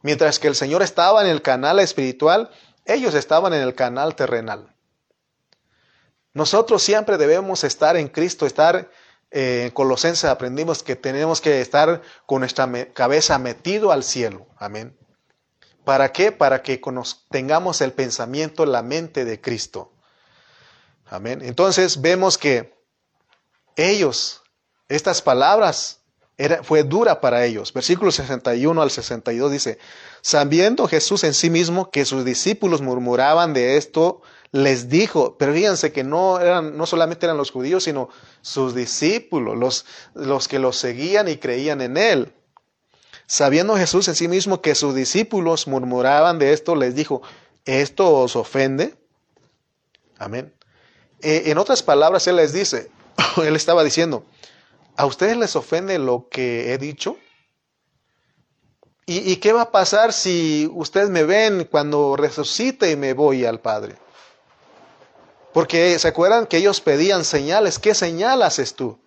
Mientras 0.01 0.39
que 0.39 0.47
el 0.47 0.55
Señor 0.55 0.81
estaba 0.81 1.21
en 1.21 1.27
el 1.27 1.41
canal 1.41 1.79
espiritual, 1.79 2.49
ellos 2.85 3.13
estaban 3.13 3.53
en 3.53 3.61
el 3.61 3.75
canal 3.75 4.15
terrenal. 4.15 4.73
Nosotros 6.33 6.81
siempre 6.81 7.17
debemos 7.17 7.63
estar 7.63 7.97
en 7.97 8.07
Cristo, 8.07 8.45
estar 8.45 8.89
en 9.31 9.71
Colosenses 9.71 10.25
aprendimos 10.25 10.83
que 10.83 10.95
tenemos 10.95 11.39
que 11.39 11.61
estar 11.61 12.01
con 12.25 12.41
nuestra 12.41 12.69
cabeza 12.93 13.39
metido 13.39 13.91
al 13.91 14.03
cielo. 14.03 14.45
Amén. 14.57 14.97
¿Para 15.85 16.11
qué? 16.11 16.31
Para 16.31 16.61
que 16.61 16.79
tengamos 17.29 17.81
el 17.81 17.93
pensamiento, 17.93 18.65
la 18.65 18.83
mente 18.83 19.25
de 19.25 19.39
Cristo. 19.39 19.93
Amén. 21.05 21.41
Entonces 21.41 22.01
vemos 22.01 22.37
que 22.37 22.75
ellos, 23.75 24.43
estas 24.89 25.21
palabras, 25.21 26.01
fue 26.63 26.83
dura 26.83 27.21
para 27.21 27.45
ellos. 27.45 27.71
Versículo 27.73 28.11
61 28.11 28.81
al 28.81 28.91
62 28.91 29.51
dice, 29.51 29.77
sabiendo 30.21 30.87
Jesús 30.87 31.23
en 31.23 31.33
sí 31.33 31.49
mismo 31.49 31.89
que 31.91 32.05
sus 32.05 32.25
discípulos 32.25 32.81
murmuraban 32.81 33.53
de 33.53 33.77
esto, 33.77 34.21
les 34.51 34.89
dijo, 34.89 35.37
pero 35.37 35.53
fíjense 35.53 35.91
que 35.93 36.03
no 36.03 36.39
eran, 36.39 36.75
no 36.75 36.85
solamente 36.85 37.25
eran 37.25 37.37
los 37.37 37.51
judíos, 37.51 37.85
sino 37.85 38.09
sus 38.41 38.75
discípulos, 38.75 39.57
los, 39.57 39.85
los 40.13 40.47
que 40.47 40.59
los 40.59 40.77
seguían 40.77 41.29
y 41.29 41.37
creían 41.37 41.81
en 41.81 41.97
él. 41.97 42.33
Sabiendo 43.27 43.77
Jesús 43.77 44.09
en 44.09 44.15
sí 44.15 44.27
mismo 44.27 44.61
que 44.61 44.75
sus 44.75 44.93
discípulos 44.93 45.67
murmuraban 45.67 46.37
de 46.37 46.51
esto, 46.51 46.75
les 46.75 46.95
dijo, 46.95 47.21
¿esto 47.63 48.13
os 48.13 48.35
ofende? 48.35 48.95
Amén. 50.17 50.53
Eh, 51.21 51.43
en 51.45 51.57
otras 51.57 51.81
palabras, 51.81 52.27
él 52.27 52.35
les 52.35 52.51
dice, 52.51 52.91
él 53.37 53.55
estaba 53.55 53.85
diciendo, 53.85 54.25
¿a 54.97 55.05
ustedes 55.05 55.37
les 55.37 55.55
ofende 55.55 55.97
lo 55.97 56.27
que 56.29 56.73
he 56.73 56.77
dicho? 56.77 57.17
¿Y, 59.05 59.31
¿Y, 59.31 59.37
qué 59.37 59.53
va 59.53 59.63
a 59.63 59.71
pasar 59.71 60.13
si 60.13 60.69
ustedes 60.73 61.09
me 61.09 61.23
ven 61.23 61.67
cuando 61.69 62.15
resucite 62.15 62.91
y 62.91 62.95
me 62.97 63.13
voy 63.13 63.45
al 63.45 63.59
Padre? 63.59 63.95
Porque 65.53 65.97
se 65.99 66.07
acuerdan 66.07 66.45
que 66.45 66.57
ellos 66.57 66.81
pedían 66.81 67.25
señales. 67.25 67.79
¿Qué 67.79 67.93
señal 67.93 68.41
haces 68.41 68.75
tú? 68.75 68.99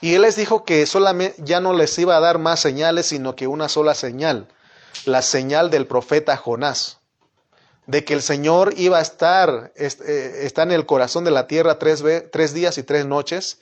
Y 0.00 0.14
él 0.14 0.22
les 0.22 0.36
dijo 0.36 0.64
que 0.64 0.86
solamente 0.86 1.36
ya 1.44 1.60
no 1.60 1.72
les 1.74 1.98
iba 1.98 2.16
a 2.16 2.20
dar 2.20 2.38
más 2.38 2.60
señales, 2.60 3.06
sino 3.06 3.36
que 3.36 3.46
una 3.46 3.68
sola 3.68 3.94
señal. 3.94 4.48
la 5.04 5.22
señal 5.22 5.70
del 5.70 5.86
profeta 5.86 6.36
Jonás, 6.36 6.98
de 7.86 8.04
que 8.04 8.12
el 8.14 8.22
Señor 8.22 8.74
iba 8.76 8.98
a 8.98 9.02
estar, 9.02 9.72
eh, 9.76 10.40
está 10.42 10.62
en 10.62 10.72
el 10.72 10.86
corazón 10.86 11.24
de 11.24 11.30
la 11.30 11.46
tierra 11.46 11.78
tres, 11.78 12.04
tres 12.30 12.52
días 12.52 12.76
y 12.78 12.82
tres 12.82 13.06
noches, 13.06 13.58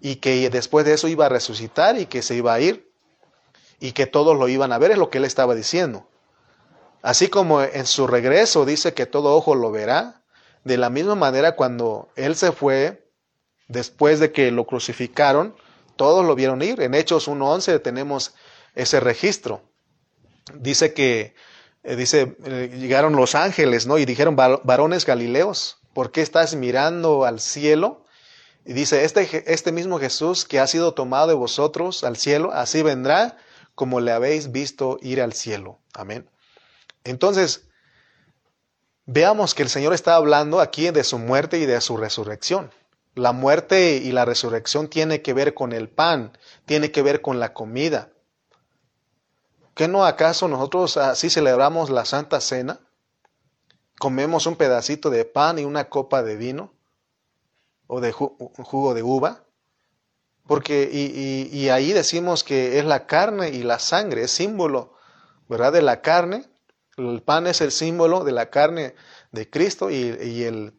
y 0.00 0.16
que 0.16 0.48
después 0.48 0.86
de 0.86 0.94
eso 0.94 1.08
iba 1.08 1.26
a 1.26 1.28
resucitar 1.28 1.98
y 1.98 2.06
que 2.06 2.22
se 2.22 2.34
iba 2.34 2.54
a 2.54 2.60
ir, 2.60 2.90
y 3.78 3.92
que 3.92 4.06
todos 4.06 4.38
lo 4.38 4.48
iban 4.48 4.72
a 4.72 4.78
ver, 4.78 4.92
es 4.92 4.98
lo 4.98 5.10
que 5.10 5.18
él 5.18 5.24
estaba 5.24 5.54
diciendo. 5.54 6.06
Así 7.02 7.28
como 7.28 7.62
en 7.62 7.86
su 7.86 8.06
regreso 8.06 8.64
dice 8.64 8.94
que 8.94 9.06
todo 9.06 9.34
ojo 9.34 9.54
lo 9.54 9.70
verá, 9.70 10.19
de 10.64 10.76
la 10.76 10.90
misma 10.90 11.14
manera 11.14 11.56
cuando 11.56 12.08
él 12.16 12.36
se 12.36 12.52
fue, 12.52 13.10
después 13.68 14.20
de 14.20 14.32
que 14.32 14.50
lo 14.50 14.66
crucificaron, 14.66 15.54
todos 15.96 16.24
lo 16.24 16.34
vieron 16.34 16.62
ir. 16.62 16.80
En 16.80 16.94
Hechos 16.94 17.28
1.11 17.28 17.82
tenemos 17.82 18.34
ese 18.74 19.00
registro. 19.00 19.62
Dice 20.54 20.92
que, 20.92 21.34
eh, 21.82 21.96
dice, 21.96 22.36
eh, 22.44 22.70
llegaron 22.78 23.16
los 23.16 23.34
ángeles, 23.34 23.86
¿no? 23.86 23.98
Y 23.98 24.04
dijeron, 24.04 24.36
varones 24.36 25.06
galileos, 25.06 25.78
¿por 25.92 26.10
qué 26.10 26.22
estás 26.22 26.54
mirando 26.54 27.24
al 27.24 27.40
cielo? 27.40 28.04
Y 28.64 28.72
dice, 28.72 29.04
este, 29.04 29.52
este 29.52 29.72
mismo 29.72 29.98
Jesús 29.98 30.44
que 30.44 30.60
ha 30.60 30.66
sido 30.66 30.94
tomado 30.94 31.28
de 31.28 31.34
vosotros 31.34 32.04
al 32.04 32.16
cielo, 32.16 32.52
así 32.52 32.82
vendrá 32.82 33.36
como 33.74 34.00
le 34.00 34.12
habéis 34.12 34.52
visto 34.52 34.98
ir 35.00 35.22
al 35.22 35.32
cielo. 35.32 35.78
Amén. 35.94 36.28
Entonces, 37.04 37.69
veamos 39.12 39.54
que 39.56 39.64
el 39.64 39.68
Señor 39.68 39.92
está 39.92 40.14
hablando 40.14 40.60
aquí 40.60 40.88
de 40.90 41.02
su 41.02 41.18
muerte 41.18 41.58
y 41.58 41.66
de 41.66 41.80
su 41.80 41.96
resurrección. 41.96 42.70
La 43.16 43.32
muerte 43.32 43.96
y 43.96 44.12
la 44.12 44.24
resurrección 44.24 44.88
tiene 44.88 45.20
que 45.20 45.34
ver 45.34 45.52
con 45.52 45.72
el 45.72 45.88
pan, 45.88 46.38
tiene 46.64 46.92
que 46.92 47.02
ver 47.02 47.20
con 47.20 47.40
la 47.40 47.52
comida. 47.52 48.10
¿Qué 49.74 49.88
no 49.88 50.04
acaso 50.04 50.46
nosotros 50.46 50.96
así 50.96 51.28
celebramos 51.28 51.90
la 51.90 52.04
Santa 52.04 52.40
Cena? 52.40 52.78
Comemos 53.98 54.46
un 54.46 54.54
pedacito 54.54 55.10
de 55.10 55.24
pan 55.24 55.58
y 55.58 55.64
una 55.64 55.88
copa 55.88 56.22
de 56.22 56.36
vino 56.36 56.72
o 57.88 58.00
de 58.00 58.12
jugo 58.12 58.94
de 58.94 59.02
uva. 59.02 59.42
Porque, 60.46 60.88
y, 60.92 61.68
ahí 61.68 61.92
decimos 61.92 62.44
que 62.44 62.78
es 62.78 62.84
la 62.84 63.06
carne 63.06 63.50
y 63.50 63.62
la 63.62 63.78
sangre, 63.78 64.22
es 64.22 64.30
símbolo, 64.30 64.94
¿verdad? 65.48 65.72
De 65.72 65.82
la 65.82 66.00
carne. 66.00 66.49
El 67.08 67.22
pan 67.22 67.46
es 67.46 67.60
el 67.60 67.72
símbolo 67.72 68.24
de 68.24 68.32
la 68.32 68.50
carne 68.50 68.94
de 69.32 69.48
Cristo 69.48 69.90
y, 69.90 70.42
el, 70.44 70.74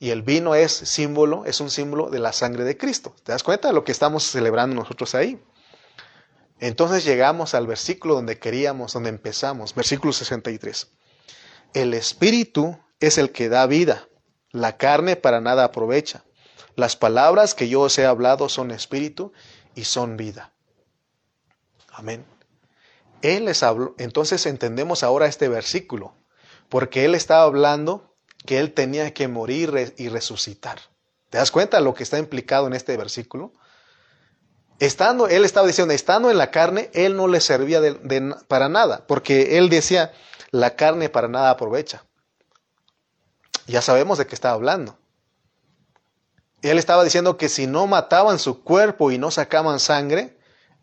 el 0.00 0.22
vino 0.22 0.54
es 0.54 0.72
símbolo, 0.72 1.44
es 1.46 1.60
un 1.60 1.70
símbolo 1.70 2.10
de 2.10 2.18
la 2.18 2.32
sangre 2.32 2.64
de 2.64 2.76
Cristo. 2.76 3.14
¿Te 3.22 3.32
das 3.32 3.42
cuenta 3.42 3.68
de 3.68 3.74
lo 3.74 3.84
que 3.84 3.92
estamos 3.92 4.24
celebrando 4.24 4.76
nosotros 4.76 5.14
ahí? 5.14 5.42
Entonces 6.60 7.04
llegamos 7.04 7.54
al 7.54 7.66
versículo 7.66 8.14
donde 8.14 8.38
queríamos, 8.38 8.92
donde 8.92 9.08
empezamos, 9.08 9.74
versículo 9.74 10.12
63. 10.12 10.88
El 11.74 11.94
espíritu 11.94 12.78
es 13.00 13.18
el 13.18 13.32
que 13.32 13.48
da 13.48 13.66
vida, 13.66 14.08
la 14.50 14.76
carne 14.76 15.16
para 15.16 15.40
nada 15.40 15.64
aprovecha. 15.64 16.24
Las 16.76 16.96
palabras 16.96 17.54
que 17.54 17.68
yo 17.68 17.80
os 17.80 17.98
he 17.98 18.06
hablado 18.06 18.48
son 18.48 18.70
espíritu 18.70 19.32
y 19.74 19.84
son 19.84 20.16
vida. 20.16 20.52
Amén. 21.90 22.31
Él 23.22 23.46
les 23.46 23.62
habló, 23.62 23.94
entonces 23.98 24.44
entendemos 24.46 25.02
ahora 25.02 25.26
este 25.26 25.48
versículo, 25.48 26.14
porque 26.68 27.04
él 27.04 27.14
estaba 27.14 27.44
hablando 27.44 28.14
que 28.44 28.58
él 28.58 28.72
tenía 28.72 29.14
que 29.14 29.28
morir 29.28 29.94
y 29.96 30.08
resucitar. 30.08 30.80
¿Te 31.30 31.38
das 31.38 31.50
cuenta 31.50 31.80
lo 31.80 31.94
que 31.94 32.02
está 32.02 32.18
implicado 32.18 32.66
en 32.66 32.74
este 32.74 32.96
versículo? 32.96 33.52
Estando, 34.80 35.28
él 35.28 35.44
estaba 35.44 35.66
diciendo, 35.66 35.94
estando 35.94 36.30
en 36.30 36.38
la 36.38 36.50
carne, 36.50 36.90
él 36.92 37.16
no 37.16 37.28
le 37.28 37.40
servía 37.40 37.80
para 38.48 38.68
nada, 38.68 39.06
porque 39.06 39.56
él 39.56 39.68
decía, 39.68 40.12
la 40.50 40.74
carne 40.74 41.08
para 41.08 41.28
nada 41.28 41.50
aprovecha. 41.50 42.04
Ya 43.66 43.80
sabemos 43.80 44.18
de 44.18 44.26
qué 44.26 44.34
estaba 44.34 44.54
hablando. 44.54 44.98
Él 46.62 46.78
estaba 46.78 47.04
diciendo 47.04 47.36
que 47.36 47.48
si 47.48 47.66
no 47.66 47.86
mataban 47.86 48.38
su 48.38 48.62
cuerpo 48.62 49.10
y 49.10 49.18
no 49.18 49.30
sacaban 49.30 49.80
sangre, 49.80 50.36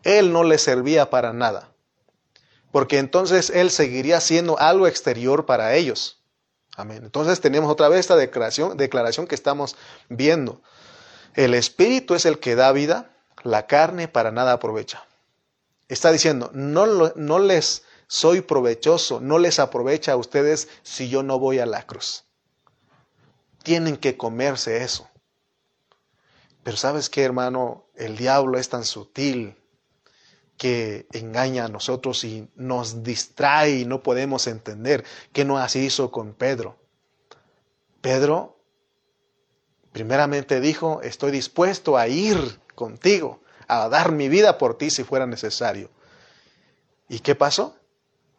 él 0.04 0.32
no 0.32 0.44
le 0.44 0.58
servía 0.58 1.10
para 1.10 1.34
nada. 1.34 1.74
Porque 2.72 3.00
entonces 3.00 3.50
él 3.50 3.72
seguiría 3.72 4.22
siendo 4.22 4.60
algo 4.60 4.88
exterior 4.88 5.46
para 5.46 5.76
ellos. 5.76 6.22
Amén. 6.76 7.04
Entonces 7.04 7.42
tenemos 7.42 7.70
otra 7.72 7.90
vez 7.90 8.02
esta 8.02 8.16
declaración, 8.16 8.78
declaración 8.78 9.28
que 9.28 9.36
estamos 9.36 9.76
viendo. 10.08 10.62
El 11.34 11.54
espíritu 11.54 12.16
es 12.16 12.26
el 12.26 12.40
que 12.40 12.56
da 12.56 12.72
vida, 12.72 13.12
la 13.44 13.68
carne 13.68 14.08
para 14.08 14.32
nada 14.32 14.54
aprovecha. 14.54 15.04
Está 15.88 16.12
diciendo, 16.12 16.52
no, 16.54 16.86
no 17.16 17.40
les 17.40 17.84
soy 18.08 18.42
provechoso, 18.42 19.20
no 19.20 19.40
les 19.40 19.60
aprovecha 19.60 20.14
a 20.14 20.18
ustedes 20.18 20.68
si 20.84 21.10
yo 21.10 21.24
no 21.24 21.40
voy 21.40 21.60
a 21.60 21.66
la 21.66 21.86
cruz. 21.86 22.26
Tienen 23.64 23.98
que 23.98 24.16
comerse 24.16 24.84
eso. 24.84 25.10
Pero 26.64 26.78
sabes 26.78 27.10
qué, 27.10 27.24
hermano, 27.24 27.86
el 27.96 28.18
diablo 28.18 28.58
es 28.58 28.70
tan 28.70 28.84
sutil 28.84 29.58
que 30.60 31.08
engaña 31.14 31.66
a 31.66 31.70
nosotros 31.70 32.26
y 32.26 32.50
nos 32.56 33.02
distrae 33.02 33.78
y 33.80 33.86
no 33.86 34.04
podemos 34.04 34.46
entender 34.46 35.06
que 35.32 35.46
no 35.46 35.58
así 35.58 35.86
hizo 35.86 36.12
con 36.12 36.34
Pedro. 36.34 36.78
Pedro 38.02 38.60
primeramente 39.94 40.60
dijo, 40.60 41.02
estoy 41.02 41.32
dispuesto 41.32 41.98
a 41.98 42.10
ir 42.10 42.60
contigo, 42.76 43.42
a 43.70 43.88
dar 43.88 44.12
mi 44.12 44.28
vida 44.28 44.58
por 44.58 44.78
ti 44.78 44.90
si 44.90 45.06
fuera 45.06 45.26
necesario. 45.26 45.90
¿Y 47.08 47.20
qué 47.20 47.36
pasó? 47.36 47.78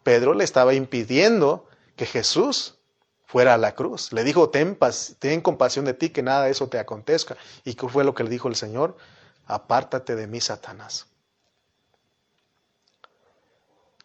Pedro 0.03 0.35
le 0.35 0.45
estaba 0.45 0.75
impidiendo 0.75 1.66
que 1.97 2.05
Jesús 2.05 2.79
fuera 3.25 3.55
a 3.55 3.59
la 3.59 3.75
cruz. 3.75 4.12
Le 4.12 4.25
dijo, 4.25 4.51
ten, 4.51 4.79
ten 5.18 5.41
compasión 5.41 5.87
de 5.87 5.95
ti, 5.95 6.11
que 6.11 6.23
nada 6.23 6.45
de 6.45 6.51
eso 6.51 6.68
te 6.68 6.79
acontezca. 6.79 7.39
¿Y 7.64 7.75
qué 7.75 7.89
fue 7.89 8.05
lo 8.05 8.14
que 8.14 8.25
le 8.25 8.31
dijo 8.31 8.49
el 8.49 8.57
Señor? 8.57 8.99
Apártate 9.47 10.16
de 10.16 10.27
mí, 10.27 10.41
Satanás. 10.43 11.10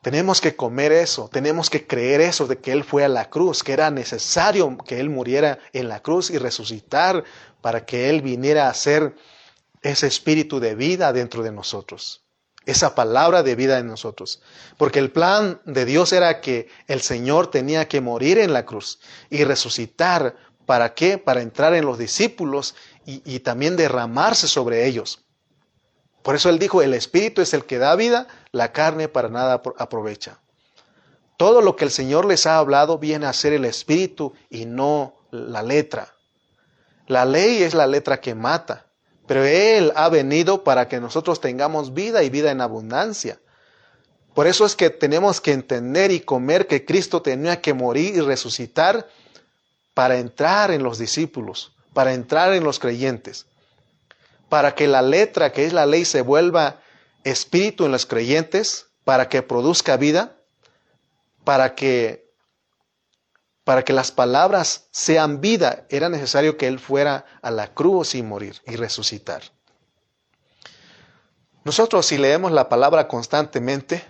Tenemos 0.06 0.39
que 0.39 0.56
comer 0.56 0.91
eso, 0.91 1.32
tenemos 1.34 1.72
que 1.72 1.88
creer 1.88 2.22
eso 2.22 2.45
de 2.45 2.60
que 2.60 2.72
Él 2.72 2.84
fue 2.84 3.03
a 3.03 3.10
la 3.10 3.28
cruz, 3.32 3.64
que 3.64 3.74
era 3.74 3.89
necesario 3.89 4.78
que 4.86 4.99
Él 4.99 5.10
muriera 5.10 5.58
en 5.74 5.89
la 5.89 6.03
cruz 6.03 6.30
y 6.30 6.38
resucitar 6.38 7.24
para 7.60 7.88
que 7.88 8.08
Él 8.12 8.22
viniera 8.22 8.70
a 8.70 8.74
ser 8.76 9.16
ese 9.82 10.06
espíritu 10.06 10.60
de 10.60 10.76
vida 10.76 11.12
dentro 11.12 11.41
de 11.41 11.51
nosotros, 11.51 12.24
esa 12.68 12.93
palabra 12.93 13.41
de 13.41 13.56
vida 13.56 13.80
en 13.80 13.88
nosotros. 13.88 14.43
Porque 14.78 14.99
el 14.99 15.12
plan 15.12 15.60
de 15.66 15.86
Dios 15.86 16.14
era 16.14 16.39
que 16.39 16.68
el 16.86 17.01
Señor 17.01 17.49
tenía 17.49 17.88
que 17.88 17.99
morir 17.99 18.38
en 18.38 18.53
la 18.53 18.64
cruz 18.64 18.99
y 19.32 19.43
resucitar. 19.43 20.36
¿Para 20.68 20.93
qué? 20.93 21.18
Para 21.18 21.41
entrar 21.41 21.74
en 21.74 21.86
los 21.86 21.97
discípulos 21.97 22.76
y, 23.08 23.24
y 23.26 23.39
también 23.39 23.76
derramarse 23.76 24.47
sobre 24.47 24.86
ellos. 24.86 25.26
Por 26.26 26.34
eso 26.34 26.49
él 26.49 26.58
dijo, 26.58 26.82
el 26.82 26.95
espíritu 26.95 27.43
es 27.43 27.53
el 27.53 27.66
que 27.66 27.78
da 27.78 27.95
vida, 27.95 28.28
la 28.56 28.72
carne 28.72 29.10
para 29.10 29.28
nada 29.28 29.62
aprovecha. 29.78 30.39
Todo 31.36 31.60
lo 31.60 31.76
que 31.76 31.84
el 31.84 31.91
Señor 31.91 32.24
les 32.24 32.45
ha 32.45 32.58
hablado 32.58 32.97
viene 32.97 33.26
a 33.26 33.34
ser 33.34 33.51
el 33.51 33.66
espíritu 33.66 34.34
y 34.49 34.64
no 34.66 35.14
la 35.30 35.62
letra. 35.62 36.16
La 37.08 37.26
ley 37.26 37.64
es 37.64 37.74
la 37.74 37.86
letra 37.86 38.22
que 38.22 38.34
mata. 38.34 38.86
Pero 39.28 39.43
Él 39.43 39.91
ha 39.97 40.08
venido 40.08 40.64
para 40.64 40.88
que 40.88 41.01
nosotros 41.01 41.41
tengamos 41.41 41.93
vida 41.93 42.24
y 42.24 42.30
vida 42.30 42.49
en 42.49 42.62
abundancia. 42.62 43.41
Por 44.34 44.47
eso 44.47 44.66
es 44.66 44.78
que 44.78 44.89
tenemos 44.89 45.41
que 45.41 45.51
entender 45.51 46.12
y 46.12 46.22
comer 46.22 46.66
que 46.66 46.86
Cristo 46.86 47.22
tenía 47.22 47.60
que 47.60 47.74
morir 47.74 48.16
y 48.16 48.22
resucitar 48.22 49.06
para 49.93 50.18
entrar 50.18 50.72
en 50.72 50.82
los 50.82 50.97
discípulos, 50.97 51.74
para 51.93 52.14
entrar 52.14 52.53
en 52.53 52.64
los 52.64 52.80
creyentes, 52.80 53.47
para 54.47 54.76
que 54.76 54.88
la 54.88 55.01
letra 55.01 55.51
que 55.51 55.66
es 55.66 55.74
la 55.74 55.86
ley 55.86 56.06
se 56.06 56.22
vuelva 56.22 56.80
espíritu 57.26 57.86
en 57.86 57.91
los 57.91 58.05
creyentes, 58.05 58.88
para 59.03 59.28
que 59.28 59.41
produzca 59.41 59.97
vida, 59.97 60.38
para 61.43 61.76
que 61.76 62.23
para 63.65 63.84
que 63.84 63.93
las 63.93 64.11
palabras 64.11 64.89
sean 64.91 65.41
vida, 65.41 65.88
era 65.89 66.07
necesario 66.07 66.55
que 66.55 66.67
Él 66.67 66.78
fuera 66.78 67.26
a 67.41 67.49
la 67.49 67.73
cruz 67.73 68.13
y 68.13 68.21
morir 68.21 68.61
y 68.67 68.76
resucitar. 68.76 69.41
Nosotros 71.63 72.05
si 72.05 72.19
leemos 72.19 72.51
la 72.51 72.69
palabra 72.69 73.07
constantemente, 73.07 74.05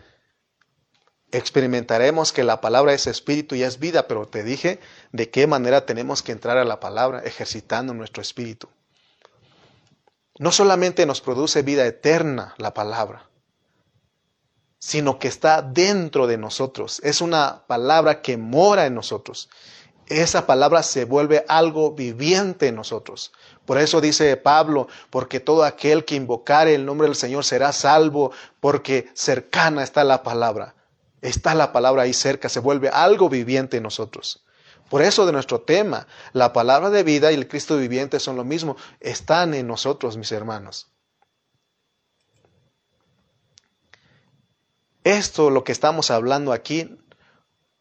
experimentaremos 1.31 2.33
que 2.33 2.43
la 2.43 2.59
palabra 2.59 2.93
es 2.93 3.07
espíritu 3.07 3.55
y 3.55 3.63
es 3.63 3.79
vida, 3.79 4.09
pero 4.09 4.27
te 4.27 4.43
dije 4.43 4.81
de 5.13 5.29
qué 5.29 5.47
manera 5.47 5.85
tenemos 5.85 6.21
que 6.21 6.33
entrar 6.33 6.57
a 6.57 6.65
la 6.65 6.81
palabra, 6.81 7.21
ejercitando 7.21 7.93
nuestro 7.93 8.21
espíritu. 8.21 8.67
No 10.37 10.51
solamente 10.51 11.05
nos 11.05 11.21
produce 11.21 11.61
vida 11.61 11.85
eterna 11.85 12.55
la 12.57 12.73
palabra, 12.73 13.29
sino 14.79 15.17
que 15.17 15.29
está 15.29 15.61
dentro 15.61 16.27
de 16.27 16.37
nosotros. 16.37 16.99
Es 17.03 17.21
una 17.21 17.65
palabra 17.67 18.21
que 18.21 18.37
mora 18.37 18.85
en 18.85 18.95
nosotros. 18.95 19.49
Esa 20.07 20.45
palabra 20.45 20.83
se 20.83 21.05
vuelve 21.05 21.45
algo 21.47 21.91
viviente 21.91 22.67
en 22.67 22.75
nosotros. 22.75 23.31
Por 23.65 23.79
eso 23.79 24.01
dice 24.01 24.37
Pablo, 24.37 24.87
porque 25.09 25.39
todo 25.39 25.63
aquel 25.63 26.05
que 26.05 26.15
invocare 26.15 26.75
el 26.75 26.85
nombre 26.85 27.07
del 27.07 27.15
Señor 27.15 27.45
será 27.45 27.71
salvo, 27.71 28.31
porque 28.59 29.09
cercana 29.15 29.83
está 29.83 30.03
la 30.03 30.21
palabra. 30.21 30.75
está 31.21 31.55
la 31.55 31.71
palabra 31.71 32.03
ahí 32.03 32.13
cerca, 32.13 32.49
se 32.49 32.59
vuelve 32.59 32.89
algo 32.89 33.29
viviente 33.29 33.77
en 33.77 33.83
nosotros. 33.83 34.44
Por 34.95 35.01
eso 35.01 35.25
de 35.25 35.33
nuestro 35.33 35.59
tema, 35.59 36.07
la 36.31 36.53
palabra 36.53 36.89
de 36.89 37.03
vida 37.03 37.29
y 37.29 37.35
el 37.35 37.49
Cristo 37.49 37.75
viviente 37.75 38.17
son 38.17 38.37
lo 38.37 38.45
mismo, 38.45 38.77
están 39.01 39.53
en 39.53 39.67
nosotros, 39.67 40.15
mis 40.15 40.31
hermanos. 40.31 40.87
Esto, 45.03 45.49
lo 45.49 45.65
que 45.65 45.73
estamos 45.73 46.11
hablando 46.11 46.53
aquí, 46.53 46.97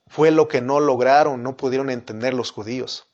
fue 0.08 0.32
lo 0.32 0.48
que 0.48 0.60
no 0.60 0.80
lograron, 0.80 1.44
no 1.44 1.56
pudieron 1.56 1.88
entender 1.88 2.34
los 2.34 2.50
judíos. 2.50 3.06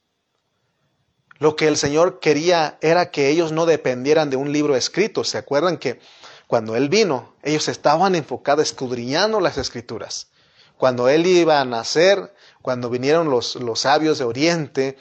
Lo 1.38 1.54
que 1.54 1.68
el 1.68 1.76
Señor 1.76 2.20
quería 2.20 2.78
era 2.80 3.10
que 3.10 3.28
ellos 3.28 3.52
no 3.52 3.66
dependieran 3.66 4.30
de 4.30 4.36
un 4.36 4.50
libro 4.50 4.76
escrito. 4.76 5.24
¿Se 5.24 5.36
acuerdan 5.36 5.76
que 5.76 6.00
cuando 6.46 6.74
Él 6.74 6.88
vino, 6.88 7.34
ellos 7.42 7.68
estaban 7.68 8.14
enfocados, 8.14 8.62
escudriñando 8.62 9.40
las 9.40 9.58
escrituras? 9.58 10.30
Cuando 10.78 11.10
Él 11.10 11.26
iba 11.26 11.60
a 11.60 11.66
nacer, 11.66 12.32
cuando 12.62 12.90
vinieron 12.90 13.30
los, 13.30 13.56
los 13.56 13.80
sabios 13.80 14.18
de 14.18 14.24
Oriente, 14.24 14.96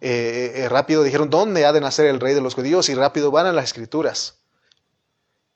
eh, 0.00 0.52
eh, 0.56 0.68
rápido 0.68 1.02
dijeron, 1.02 1.30
¿dónde 1.30 1.64
ha 1.64 1.72
de 1.72 1.80
nacer 1.80 2.06
el 2.06 2.20
rey 2.20 2.34
de 2.34 2.40
los 2.40 2.54
judíos? 2.54 2.88
Y 2.88 2.94
rápido 2.94 3.30
van 3.30 3.46
a 3.46 3.52
las 3.52 3.64
escrituras. 3.64 4.38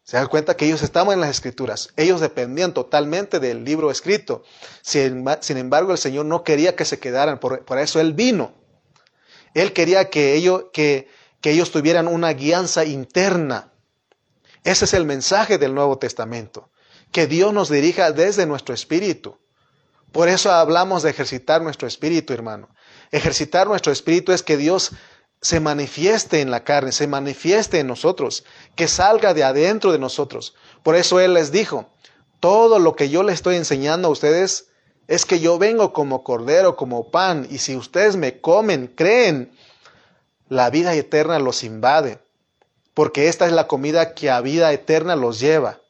Se 0.05 0.17
dan 0.17 0.29
cuenta 0.29 0.57
que 0.57 0.65
ellos 0.65 0.83
estaban 0.83 1.13
en 1.13 1.21
las 1.21 1.29
escrituras. 1.29 1.91
Ellos 1.97 2.23
dependían 2.23 2.73
totalmente 2.73 3.41
del 3.41 3.63
libro 3.65 3.91
escrito. 3.91 4.43
Sin, 4.81 5.27
embargo, 5.49 5.93
el 5.93 5.99
Señor 5.99 6.25
no 6.25 6.45
quería 6.45 6.75
que 6.77 6.87
se 6.87 6.99
quedaran. 6.99 7.39
Por, 7.39 7.63
eso 7.79 8.01
Él 8.01 8.15
vino. 8.15 8.55
Él 9.53 9.75
quería 9.75 10.09
que 10.09 10.35
ellos, 10.35 10.67
que, 10.73 11.09
que 11.43 11.51
ellos 11.51 11.71
tuvieran 11.71 12.09
una 12.09 12.33
guianza 12.33 12.87
interna. 12.87 13.75
Ese 14.65 14.87
es 14.87 14.95
el 14.95 15.05
mensaje 15.05 15.59
del 15.59 15.75
Nuevo 15.75 15.99
Testamento. 15.99 16.71
Que 17.13 17.27
Dios 17.27 17.53
nos 17.53 17.69
dirija 17.69 18.13
desde 18.13 18.47
nuestro 18.47 18.75
espíritu. 18.75 19.39
Por 20.13 20.29
eso 20.29 20.51
hablamos 20.53 21.03
de 21.03 21.11
ejercitar 21.11 21.63
nuestro 21.63 21.87
espíritu, 21.87 22.33
hermano. 22.33 22.69
Ejercitar 23.11 23.67
nuestro 23.69 23.93
espíritu 23.93 24.33
es 24.33 24.43
que 24.43 24.57
Dios 24.57 24.93
se 25.41 25.61
manifieste 25.61 26.41
en 26.41 26.51
la 26.51 26.65
carne, 26.65 26.93
se 26.93 27.07
manifieste 27.07 27.79
en 27.79 27.87
nosotros, 27.87 28.45
que 28.75 28.89
salga 28.89 29.35
de 29.35 29.45
adentro 29.45 29.93
de 29.93 29.99
nosotros. 29.99 30.55
Por 30.83 30.97
eso 30.97 31.21
Él 31.21 31.35
les 31.35 31.53
dijo, 31.53 31.91
todo 32.41 32.79
lo 32.79 32.97
que 32.97 33.09
yo 33.09 33.23
les 33.23 33.35
estoy 33.35 33.57
enseñando 33.57 34.09
a 34.09 34.11
ustedes 34.11 34.69
es 35.07 35.25
que 35.25 35.41
yo 35.41 35.59
vengo 35.59 35.93
como 35.93 36.23
cordero, 36.23 36.77
como 36.77 37.11
pan, 37.11 37.47
y 37.51 37.59
si 37.59 37.77
ustedes 37.77 38.17
me 38.17 38.41
comen, 38.41 38.89
creen, 38.89 39.53
la 40.49 40.71
vida 40.71 40.95
eterna 40.95 41.39
los 41.39 41.63
invade, 41.63 42.21
porque 42.95 43.29
esta 43.29 43.47
es 43.47 43.53
la 43.53 43.67
comida 43.67 44.15
que 44.15 44.31
a 44.31 44.41
vida 44.41 44.73
eterna 44.73 45.17
los 45.17 45.41
lleva. 45.41 45.81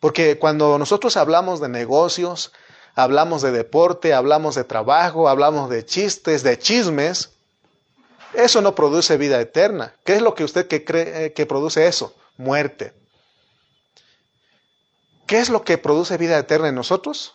Porque 0.00 0.38
cuando 0.38 0.78
nosotros 0.78 1.16
hablamos 1.16 1.60
de 1.60 1.68
negocios, 1.68 2.52
hablamos 2.94 3.42
de 3.42 3.52
deporte, 3.52 4.14
hablamos 4.14 4.54
de 4.54 4.64
trabajo, 4.64 5.28
hablamos 5.28 5.70
de 5.70 5.84
chistes, 5.84 6.42
de 6.42 6.58
chismes, 6.58 7.30
eso 8.34 8.60
no 8.60 8.74
produce 8.74 9.16
vida 9.16 9.40
eterna. 9.40 9.94
¿Qué 10.04 10.16
es 10.16 10.22
lo 10.22 10.34
que 10.34 10.44
usted 10.44 10.66
cree 10.84 11.26
eh, 11.26 11.32
que 11.32 11.46
produce 11.46 11.86
eso? 11.86 12.14
Muerte. 12.36 12.92
¿Qué 15.26 15.38
es 15.38 15.48
lo 15.48 15.64
que 15.64 15.78
produce 15.78 16.18
vida 16.18 16.38
eterna 16.38 16.68
en 16.68 16.74
nosotros? 16.74 17.34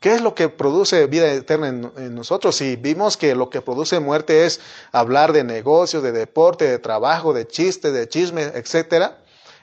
¿Qué 0.00 0.14
es 0.14 0.22
lo 0.22 0.34
que 0.34 0.48
produce 0.48 1.06
vida 1.06 1.30
eterna 1.30 1.68
en, 1.68 2.14
nosotros? 2.14 2.56
Si 2.56 2.76
vimos 2.76 3.18
que 3.18 3.34
lo 3.34 3.50
que 3.50 3.60
produce 3.60 4.00
muerte 4.00 4.46
es 4.46 4.60
hablar 4.92 5.34
de 5.34 5.44
negocios, 5.44 6.02
de 6.02 6.10
deporte, 6.10 6.66
de 6.66 6.78
trabajo, 6.78 7.34
de 7.34 7.46
chiste, 7.46 7.92
de 7.92 8.08
chisme, 8.08 8.44
etc. 8.44 9.12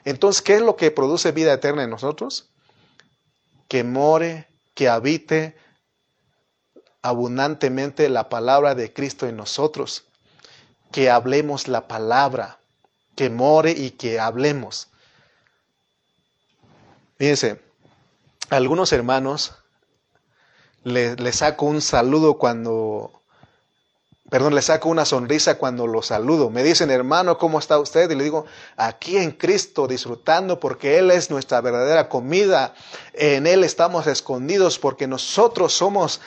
Entonces, 0.04 0.40
¿qué 0.40 0.54
es 0.54 0.60
lo 0.62 0.76
que 0.76 0.92
produce 0.92 1.32
vida 1.32 1.52
eterna 1.52 1.82
en 1.82 1.90
nosotros? 1.90 2.50
Que 3.66 3.82
more, 3.82 4.46
que 4.78 4.88
habite 4.88 5.56
abundantemente 7.02 8.08
la 8.08 8.28
palabra 8.28 8.76
de 8.76 8.92
Cristo 8.92 9.26
en 9.26 9.36
nosotros 9.36 10.04
que 10.92 11.10
hablemos 11.10 11.66
la 11.66 11.88
palabra, 11.88 12.60
que 13.16 13.28
more 13.28 13.72
y 13.72 13.90
que 13.90 14.20
hablemos. 14.20 14.86
Fíjense, 17.16 17.60
algunos 18.50 18.92
hermanos 18.92 19.52
les, 20.84 21.34
saco 21.34 21.66
un 21.66 21.82
saludo 21.82 22.38
cuando, 22.38 23.17
perdón, 24.30 24.54
les 24.54 24.66
saco 24.66 24.88
una 24.88 25.04
sonrisa 25.04 25.58
cuando 25.58 25.86
los 25.86 26.06
saludo. 26.06 26.50
Me 26.50 26.62
dicen, 26.62 26.90
hermano, 26.90 27.38
¿cómo 27.38 27.58
está 27.58 27.78
usted? 27.78 28.10
Y 28.10 28.14
le 28.14 28.24
digo, 28.24 28.46
aquí 28.76 29.16
en 29.16 29.32
Cristo, 29.32 29.86
disfrutando 29.86 30.60
porque 30.60 30.98
Él 30.98 31.10
es 31.10 31.30
nuestra 31.30 31.60
verdadera 31.60 32.08
comida. 32.08 32.74
En 33.14 33.46
Él 33.46 33.64
estamos 33.64 34.06
escondidos 34.06 34.78
porque 34.78 35.06
nosotros 35.06 35.72
somos 35.72 36.20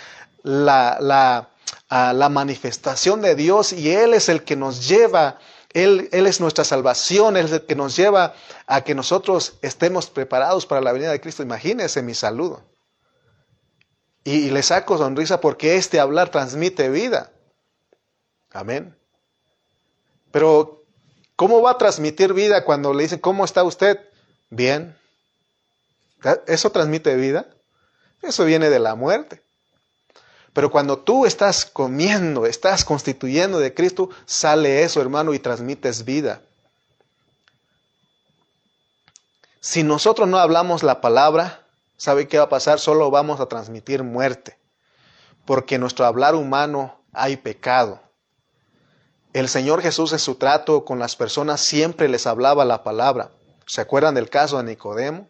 la, 0.44 0.98
la, 1.90 2.30
manifestación 2.30 3.22
de 3.22 3.36
Dios 3.36 3.74
y 3.74 3.92
Él 3.92 4.14
es 4.14 4.30
el 4.30 4.44
que 4.44 4.56
nos 4.56 4.88
lleva, 4.88 5.38
Él, 5.74 6.10
Él 6.12 6.26
es 6.28 6.40
nuestra 6.40 6.64
salvación, 6.64 7.38
Él 7.38 7.46
es 7.46 7.52
el 7.52 7.66
que 7.66 7.76
nos 7.76 7.96
lleva 7.96 8.34
a 8.68 8.82
que 8.82 8.96
nosotros 8.96 9.56
estemos 9.62 10.08
preparados 10.10 10.66
para 10.66 10.82
la 10.82 10.92
venida 10.92 11.12
de 11.12 11.22
Cristo. 11.22 11.44
Imagínense 11.44 12.02
mi 12.02 12.14
saludo. 12.14 12.64
Y, 14.24 14.52
le 14.52 14.62
saco 14.62 14.98
sonrisa 14.98 15.42
porque 15.42 15.76
este 15.76 16.00
hablar 16.00 16.30
transmite 16.30 16.90
vida. 16.90 17.32
Amén. 18.54 18.96
Pero, 20.32 20.84
¿cómo 21.36 21.62
va 21.62 21.72
a 21.72 21.78
transmitir 21.78 22.34
vida 22.34 22.64
cuando 22.64 22.94
le 22.94 23.04
dicen, 23.04 23.20
¿cómo 23.20 23.46
está 23.46 23.64
usted? 23.64 24.00
Bien. 24.50 24.98
¿Eso 26.48 26.72
transmite 26.72 27.16
vida? 27.16 27.48
Eso 28.22 28.46
viene 28.46 28.70
de 28.70 28.80
la 28.80 28.96
muerte. 28.96 29.42
Pero 30.54 30.70
cuando 30.70 31.00
tú 31.00 31.26
estás 31.26 31.66
comiendo, 31.66 32.46
estás 32.46 32.84
constituyendo 32.84 33.60
de 33.60 33.74
Cristo, 33.74 34.10
sale 34.26 34.84
eso, 34.84 35.02
hermano, 35.02 35.34
y 35.34 35.40
transmites 35.40 36.04
vida. 36.04 36.42
Si 39.62 39.84
nosotros 39.84 40.28
no 40.28 40.38
hablamos 40.38 40.84
la 40.84 41.02
palabra, 41.02 41.66
¿sabe 41.96 42.28
qué 42.28 42.38
va 42.38 42.46
a 42.46 42.50
pasar? 42.50 42.80
Solo 42.80 43.12
vamos 43.12 43.40
a 43.40 43.46
transmitir 43.46 44.04
muerte. 44.04 44.58
Porque 45.46 45.76
en 45.76 45.82
nuestro 45.82 46.06
hablar 46.06 46.36
humano 46.36 47.00
hay 47.14 47.38
pecado. 47.38 48.02
El 49.34 49.48
Señor 49.48 49.82
Jesús 49.82 50.12
en 50.12 50.20
su 50.20 50.36
trato 50.36 50.84
con 50.84 51.00
las 51.00 51.16
personas 51.16 51.62
siempre 51.62 52.10
les 52.10 52.28
hablaba 52.28 52.66
la 52.66 52.84
palabra. 52.84 53.32
¿Se 53.66 53.80
acuerdan 53.80 54.16
del 54.16 54.30
caso 54.30 54.58
de 54.58 54.64
Nicodemo? 54.66 55.30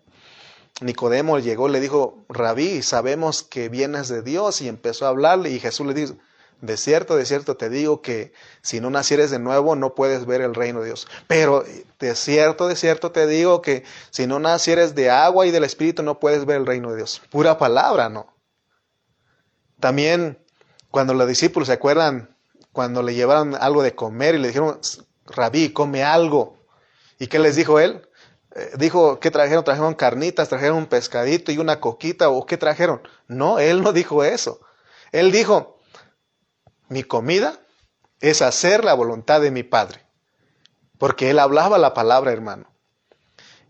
Nicodemo 0.82 1.38
llegó 1.38 1.70
y 1.70 1.72
le 1.72 1.80
dijo, 1.80 2.18
Rabí, 2.28 2.82
sabemos 2.82 3.44
que 3.44 3.70
vienes 3.70 4.08
de 4.08 4.24
Dios 4.24 4.62
y 4.62 4.68
empezó 4.68 5.06
a 5.06 5.10
hablarle 5.10 5.52
y 5.52 5.60
Jesús 5.60 5.86
le 5.86 5.94
dijo, 5.94 6.16
de 6.62 6.78
cierto, 6.78 7.16
de 7.16 7.26
cierto 7.26 7.58
te 7.58 7.70
digo 7.70 8.02
que 8.02 8.34
si 8.64 8.80
no 8.80 8.90
nacieres 8.90 9.30
de 9.30 9.38
nuevo 9.38 9.76
no 9.76 9.94
puedes 9.94 10.26
ver 10.26 10.42
el 10.42 10.56
reino 10.56 10.80
de 10.80 10.88
Dios. 10.88 11.08
Pero 11.28 11.64
de 12.00 12.16
cierto, 12.16 12.68
de 12.68 12.76
cierto 12.76 13.12
te 13.12 13.28
digo 13.28 13.62
que 13.62 13.84
si 14.10 14.26
no 14.26 14.40
nacieres 14.40 14.96
de 14.96 15.12
agua 15.12 15.46
y 15.46 15.52
del 15.52 15.64
Espíritu 15.64 16.02
no 16.02 16.20
puedes 16.20 16.46
ver 16.46 16.58
el 16.58 16.66
reino 16.66 16.90
de 16.90 16.98
Dios. 16.98 17.22
Pura 17.30 17.60
palabra, 17.60 18.10
¿no? 18.10 18.34
También 19.80 20.44
cuando 20.90 21.14
los 21.14 21.28
discípulos 21.28 21.68
se 21.68 21.74
acuerdan, 21.74 22.31
cuando 22.72 23.04
le 23.04 23.14
llevaron 23.14 23.56
algo 23.56 23.84
de 23.84 23.96
comer 23.96 24.36
y 24.36 24.40
le 24.40 24.48
dijeron, 24.50 24.80
Rabí, 25.26 25.74
come 25.74 26.04
algo. 26.04 26.58
¿Y 27.20 27.28
qué 27.28 27.40
les 27.40 27.56
dijo 27.56 27.80
él? 27.80 28.08
Eh, 28.56 28.72
dijo, 28.78 29.20
¿qué 29.20 29.32
trajeron? 29.32 29.64
Trajeron 29.64 29.94
carnitas, 29.94 30.50
trajeron 30.50 30.78
un 30.78 30.88
pescadito 30.88 31.52
y 31.52 31.58
una 31.58 31.80
coquita, 31.80 32.30
o 32.30 32.46
¿qué 32.46 32.58
trajeron? 32.58 33.02
No, 33.28 33.60
él 33.60 33.82
no 33.82 33.94
dijo 33.94 34.24
eso. 34.24 34.62
Él 35.12 35.32
dijo, 35.32 35.80
mi 36.90 37.04
comida 37.04 37.60
es 38.20 38.42
hacer 38.42 38.84
la 38.84 38.94
voluntad 38.94 39.42
de 39.42 39.52
mi 39.52 39.64
Padre. 39.64 40.06
Porque 40.98 41.30
él 41.30 41.40
hablaba 41.40 41.78
la 41.78 41.94
palabra, 41.94 42.32
hermano. 42.32 42.72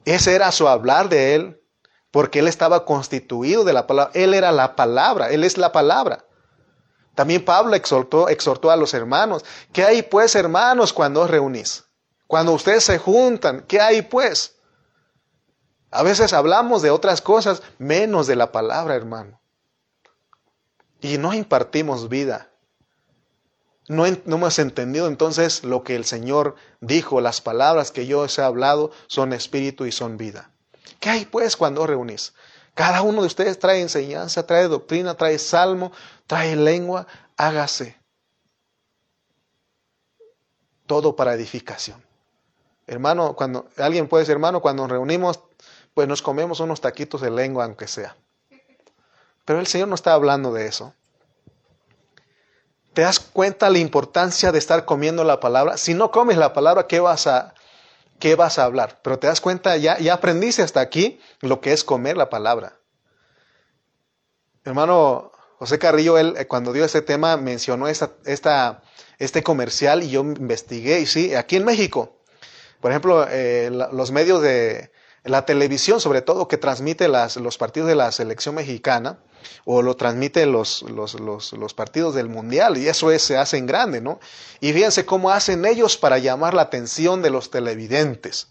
Ese 0.05 0.33
era 0.35 0.51
su 0.51 0.67
hablar 0.67 1.09
de 1.09 1.35
él, 1.35 1.61
porque 2.09 2.39
él 2.39 2.47
estaba 2.47 2.85
constituido 2.85 3.63
de 3.63 3.73
la 3.73 3.87
palabra. 3.87 4.11
Él 4.15 4.33
era 4.33 4.51
la 4.51 4.75
palabra, 4.75 5.29
él 5.29 5.43
es 5.43 5.57
la 5.57 5.71
palabra. 5.71 6.25
También 7.15 7.43
Pablo 7.43 7.75
exhortó, 7.75 8.71
a 8.71 8.75
los 8.75 8.93
hermanos. 8.93 9.43
¿Qué 9.73 9.83
hay 9.83 10.01
pues, 10.01 10.35
hermanos, 10.35 10.93
cuando 10.93 11.21
os 11.21 11.29
reunís? 11.29 11.83
Cuando 12.27 12.53
ustedes 12.53 12.85
se 12.85 12.97
juntan, 12.97 13.65
¿qué 13.67 13.81
hay 13.81 14.01
pues? 14.01 14.55
A 15.91 16.03
veces 16.03 16.31
hablamos 16.31 16.81
de 16.81 16.89
otras 16.89 17.21
cosas 17.21 17.61
menos 17.77 18.27
de 18.27 18.37
la 18.37 18.53
palabra, 18.53 18.95
hermano. 18.95 19.41
Y 21.01 21.17
no 21.17 21.33
impartimos 21.33 22.07
vida. 22.07 22.49
No, 23.89 24.05
hemos 24.05 24.59
entendido 24.59 25.07
entonces 25.07 25.65
lo 25.65 25.83
que 25.83 25.97
el 25.97 26.05
Señor 26.05 26.55
dijo. 26.79 27.19
Las 27.19 27.41
palabras 27.41 27.91
que 27.91 28.07
yo 28.07 28.21
os 28.21 28.39
he 28.39 28.41
hablado 28.41 28.91
son 29.07 29.33
espíritu 29.33 29.85
y 29.85 29.91
son 29.91 30.15
vida. 30.15 30.51
¿Qué 31.01 31.09
hay 31.09 31.25
pues 31.25 31.57
cuando 31.57 31.85
reunís? 31.85 32.33
Cada 32.73 33.01
uno 33.01 33.21
de 33.21 33.27
ustedes 33.27 33.59
trae 33.59 33.81
enseñanza, 33.81 34.45
trae 34.45 34.67
doctrina, 34.67 35.15
trae 35.15 35.37
salmo, 35.39 35.91
trae 36.27 36.55
lengua. 36.55 37.07
Hágase. 37.37 37.97
Todo 40.85 41.15
para 41.15 41.33
edificación. 41.33 42.03
Hermano, 42.87 43.35
cuando 43.35 43.67
alguien 43.77 44.07
puede 44.07 44.25
ser 44.25 44.33
hermano, 44.33 44.61
cuando 44.61 44.83
nos 44.83 44.91
reunimos, 44.91 45.39
pues 45.93 46.07
nos 46.07 46.21
comemos 46.21 46.59
unos 46.59 46.81
taquitos 46.81 47.21
de 47.21 47.31
lengua, 47.31 47.65
aunque 47.65 47.87
sea. 47.87 48.15
Pero 49.45 49.59
el 49.59 49.67
Señor 49.67 49.87
no 49.87 49.95
está 49.95 50.13
hablando 50.13 50.53
de 50.53 50.67
eso. 50.67 50.93
¿Te 52.93 53.03
das 53.03 53.19
cuenta 53.19 53.69
la 53.69 53.77
importancia 53.77 54.51
de 54.51 54.59
estar 54.59 54.83
comiendo 54.85 55.23
la 55.23 55.39
palabra? 55.39 55.77
Si 55.77 55.93
no 55.93 56.11
comes 56.11 56.37
la 56.37 56.53
palabra, 56.53 56.87
¿qué 56.87 56.99
vas 56.99 57.27
a, 57.27 57.53
qué 58.21 58.35
vas 58.35 58.57
a 58.57 58.63
hablar? 58.63 59.01
Pero 59.03 59.19
te 59.19 59.27
das 59.27 59.41
cuenta, 59.41 59.75
ya, 59.75 59.99
ya 59.99 60.13
aprendiste 60.13 60.61
hasta 60.61 60.79
aquí 60.79 61.19
lo 61.41 61.59
que 61.59 61.73
es 61.73 61.83
comer 61.83 62.15
la 62.15 62.29
palabra. 62.29 62.77
Hermano 64.63 65.33
José 65.57 65.77
Carrillo, 65.77 66.17
él 66.17 66.35
eh, 66.37 66.47
cuando 66.47 66.71
dio 66.71 66.85
este 66.85 67.01
tema 67.01 67.35
mencionó 67.35 67.89
esta, 67.89 68.81
este 69.17 69.43
comercial 69.43 70.03
y 70.03 70.09
yo 70.11 70.21
investigué 70.21 71.01
y 71.01 71.05
sí, 71.05 71.35
aquí 71.35 71.57
en 71.57 71.65
México, 71.65 72.15
por 72.79 72.91
ejemplo, 72.91 73.27
eh, 73.29 73.69
los 73.69 74.11
medios 74.11 74.41
de 74.41 74.91
la 75.23 75.45
televisión, 75.45 75.99
sobre 75.99 76.21
todo, 76.21 76.47
que 76.47 76.57
transmite 76.57 77.07
los 77.07 77.57
partidos 77.57 77.89
de 77.89 77.95
la 77.95 78.11
selección 78.11 78.55
mexicana, 78.55 79.19
o 79.65 79.81
lo 79.81 79.95
transmite 79.95 80.45
los, 80.45 80.83
los, 80.83 81.19
los, 81.19 81.53
los, 81.53 81.73
partidos 81.73 82.15
del 82.15 82.29
mundial 82.29 82.77
y 82.77 82.87
eso 82.87 83.11
es, 83.11 83.21
se 83.21 83.37
hace 83.37 83.57
en 83.57 83.65
grande, 83.65 84.01
¿no? 84.01 84.19
Y 84.59 84.73
fíjense 84.73 85.05
cómo 85.05 85.31
hacen 85.31 85.65
ellos 85.65 85.97
para 85.97 86.17
llamar 86.17 86.53
la 86.53 86.63
atención 86.63 87.21
de 87.21 87.29
los 87.29 87.51
televidentes. 87.51 88.47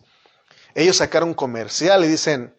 Ellos 0.75 0.97
sacaron 0.97 1.31
un 1.31 1.35
comercial 1.35 2.05
y 2.05 2.09
dicen, 2.09 2.55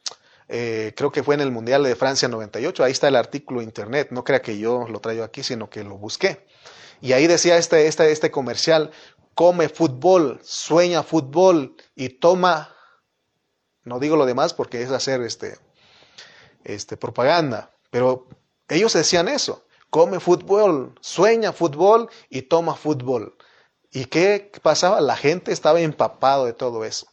eh, 0.47 0.93
creo 0.97 1.11
que 1.11 1.23
fue 1.23 1.35
en 1.35 1.41
el 1.41 1.51
Mundial 1.51 1.83
de 1.83 1.95
Francia 1.95 2.27
98, 2.27 2.83
ahí 2.83 2.91
está 2.91 3.07
el 3.07 3.15
artículo 3.15 3.61
internet, 3.61 4.09
no 4.11 4.23
crea 4.23 4.41
que 4.41 4.57
yo 4.57 4.85
lo 4.89 4.99
traigo 4.99 5.23
aquí, 5.23 5.43
sino 5.43 5.69
que 5.69 5.83
lo 5.83 5.97
busqué. 5.97 6.45
Y 6.99 7.13
ahí 7.13 7.25
decía 7.25 7.57
este, 7.57 7.87
este, 7.87 8.11
este 8.11 8.31
comercial, 8.31 8.91
come 9.33 9.69
fútbol, 9.69 10.39
sueña 10.43 11.03
fútbol 11.03 11.75
y 11.95 12.09
toma, 12.09 12.75
no 13.83 13.99
digo 13.99 14.17
lo 14.17 14.25
demás 14.25 14.53
porque 14.53 14.83
es 14.83 14.91
hacer 14.91 15.21
este, 15.21 15.57
este, 16.63 16.97
propaganda, 16.97 17.71
pero 17.91 18.27
ellos 18.67 18.93
decían 18.93 19.27
eso, 19.27 19.63
come 19.91 20.19
fútbol, 20.19 20.97
sueña 21.01 21.53
fútbol 21.53 22.09
y 22.29 22.43
toma 22.43 22.73
fútbol. 22.75 23.37
¿Y 23.91 24.05
qué 24.05 24.51
pasaba? 24.63 25.01
La 25.01 25.17
gente 25.17 25.51
estaba 25.51 25.81
empapado 25.81 26.45
de 26.45 26.53
todo 26.53 26.85
eso. 26.85 27.07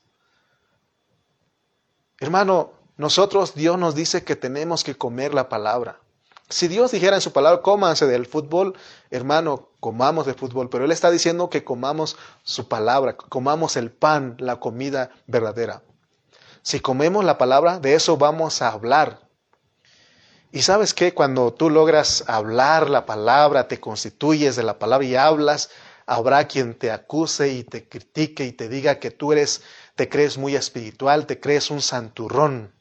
Hermano, 2.20 2.72
nosotros 2.96 3.54
Dios 3.54 3.78
nos 3.78 3.94
dice 3.94 4.24
que 4.24 4.36
tenemos 4.36 4.84
que 4.84 4.96
comer 4.96 5.34
la 5.34 5.48
palabra. 5.48 6.00
Si 6.48 6.66
Dios 6.66 6.92
dijera 6.92 7.16
en 7.16 7.20
su 7.20 7.32
palabra, 7.32 7.60
cómanse 7.60 8.06
del 8.06 8.26
fútbol, 8.26 8.74
hermano, 9.10 9.68
comamos 9.80 10.24
del 10.24 10.34
fútbol, 10.34 10.70
pero 10.70 10.84
Él 10.84 10.92
está 10.92 11.10
diciendo 11.10 11.50
que 11.50 11.62
comamos 11.62 12.16
su 12.42 12.68
palabra, 12.68 13.16
comamos 13.16 13.76
el 13.76 13.90
pan, 13.90 14.36
la 14.38 14.58
comida 14.58 15.10
verdadera. 15.26 15.82
Si 16.62 16.80
comemos 16.80 17.24
la 17.24 17.36
palabra, 17.36 17.78
de 17.78 17.94
eso 17.94 18.16
vamos 18.16 18.62
a 18.62 18.68
hablar. 18.68 19.27
Y 20.50 20.62
sabes 20.62 20.94
que 20.94 21.12
cuando 21.12 21.52
tú 21.52 21.68
logras 21.68 22.24
hablar 22.26 22.88
la 22.88 23.04
palabra, 23.04 23.68
te 23.68 23.80
constituyes 23.80 24.56
de 24.56 24.62
la 24.62 24.78
palabra 24.78 25.06
y 25.06 25.14
hablas, 25.14 25.70
habrá 26.06 26.48
quien 26.48 26.74
te 26.74 26.90
acuse 26.90 27.52
y 27.52 27.64
te 27.64 27.86
critique 27.86 28.44
y 28.44 28.52
te 28.52 28.68
diga 28.68 28.98
que 28.98 29.10
tú 29.10 29.32
eres, 29.32 29.62
te 29.94 30.08
crees 30.08 30.38
muy 30.38 30.56
espiritual, 30.56 31.26
te 31.26 31.38
crees 31.38 31.70
un 31.70 31.82
santurrón. 31.82 32.72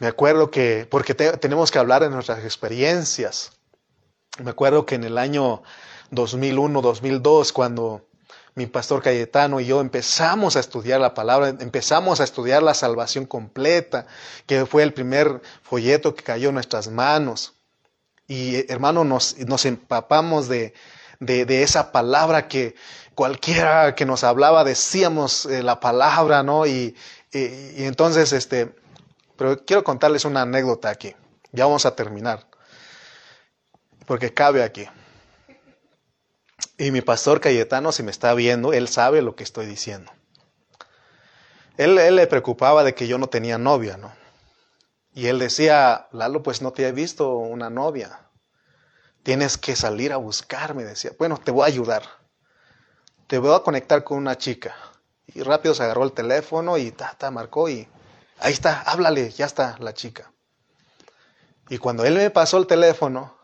Me 0.00 0.08
acuerdo 0.08 0.50
que, 0.50 0.86
porque 0.90 1.14
tenemos 1.14 1.70
que 1.70 1.78
hablar 1.78 2.02
de 2.02 2.10
nuestras 2.10 2.44
experiencias. 2.44 3.52
Me 4.42 4.50
acuerdo 4.50 4.86
que 4.86 4.96
en 4.96 5.04
el 5.04 5.18
año 5.18 5.62
2001, 6.10 6.82
2002, 6.82 7.52
cuando 7.52 8.07
mi 8.54 8.66
pastor 8.66 9.02
Cayetano 9.02 9.60
y 9.60 9.66
yo 9.66 9.80
empezamos 9.80 10.56
a 10.56 10.60
estudiar 10.60 11.00
la 11.00 11.14
palabra, 11.14 11.48
empezamos 11.48 12.20
a 12.20 12.24
estudiar 12.24 12.62
la 12.62 12.74
salvación 12.74 13.26
completa, 13.26 14.06
que 14.46 14.66
fue 14.66 14.82
el 14.82 14.92
primer 14.92 15.40
folleto 15.62 16.14
que 16.14 16.24
cayó 16.24 16.48
en 16.48 16.54
nuestras 16.54 16.88
manos. 16.88 17.54
Y 18.26 18.70
hermano, 18.70 19.04
nos, 19.04 19.38
nos 19.38 19.64
empapamos 19.64 20.48
de, 20.48 20.74
de, 21.20 21.62
esa 21.62 21.92
palabra 21.92 22.48
que 22.48 22.74
cualquiera 23.14 23.94
que 23.94 24.04
nos 24.04 24.22
hablaba 24.24 24.64
decíamos 24.64 25.46
eh, 25.46 25.62
la 25.62 25.80
palabra, 25.80 26.42
¿no? 26.42 26.66
Y, 26.66 26.94
y, 27.32 27.38
y 27.38 27.84
entonces, 27.84 28.32
este, 28.32 28.74
pero 29.36 29.64
quiero 29.64 29.84
contarles 29.84 30.24
una 30.24 30.42
anécdota 30.42 30.90
aquí. 30.90 31.14
Ya 31.52 31.64
vamos 31.64 31.86
a 31.86 31.94
terminar. 31.94 32.46
Porque 34.04 34.34
cabe 34.34 34.62
aquí. 34.62 34.86
Y 36.80 36.92
mi 36.92 37.00
pastor 37.00 37.40
Cayetano, 37.40 37.90
si 37.90 38.04
me 38.04 38.12
está 38.12 38.32
viendo, 38.34 38.72
él 38.72 38.86
sabe 38.86 39.20
lo 39.20 39.34
que 39.34 39.42
estoy 39.42 39.66
diciendo. 39.66 40.12
Él, 41.76 41.96
le 41.96 42.26
preocupaba 42.28 42.84
de 42.84 42.94
que 42.94 43.08
yo 43.08 43.18
no 43.18 43.28
tenía 43.28 43.58
novia, 43.58 43.96
¿no? 43.96 44.12
Y 45.12 45.26
él 45.26 45.40
decía, 45.40 46.06
Lalo, 46.12 46.44
pues 46.44 46.62
no 46.62 46.72
te 46.72 46.86
he 46.86 46.92
visto 46.92 47.34
una 47.34 47.68
novia. 47.68 48.20
Tienes 49.24 49.58
que 49.58 49.74
salir 49.74 50.12
a 50.12 50.16
buscarme, 50.16 50.84
decía. 50.84 51.10
Bueno, 51.18 51.38
te 51.38 51.50
voy 51.50 51.64
a 51.64 51.66
ayudar. 51.66 52.02
Te 53.26 53.38
voy 53.38 53.54
a 53.54 53.60
conectar 53.60 54.04
con 54.04 54.18
una 54.18 54.38
chica. 54.38 54.76
Y 55.26 55.42
rápido 55.42 55.74
se 55.74 55.82
agarró 55.82 56.04
el 56.04 56.12
teléfono 56.12 56.78
y 56.78 56.92
ta, 56.92 57.14
ta, 57.18 57.32
marcó 57.32 57.68
y 57.68 57.88
ahí 58.38 58.52
está, 58.52 58.82
háblale, 58.82 59.30
ya 59.30 59.46
está 59.46 59.76
la 59.80 59.94
chica. 59.94 60.32
Y 61.68 61.78
cuando 61.78 62.04
él 62.04 62.14
me 62.14 62.30
pasó 62.30 62.56
el 62.56 62.66
teléfono, 62.66 63.37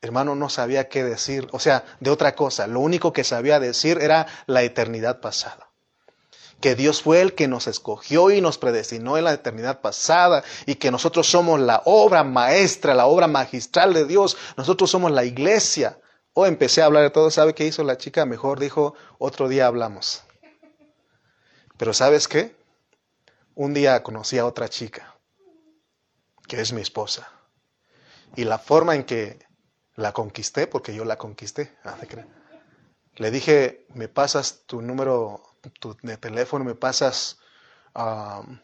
hermano, 0.00 0.34
no 0.34 0.48
sabía 0.48 0.88
qué 0.88 1.04
decir, 1.04 1.48
o 1.52 1.58
sea, 1.58 1.84
de 2.00 2.10
otra 2.10 2.34
cosa. 2.34 2.66
Lo 2.66 2.80
único 2.80 3.12
que 3.12 3.24
sabía 3.24 3.60
decir 3.60 3.98
era 4.00 4.26
la 4.46 4.62
eternidad 4.62 5.20
pasada. 5.20 5.68
Que 6.60 6.74
Dios 6.74 7.02
fue 7.02 7.20
el 7.20 7.34
que 7.34 7.46
nos 7.46 7.68
escogió 7.68 8.30
y 8.30 8.40
nos 8.40 8.58
predestinó 8.58 9.16
en 9.16 9.24
la 9.24 9.32
eternidad 9.32 9.80
pasada 9.80 10.42
y 10.66 10.74
que 10.76 10.90
nosotros 10.90 11.28
somos 11.28 11.60
la 11.60 11.82
obra 11.84 12.24
maestra, 12.24 12.94
la 12.94 13.06
obra 13.06 13.28
magistral 13.28 13.94
de 13.94 14.06
Dios. 14.06 14.36
Nosotros 14.56 14.90
somos 14.90 15.12
la 15.12 15.24
iglesia. 15.24 16.00
O 16.34 16.46
empecé 16.46 16.82
a 16.82 16.86
hablar 16.86 17.02
de 17.02 17.10
todo. 17.10 17.30
¿Sabe 17.30 17.54
qué 17.54 17.64
hizo 17.64 17.82
la 17.84 17.96
chica? 17.96 18.26
Mejor 18.26 18.60
dijo, 18.60 18.94
otro 19.18 19.48
día 19.48 19.66
hablamos. 19.66 20.22
Pero 21.76 21.94
¿sabes 21.94 22.26
qué? 22.28 22.56
Un 23.54 23.74
día 23.74 24.02
conocí 24.02 24.38
a 24.38 24.46
otra 24.46 24.68
chica, 24.68 25.16
que 26.46 26.60
es 26.60 26.72
mi 26.72 26.80
esposa. 26.80 27.28
Y 28.36 28.44
la 28.44 28.58
forma 28.58 28.94
en 28.94 29.04
que 29.04 29.47
la 29.98 30.12
conquisté 30.12 30.68
porque 30.68 30.94
yo 30.94 31.04
la 31.04 31.18
conquisté. 31.18 31.76
Ah, 31.84 31.96
Le 33.16 33.30
dije, 33.32 33.84
me 33.94 34.08
pasas 34.08 34.62
tu 34.66 34.80
número 34.80 35.42
de 36.02 36.16
teléfono, 36.16 36.64
me 36.64 36.76
pasas 36.76 37.38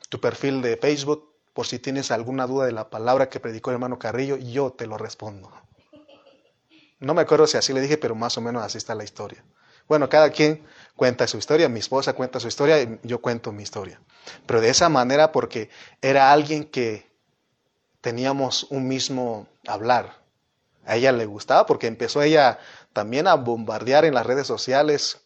tu 0.09 0.21
perfil 0.21 0.63
de 0.63 0.77
Facebook 0.77 1.35
por 1.53 1.67
si 1.67 1.81
tienes 1.81 2.13
alguna 2.13 2.47
duda 2.47 2.67
de 2.67 2.73
la 2.73 2.89
palabra 2.89 3.29
que 3.29 3.41
predicó 3.41 3.71
el 3.71 3.75
hermano 3.75 3.99
Carrillo, 3.99 4.37
yo 4.37 4.71
te 4.71 4.87
lo 4.87 4.97
respondo. 4.97 5.51
No 7.01 7.15
me 7.15 7.23
acuerdo 7.23 7.49
si 7.49 7.57
así 7.57 7.73
le 7.73 7.81
dije, 7.81 7.99
pero 7.99 8.15
más 8.15 8.39
o 8.39 8.41
menos 8.41 8.63
así 8.63 8.79
está 8.79 8.95
la 8.95 9.05
historia. 9.05 9.45
Bueno, 9.89 10.09
cada 10.09 10.31
quien 10.31 10.65
cuenta 10.95 11.27
su 11.27 11.37
historia, 11.37 11.69
mi 11.69 11.81
esposa 11.81 12.13
cuenta 12.13 12.39
su 12.39 12.47
historia 12.47 12.81
y 12.81 13.01
yo 13.03 13.21
cuento 13.21 13.51
mi 13.51 13.65
historia. 13.65 14.01
Pero 14.47 14.61
de 14.61 14.71
esa 14.71 14.89
manera 14.89 15.33
porque 15.33 15.69
era 16.01 16.31
alguien 16.33 16.65
que 16.65 17.11
teníamos 18.01 18.69
un 18.71 18.87
mismo 18.87 19.49
hablar, 19.67 20.24
a 20.87 20.97
ella 20.97 21.13
le 21.13 21.27
gustaba 21.27 21.67
porque 21.67 21.87
empezó 21.87 22.23
ella 22.23 22.59
también 22.93 23.27
a 23.27 23.35
bombardear 23.35 24.05
en 24.05 24.15
las 24.15 24.27
redes 24.27 24.47
sociales 24.47 25.25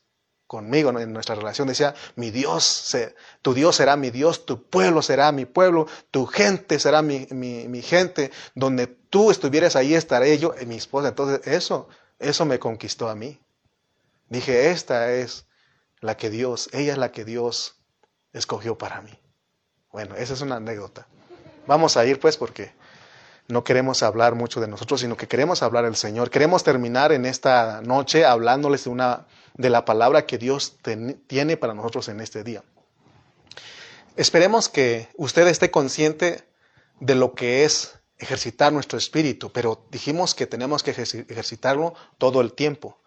conmigo, 0.48 0.98
en 0.98 1.12
nuestra 1.12 1.36
relación. 1.36 1.68
Decía, 1.68 1.94
mi 2.16 2.30
Dios, 2.30 2.96
tu 3.42 3.54
Dios 3.54 3.76
será 3.76 3.96
mi 3.96 4.10
Dios, 4.10 4.46
tu 4.46 4.64
pueblo 4.64 5.02
será 5.02 5.30
mi 5.30 5.44
pueblo, 5.44 5.86
tu 6.10 6.26
gente 6.26 6.80
será 6.80 7.02
mi, 7.02 7.26
mi, 7.30 7.82
gente, 7.82 8.32
donde 8.54 8.86
tú 8.86 9.30
estuvieras 9.30 9.76
ahí 9.76 9.94
estaré 9.94 10.36
yo 10.38 10.54
y 10.60 10.66
mi 10.66 10.76
esposa. 10.76 11.08
Entonces 11.08 11.46
eso, 11.46 11.88
eso 12.18 12.44
me 12.46 12.58
conquistó 12.58 13.08
a 13.08 13.14
mí. 13.14 13.38
Dije, 14.28 14.70
esta 14.70 15.12
es 15.12 15.46
la 16.00 16.16
que 16.16 16.30
Dios, 16.30 16.70
ella 16.72 16.92
es 16.92 16.98
la 16.98 17.12
que 17.12 17.24
Dios 17.24 17.76
escogió 18.32 18.78
para 18.78 19.02
mí. 19.02 19.18
Bueno, 19.92 20.16
esa 20.16 20.34
es 20.34 20.40
una 20.40 20.56
anécdota. 20.56 21.06
Vamos 21.66 21.96
a 21.98 22.06
ir 22.06 22.18
pues 22.18 22.38
porque 22.38 22.72
no 23.48 23.64
queremos 23.64 24.02
hablar 24.02 24.34
mucho 24.34 24.60
de 24.60 24.68
nosotros, 24.68 25.00
sino 25.00 25.16
que 25.16 25.26
queremos 25.26 25.62
hablar 25.62 25.84
del 25.84 25.96
Señor. 25.96 26.30
Queremos 26.30 26.64
terminar 26.64 27.12
en 27.12 27.24
esta 27.24 27.80
noche 27.80 28.26
hablándoles 28.26 28.84
de, 28.84 28.90
una, 28.90 29.26
de 29.54 29.70
la 29.70 29.86
palabra 29.86 30.26
que 30.26 30.36
Dios 30.36 30.76
tiene 31.26 31.56
para 31.56 31.72
nosotros 31.72 32.08
en 32.08 32.20
este 32.20 32.44
día. 32.44 32.62
Esperemos 34.16 34.68
que 34.68 35.08
usted 35.16 35.46
esté 35.46 35.70
consciente 35.70 36.46
de 37.00 37.14
lo 37.14 37.34
que 37.34 37.64
es 37.64 37.98
ejercitar 38.18 38.72
nuestro 38.72 38.98
espíritu, 38.98 39.50
pero 39.50 39.86
dijimos 39.90 40.34
que 40.34 40.46
tenemos 40.46 40.82
que 40.82 40.90
ejercitarlo 40.90 41.94
todo 42.18 42.42
el 42.42 42.52
tiempo. 42.52 43.00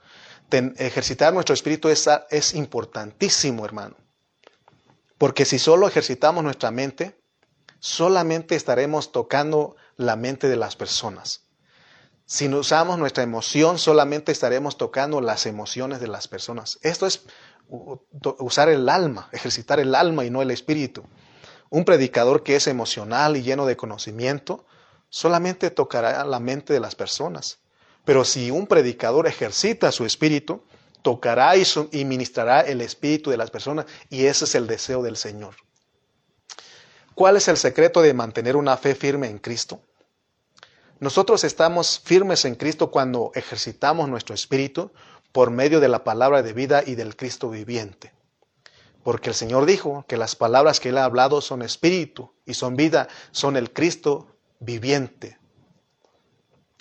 ejercitar 0.50 1.34
nuestro 1.34 1.54
espíritu 1.54 1.90
es, 1.90 2.10
es 2.30 2.56
importantísimo, 2.56 3.64
hermano. 3.64 3.96
Porque 5.20 5.46
si 5.46 5.60
solo 5.60 5.88
ejercitamos 5.88 6.44
nuestra 6.44 6.72
mente, 6.72 7.16
solamente 7.80 8.56
estaremos 8.56 9.12
tocando 9.12 9.76
la 10.02 10.16
mente 10.16 10.48
de 10.48 10.58
las 10.58 10.76
personas. 10.76 11.48
Si 12.26 12.48
no 12.48 12.60
usamos 12.60 12.98
nuestra 12.98 13.24
emoción, 13.24 13.78
solamente 13.78 14.32
estaremos 14.32 14.78
tocando 14.78 15.20
las 15.20 15.46
emociones 15.46 16.00
de 16.00 16.08
las 16.08 16.28
personas. 16.28 16.80
Esto 16.82 17.06
es 17.06 17.26
usar 18.40 18.70
el 18.70 18.88
alma, 18.90 19.30
ejercitar 19.32 19.80
el 19.80 19.96
alma 19.96 20.26
y 20.26 20.30
no 20.30 20.42
el 20.42 20.52
espíritu. 20.52 21.04
Un 21.70 21.86
predicador 21.86 22.44
que 22.44 22.56
es 22.56 22.68
emocional 22.68 23.38
y 23.38 23.44
lleno 23.44 23.66
de 23.66 23.78
conocimiento 23.78 24.66
solamente 25.10 25.72
tocará 25.72 26.24
la 26.26 26.40
mente 26.40 26.74
de 26.74 26.80
las 26.80 26.96
personas. 26.96 27.60
Pero 28.06 28.26
si 28.26 28.50
un 28.50 28.68
predicador 28.68 29.28
ejercita 29.28 29.92
su 29.92 30.06
espíritu, 30.06 30.64
tocará 31.02 31.56
y, 31.56 32.06
ministrará 32.06 32.62
el 32.62 32.82
espíritu 32.82 33.30
de 33.30 33.38
las 33.38 33.52
personas 33.52 33.86
y 34.10 34.26
ese 34.26 34.46
es 34.46 34.56
el 34.56 34.68
deseo 34.68 35.02
del 35.04 35.18
Señor. 35.18 35.56
¿Cuál 37.14 37.38
es 37.38 37.48
el 37.48 37.58
secreto 37.58 38.02
de 38.02 38.14
mantener 38.14 38.56
una 38.56 38.78
fe 38.78 38.96
firme 38.96 39.28
en 39.28 39.40
Cristo? 39.40 39.82
Nosotros 41.02 41.44
estamos 41.44 42.00
firmes 42.00 42.46
en 42.46 42.54
Cristo 42.54 42.92
cuando 42.92 43.32
ejercitamos 43.34 44.08
nuestro 44.08 44.36
espíritu 44.36 44.92
por 45.32 45.50
medio 45.50 45.80
de 45.80 45.90
la 45.90 46.04
palabra 46.04 46.44
de 46.44 46.54
vida 46.54 46.84
y 46.86 46.94
del 46.94 47.16
Cristo 47.16 47.50
viviente. 47.50 48.14
Porque 49.04 49.30
el 49.30 49.36
Señor 49.36 49.66
dijo 49.66 50.06
que 50.08 50.16
las 50.16 50.36
palabras 50.36 50.80
que 50.80 50.90
Él 50.90 51.00
ha 51.00 51.06
hablado 51.06 51.42
son 51.42 51.64
espíritu 51.64 52.32
y 52.46 52.54
son 52.54 52.76
vida, 52.76 53.08
son 53.32 53.58
el 53.58 53.74
Cristo 53.74 54.28
viviente. 54.60 55.40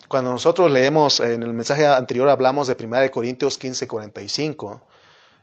Cuando 0.07 0.33
nosotros 0.33 0.71
leemos, 0.71 1.21
en 1.21 1.43
el 1.43 1.55
mensaje 1.55 1.87
anterior 1.87 2.29
hablamos 2.29 2.69
de 2.69 2.77
1 2.79 3.11
Corintios 3.11 3.57
15, 3.57 3.89
45, 3.89 4.83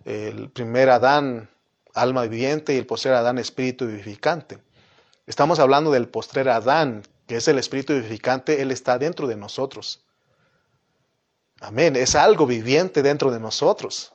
el 0.05 0.51
primer 0.51 0.91
Adán, 0.91 1.49
alma 1.95 2.21
viviente, 2.27 2.75
y 2.75 2.77
el 2.77 2.85
postrer 2.85 3.15
Adán, 3.15 3.39
espíritu 3.39 3.87
vivificante. 3.87 4.59
Estamos 5.25 5.57
hablando 5.57 5.89
del 5.89 6.07
postrer 6.09 6.47
Adán, 6.49 7.01
que 7.27 7.37
es 7.37 7.47
el 7.47 7.59
espíritu 7.59 7.93
vivificante, 7.93 8.61
él 8.61 8.71
está 8.71 8.97
dentro 8.97 9.27
de 9.27 9.35
nosotros. 9.35 10.03
Amén, 11.59 11.95
es 11.95 12.15
algo 12.15 12.45
viviente 12.45 13.03
dentro 13.03 13.31
de 13.31 13.39
nosotros. 13.39 14.13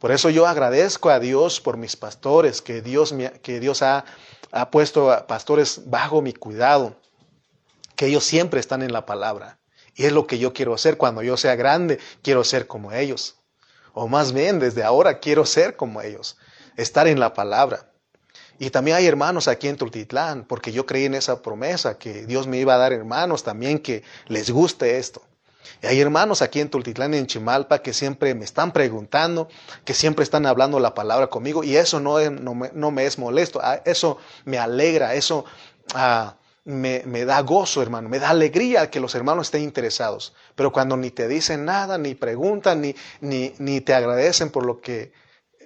Por 0.00 0.12
eso 0.12 0.30
yo 0.30 0.46
agradezco 0.46 1.10
a 1.10 1.20
Dios 1.20 1.60
por 1.60 1.76
mis 1.76 1.96
pastores, 1.96 2.62
que 2.62 2.82
Dios, 2.82 3.14
que 3.42 3.60
Dios 3.60 3.82
ha, 3.82 4.04
ha 4.52 4.70
puesto 4.70 5.10
a 5.10 5.26
pastores 5.26 5.82
bajo 5.86 6.22
mi 6.22 6.32
cuidado 6.32 6.96
que 7.96 8.06
ellos 8.06 8.24
siempre 8.24 8.60
están 8.60 8.82
en 8.82 8.92
la 8.92 9.06
palabra. 9.06 9.58
Y 9.94 10.04
es 10.04 10.12
lo 10.12 10.26
que 10.26 10.38
yo 10.38 10.52
quiero 10.52 10.74
hacer. 10.74 10.98
Cuando 10.98 11.22
yo 11.22 11.36
sea 11.36 11.56
grande, 11.56 11.98
quiero 12.22 12.44
ser 12.44 12.66
como 12.66 12.92
ellos. 12.92 13.36
O 13.94 14.06
más 14.06 14.32
bien, 14.32 14.60
desde 14.60 14.84
ahora 14.84 15.18
quiero 15.18 15.46
ser 15.46 15.74
como 15.74 16.02
ellos. 16.02 16.36
Estar 16.76 17.08
en 17.08 17.18
la 17.18 17.32
palabra. 17.32 17.90
Y 18.58 18.70
también 18.70 18.96
hay 18.96 19.06
hermanos 19.06 19.48
aquí 19.48 19.68
en 19.68 19.76
Tultitlán, 19.76 20.44
porque 20.44 20.72
yo 20.72 20.86
creí 20.86 21.04
en 21.04 21.14
esa 21.14 21.42
promesa 21.42 21.98
que 21.98 22.26
Dios 22.26 22.46
me 22.46 22.58
iba 22.58 22.74
a 22.74 22.78
dar 22.78 22.92
hermanos 22.92 23.42
también 23.42 23.78
que 23.78 24.02
les 24.26 24.50
guste 24.50 24.98
esto. 24.98 25.22
Y 25.82 25.86
hay 25.86 26.00
hermanos 26.00 26.42
aquí 26.42 26.60
en 26.60 26.70
Tultitlán 26.70 27.14
y 27.14 27.18
en 27.18 27.26
Chimalpa 27.26 27.82
que 27.82 27.92
siempre 27.92 28.34
me 28.34 28.44
están 28.44 28.72
preguntando, 28.72 29.48
que 29.84 29.94
siempre 29.94 30.22
están 30.22 30.46
hablando 30.46 30.80
la 30.80 30.94
palabra 30.94 31.26
conmigo, 31.26 31.64
y 31.64 31.76
eso 31.76 32.00
no, 32.00 32.18
no, 32.30 32.54
me, 32.54 32.70
no 32.72 32.90
me, 32.90 33.04
es 33.04 33.18
molesto, 33.18 33.60
ah, 33.62 33.82
eso 33.84 34.18
me 34.44 34.58
alegra, 34.58 35.14
eso 35.14 35.44
ah, 35.94 36.36
me, 36.64 37.24
da 37.24 37.40
gozo, 37.42 37.80
hermano, 37.80 38.08
me 38.08 38.18
da 38.18 38.30
alegría 38.30 38.90
que 38.90 39.00
los 39.00 39.14
hermanos 39.14 39.48
estén 39.48 39.62
interesados. 39.62 40.34
Pero 40.54 40.72
cuando 40.72 40.96
ni 40.96 41.10
te 41.10 41.28
dicen 41.28 41.64
nada, 41.64 41.98
ni 41.98 42.14
preguntan, 42.14 42.80
ni, 42.80 42.94
ni, 43.20 43.54
ni 43.58 43.80
te 43.80 43.94
agradecen 43.94 44.50
por 44.50 44.64
lo 44.66 44.80
que 44.80 45.12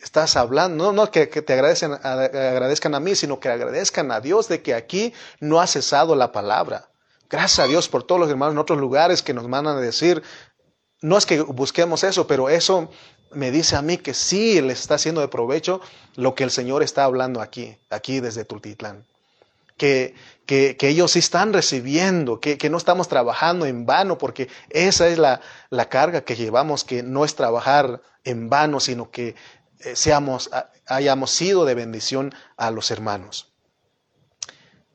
estás 0.02 0.36
hablando, 0.36 0.84
no, 0.84 0.92
no 0.92 1.10
que, 1.10 1.26
te 1.26 1.52
agradecen, 1.52 1.92
agradezcan 1.92 2.94
a 2.94 3.00
mí, 3.00 3.14
sino 3.14 3.40
que 3.40 3.48
agradezcan 3.48 4.10
a 4.12 4.20
Dios 4.20 4.48
de 4.48 4.62
que 4.62 4.74
aquí 4.74 5.12
no 5.40 5.60
ha 5.60 5.66
cesado 5.66 6.14
la 6.14 6.32
palabra. 6.32 6.88
Gracias 7.28 7.58
a 7.60 7.66
Dios 7.68 7.88
por 7.88 8.02
todos 8.02 8.20
los 8.20 8.30
hermanos 8.30 8.54
en 8.54 8.58
otros 8.58 8.78
lugares 8.78 9.22
que 9.22 9.34
nos 9.34 9.46
mandan 9.46 9.76
a 9.76 9.80
decir, 9.80 10.22
no 11.00 11.16
es 11.16 11.26
que 11.26 11.40
busquemos 11.40 12.02
eso, 12.04 12.26
pero 12.26 12.48
eso 12.48 12.90
me 13.32 13.50
dice 13.50 13.76
a 13.76 13.82
mí 13.82 13.98
que 13.98 14.14
sí 14.14 14.60
les 14.60 14.80
está 14.80 14.96
haciendo 14.96 15.20
de 15.20 15.28
provecho 15.28 15.80
lo 16.16 16.34
que 16.34 16.44
el 16.44 16.50
Señor 16.50 16.82
está 16.82 17.04
hablando 17.04 17.40
aquí, 17.40 17.78
aquí 17.90 18.20
desde 18.20 18.44
Tultitlán 18.44 19.04
que, 19.80 20.14
que, 20.44 20.76
ellos 20.82 21.12
sí 21.12 21.20
están 21.20 21.54
recibiendo, 21.54 22.38
que, 22.38 22.58
que, 22.58 22.68
no 22.68 22.76
estamos 22.76 23.08
trabajando 23.08 23.64
en 23.64 23.86
vano, 23.86 24.18
porque 24.18 24.48
esa 24.68 25.08
es 25.08 25.16
la, 25.16 25.40
la, 25.70 25.88
carga 25.88 26.20
que 26.20 26.36
llevamos, 26.36 26.84
que 26.84 27.02
no 27.02 27.24
es 27.24 27.34
trabajar 27.34 28.02
en 28.24 28.50
vano, 28.50 28.78
sino 28.78 29.10
que 29.10 29.36
seamos, 29.94 30.50
hayamos 30.86 31.30
sido 31.30 31.64
de 31.64 31.74
bendición 31.74 32.34
a 32.56 32.70
los 32.70 32.90
hermanos. 32.90 33.50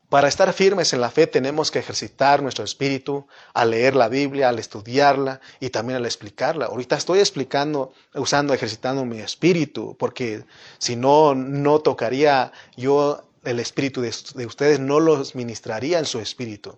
Para 0.10 0.28
estar 0.28 0.54
firmes 0.54 0.94
en 0.94 1.02
la 1.02 1.10
fe 1.10 1.26
tenemos 1.28 1.72
que 1.72 1.80
ejercitar 1.80 2.42
nuestro 2.42 2.64
espíritu 2.64 3.28
al 3.54 3.72
leer 3.72 3.96
la 3.96 4.08
Biblia, 4.08 4.50
al 4.50 4.60
estudiarla 4.60 5.42
y 5.60 5.72
también 5.72 5.98
al 5.98 6.06
explicarla. 6.06 6.68
Ahorita 6.68 6.96
estoy 6.96 7.20
explicando, 7.20 7.92
usando, 8.14 8.54
ejercitando 8.54 9.04
mi 9.04 9.20
espíritu, 9.20 9.98
porque 9.98 10.46
si 10.78 10.96
no, 10.96 11.34
no 11.34 11.80
tocaría 11.80 12.52
yo 12.78 13.24
el 13.44 13.60
espíritu 13.60 14.02
de, 14.02 14.46
ustedes 14.46 14.80
no 14.80 15.00
los 15.00 15.36
ministraría 15.36 16.00
en 16.00 16.06
su 16.06 16.20
espíritu. 16.20 16.78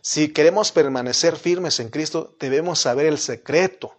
Si 0.00 0.28
queremos 0.28 0.72
permanecer 0.72 1.36
firmes 1.36 1.78
en 1.78 1.88
Cristo, 1.88 2.34
debemos 2.38 2.78
saber 2.78 3.06
el 3.06 3.18
secreto. 3.18 3.96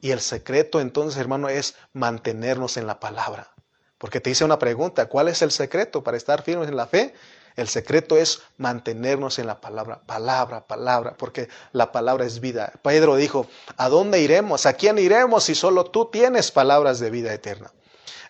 Y 0.00 0.12
el 0.12 0.20
secreto 0.20 0.80
entonces, 0.80 1.20
hermano, 1.20 1.48
es 1.48 1.74
mantenernos 1.92 2.76
en 2.76 2.86
la 2.86 3.00
palabra. 3.00 3.50
Porque 3.98 4.20
te 4.20 4.30
hice 4.30 4.44
una 4.44 4.58
pregunta, 4.58 5.06
¿cuál 5.06 5.28
es 5.28 5.42
el 5.42 5.50
secreto 5.50 6.04
para 6.04 6.16
estar 6.16 6.42
firmes 6.42 6.68
en 6.68 6.76
la 6.76 6.86
fe? 6.86 7.14
El 7.56 7.66
secreto 7.66 8.16
es 8.16 8.42
mantenernos 8.56 9.40
en 9.40 9.48
la 9.48 9.60
palabra, 9.60 10.00
palabra, 10.06 10.64
palabra, 10.68 11.16
porque 11.18 11.48
la 11.72 11.90
palabra 11.90 12.24
es 12.24 12.38
vida. 12.38 12.72
Pedro 12.82 13.16
dijo, 13.16 13.48
¿a 13.76 13.88
dónde 13.88 14.20
iremos? 14.20 14.64
¿A 14.66 14.74
quién 14.74 14.96
iremos 14.98 15.42
si 15.42 15.56
solo 15.56 15.86
tú 15.86 16.06
tienes 16.06 16.52
palabras 16.52 17.00
de 17.00 17.10
vida 17.10 17.34
eterna? 17.34 17.72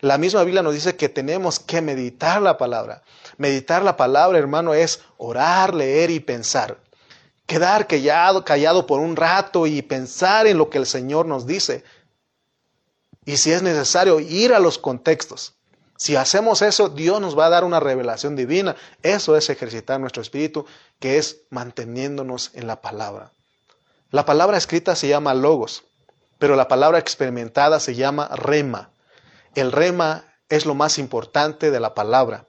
La 0.00 0.16
misma 0.16 0.44
Biblia 0.44 0.62
nos 0.62 0.72
dice 0.72 0.96
que 0.96 1.10
tenemos 1.10 1.60
que 1.60 1.82
meditar 1.82 2.40
la 2.40 2.56
palabra. 2.56 3.02
Meditar 3.36 3.82
la 3.82 3.98
palabra, 3.98 4.38
hermano, 4.38 4.72
es 4.72 5.00
orar, 5.18 5.74
leer 5.74 6.08
y 6.10 6.20
pensar. 6.20 6.78
Quedar 7.48 7.86
callado, 7.86 8.86
por 8.86 9.00
un 9.00 9.16
rato 9.16 9.66
y 9.66 9.80
pensar 9.80 10.46
en 10.46 10.58
lo 10.58 10.68
que 10.68 10.76
el 10.76 10.84
Señor 10.84 11.24
nos 11.24 11.46
dice. 11.46 11.82
Y 13.24 13.38
si 13.38 13.52
es 13.52 13.62
necesario, 13.62 14.20
ir 14.20 14.52
a 14.52 14.58
los 14.58 14.76
contextos. 14.76 15.54
Si 15.96 16.14
hacemos 16.14 16.60
eso, 16.60 16.90
Dios 16.90 17.22
nos 17.22 17.38
va 17.38 17.46
a 17.46 17.48
dar 17.48 17.64
una 17.64 17.80
revelación 17.80 18.36
divina. 18.36 18.76
Eso 19.02 19.34
es 19.34 19.48
ejercitar 19.48 19.98
nuestro 19.98 20.20
espíritu, 20.20 20.66
que 21.00 21.16
es 21.16 21.40
manteniéndonos 21.48 22.50
en 22.52 22.66
la 22.66 22.82
palabra. 22.82 23.32
La 24.10 24.26
palabra 24.26 24.58
escrita 24.58 24.94
se 24.94 25.08
llama 25.08 25.32
logos, 25.32 25.84
pero 26.38 26.54
la 26.54 26.68
palabra 26.68 26.98
experimentada 26.98 27.80
se 27.80 27.94
llama 27.94 28.28
rema. 28.28 28.90
El 29.54 29.72
rema 29.72 30.34
es 30.50 30.66
lo 30.66 30.74
más 30.74 30.98
importante 30.98 31.70
de 31.70 31.80
la 31.80 31.94
palabra, 31.94 32.44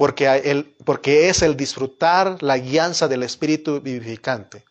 porque, 0.00 0.64
porque 0.86 1.28
es 1.28 1.42
el 1.42 1.58
disfrutar 1.58 2.42
la 2.42 2.56
guianza 2.56 3.06
del 3.06 3.22
Espíritu 3.22 3.82
vivificante. 3.82 4.64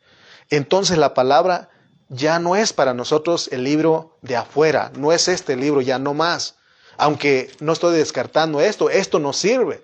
Entonces 0.50 0.98
la 0.98 1.14
palabra 1.14 1.70
ya 2.08 2.40
no 2.40 2.56
es 2.56 2.74
para 2.74 2.96
nosotros 2.96 3.48
el 3.52 3.64
libro 3.64 4.18
de 4.24 4.36
afuera, 4.36 4.92
no 4.98 5.12
es 5.12 5.28
este 5.28 5.56
libro, 5.56 5.82
ya 5.82 6.00
no 6.00 6.16
más. 6.16 6.56
Aunque 6.98 7.52
no 7.60 7.74
estoy 7.74 7.96
descartando 7.96 8.60
esto, 8.60 8.90
esto 8.90 9.20
nos 9.20 9.38
sirve. 9.38 9.84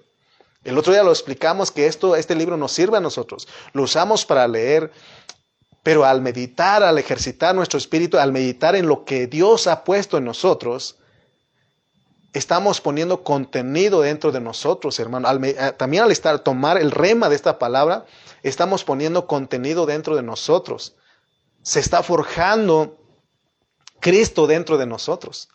El 0.63 0.79
otro 0.79 0.93
día 0.93 1.03
lo 1.03 1.11
explicamos 1.11 1.69
que 1.69 1.85
esto, 1.85 2.15
este 2.15 2.33
libro 2.33 2.57
nos 2.57 2.71
sirve 2.71 2.97
a 2.97 3.01
nosotros. 3.01 3.47
Lo 3.73 3.83
usamos 3.83 4.25
para 4.25 4.47
leer, 4.47 4.91
pero 5.83 6.05
al 6.05 6.23
meditar, 6.23 6.81
al 6.81 6.97
ejercitar 6.97 7.53
nuestro 7.53 7.77
espíritu, 7.77 8.17
al 8.17 8.31
meditar 8.31 8.75
en 8.75 8.87
lo 8.87 9.05
que 9.05 9.27
Dios 9.27 9.67
ha 9.67 9.83
puesto 9.83 10.17
en 10.17 10.25
nosotros, 10.25 10.95
estamos 12.35 12.81
poniendo 12.81 13.23
contenido 13.23 14.01
dentro 14.01 14.31
de 14.33 14.41
nosotros, 14.41 14.99
hermano. 14.99 15.29
Eh, 15.45 15.73
también 15.77 16.03
al 16.03 16.11
estar, 16.11 16.39
tomar 16.39 16.77
el 16.77 16.91
rema 16.91 17.29
de 17.29 17.35
esta 17.35 17.57
palabra, 17.57 18.05
estamos 18.43 18.83
poniendo 18.83 19.25
contenido 19.25 19.85
dentro 19.85 20.17
de 20.17 20.21
nosotros. 20.21 20.95
Se 21.63 21.79
está 21.79 22.03
forjando 22.03 22.99
Cristo 24.01 24.47
dentro 24.47 24.77
de 24.77 24.85
nosotros. 24.85 25.47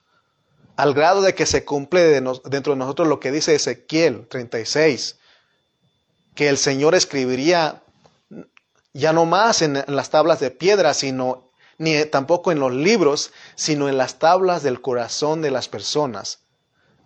Al 0.77 0.95
grado 0.95 1.21
de 1.21 1.35
que 1.35 1.45
se 1.45 1.67
cumple 1.67 2.03
dentro 2.45 2.73
de 2.73 2.79
nosotros 2.79 3.07
lo 3.07 3.21
que 3.21 3.31
dice 3.31 3.55
Ezequiel 3.55 4.27
36, 4.29 5.19
que 6.35 6.49
el 6.49 6.57
Señor 6.57 6.95
escribiría 6.95 7.83
ya 8.95 9.13
no 9.13 9.27
más 9.27 9.61
en, 9.61 9.77
en 9.77 9.97
las 9.97 10.09
tablas 10.09 10.41
de 10.41 10.51
piedra, 10.51 10.95
sino 10.95 11.53
ni 11.77 12.03
tampoco 12.07 12.51
en 12.51 12.59
los 12.59 12.73
libros, 12.73 13.33
sino 13.55 13.91
en 13.91 13.99
las 13.99 14.19
tablas 14.19 14.63
del 14.63 14.81
corazón 14.81 15.43
de 15.43 15.51
las 15.51 15.69
personas 15.69 16.41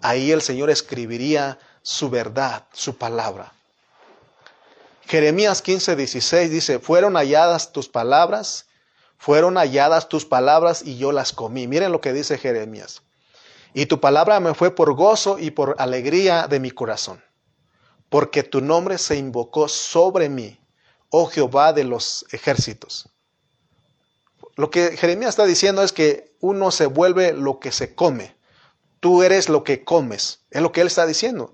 ahí 0.05 0.33
el 0.33 0.43
Señor 0.43 0.69
escribiría 0.69 1.59
su 1.83 2.11
verdad, 2.11 2.67
su 2.73 2.97
palabra. 2.97 3.53
Jeremías 5.07 5.63
15, 5.63 5.97
16 5.97 6.51
dice, 6.51 6.79
fueron 6.79 7.15
halladas 7.15 7.73
tus 7.73 7.89
palabras, 7.89 8.67
fueron 9.17 9.57
halladas 9.57 10.09
tus 10.11 10.27
palabras 10.27 10.83
y 10.85 10.99
yo 10.99 11.11
las 11.11 11.33
comí. 11.33 11.67
Miren 11.67 11.91
lo 11.91 12.03
que 12.03 12.13
dice 12.13 12.37
Jeremías. 12.37 13.03
Y 13.73 13.87
tu 13.87 13.99
palabra 13.99 14.41
me 14.41 14.53
fue 14.53 14.75
por 14.75 14.95
gozo 14.95 15.39
y 15.39 15.51
por 15.51 15.75
alegría 15.79 16.49
de 16.49 16.61
mi 16.61 16.71
corazón, 16.71 17.25
porque 18.11 18.43
tu 18.43 18.61
nombre 18.61 18.99
se 18.99 19.17
invocó 19.17 19.69
sobre 19.69 20.29
mí, 20.29 20.61
oh 21.09 21.27
Jehová 21.27 21.73
de 21.73 21.85
los 21.85 22.27
ejércitos. 22.31 23.09
Lo 24.57 24.71
que 24.71 24.97
Jeremías 24.99 25.31
está 25.31 25.47
diciendo 25.47 25.83
es 25.83 25.93
que 25.93 26.37
uno 26.41 26.71
se 26.71 26.87
vuelve 26.87 27.33
lo 27.33 27.59
que 27.59 27.73
se 27.73 27.95
come. 27.95 28.37
Tú 29.05 29.23
eres 29.23 29.51
lo 29.51 29.65
que 29.65 29.85
comes. 29.85 30.41
Es 30.51 30.63
lo 30.63 30.73
que 30.73 30.81
él 30.81 30.87
está 30.87 31.05
diciendo. 31.05 31.53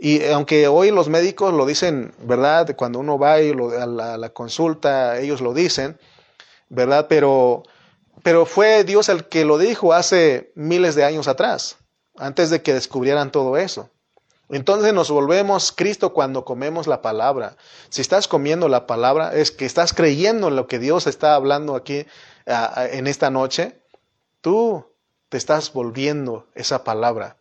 Y 0.00 0.24
aunque 0.24 0.66
hoy 0.66 0.90
los 0.90 1.08
médicos 1.08 1.54
lo 1.54 1.64
dicen, 1.64 2.12
¿verdad? 2.18 2.74
Cuando 2.74 2.98
uno 2.98 3.16
va 3.20 3.40
y 3.40 3.52
a, 3.52 3.86
la, 3.86 4.28
consulta, 4.30 5.20
ellos 5.20 5.40
lo 5.40 5.54
dicen, 5.54 5.96
¿verdad? 6.68 7.06
Pero, 7.08 7.62
pero 8.24 8.46
fue 8.46 8.82
Dios 8.82 9.08
el 9.10 9.26
que 9.26 9.44
lo 9.44 9.58
dijo 9.58 9.92
hace 9.92 10.50
miles 10.56 10.96
de 10.96 11.04
años 11.04 11.28
atrás, 11.28 11.76
antes 12.16 12.50
de 12.50 12.62
que 12.62 12.74
descubrieran 12.74 13.30
todo 13.30 13.56
eso. 13.58 13.90
Entonces 14.48 14.92
nos 14.92 15.08
volvemos 15.08 15.70
Cristo 15.70 16.12
cuando 16.12 16.44
comemos 16.44 16.88
la 16.88 17.00
palabra. 17.00 17.56
Si 17.90 18.00
estás 18.00 18.26
comiendo 18.26 18.68
la 18.68 18.88
palabra, 18.88 19.36
es 19.36 19.52
que 19.52 19.66
estás 19.66 19.92
creyendo 19.92 20.48
en 20.48 20.56
lo 20.56 20.66
que 20.66 20.80
Dios 20.80 21.06
está 21.06 21.36
hablando 21.36 21.76
aquí 21.76 22.06
en 22.44 23.06
esta 23.06 23.30
noche, 23.30 23.80
tú 24.40 24.84
te 25.28 25.36
estás 25.36 25.72
volviendo 25.72 26.46
esa 26.54 26.84
palabra. 26.84 27.36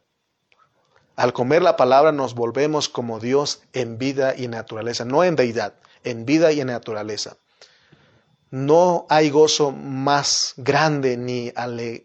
Al 1.15 1.33
comer 1.33 1.61
la 1.61 1.77
palabra 1.77 2.11
nos 2.11 2.35
volvemos 2.35 2.89
como 2.89 3.19
Dios 3.19 3.61
en 3.73 3.97
vida 3.97 4.35
y 4.37 4.47
naturaleza, 4.47 5.05
no 5.05 5.23
en 5.23 5.35
deidad, 5.35 5.73
en 6.03 6.25
vida 6.25 6.51
y 6.51 6.61
en 6.61 6.67
naturaleza. 6.67 7.37
No 8.49 9.05
hay 9.09 9.29
gozo 9.29 9.71
más 9.71 10.53
grande 10.57 11.17
ni 11.17 11.51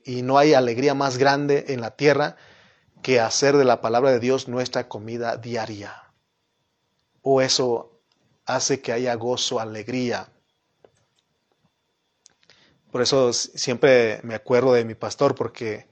y 0.05 0.23
no 0.23 0.39
hay 0.39 0.55
alegría 0.55 0.95
más 0.95 1.19
grande 1.19 1.67
en 1.69 1.81
la 1.81 1.93
tierra 1.93 2.37
que 3.03 3.21
hacer 3.21 3.57
de 3.57 3.65
la 3.65 3.81
palabra 3.81 4.11
de 4.13 4.21
Dios 4.21 4.49
nuestra 4.49 4.89
comida 4.89 5.37
diaria. 5.37 6.03
O 7.21 7.43
eso 7.43 8.01
hace 8.47 8.81
que 8.81 8.93
haya 8.93 9.15
gozo, 9.15 9.61
alegría. 9.61 10.32
Por 12.93 13.01
eso 13.01 13.33
siempre 13.33 14.21
me 14.23 14.35
acuerdo 14.35 14.75
de 14.75 14.85
mi 14.85 14.95
pastor 14.95 15.35
porque 15.35 15.89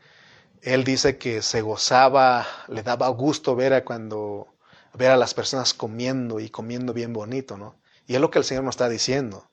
él 0.60 0.84
dice 0.84 1.16
que 1.16 1.40
se 1.40 1.62
gozaba, 1.62 2.46
le 2.68 2.82
daba 2.82 3.08
gusto 3.08 3.56
ver 3.56 3.72
a 3.72 3.86
cuando 3.86 4.48
ver 4.92 5.10
a 5.10 5.16
las 5.16 5.32
personas 5.32 5.72
comiendo 5.72 6.40
y 6.40 6.50
comiendo 6.50 6.92
bien 6.92 7.14
bonito, 7.14 7.56
¿no? 7.56 7.74
Y 8.06 8.16
es 8.16 8.20
lo 8.20 8.30
que 8.30 8.38
el 8.38 8.44
Señor 8.44 8.64
nos 8.64 8.74
está 8.74 8.90
diciendo. 8.90 9.50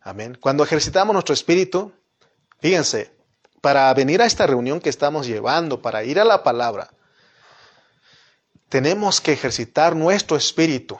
Amén. 0.00 0.38
Cuando 0.40 0.64
ejercitamos 0.64 1.12
nuestro 1.12 1.34
espíritu, 1.34 1.92
fíjense, 2.58 3.14
para 3.60 3.92
venir 3.92 4.22
a 4.22 4.26
esta 4.26 4.46
reunión 4.46 4.80
que 4.80 4.88
estamos 4.88 5.26
llevando, 5.26 5.82
para 5.82 6.04
ir 6.04 6.18
a 6.18 6.24
la 6.24 6.42
palabra, 6.42 6.88
tenemos 8.70 9.20
que 9.20 9.34
ejercitar 9.34 9.94
nuestro 9.94 10.38
espíritu 10.38 10.98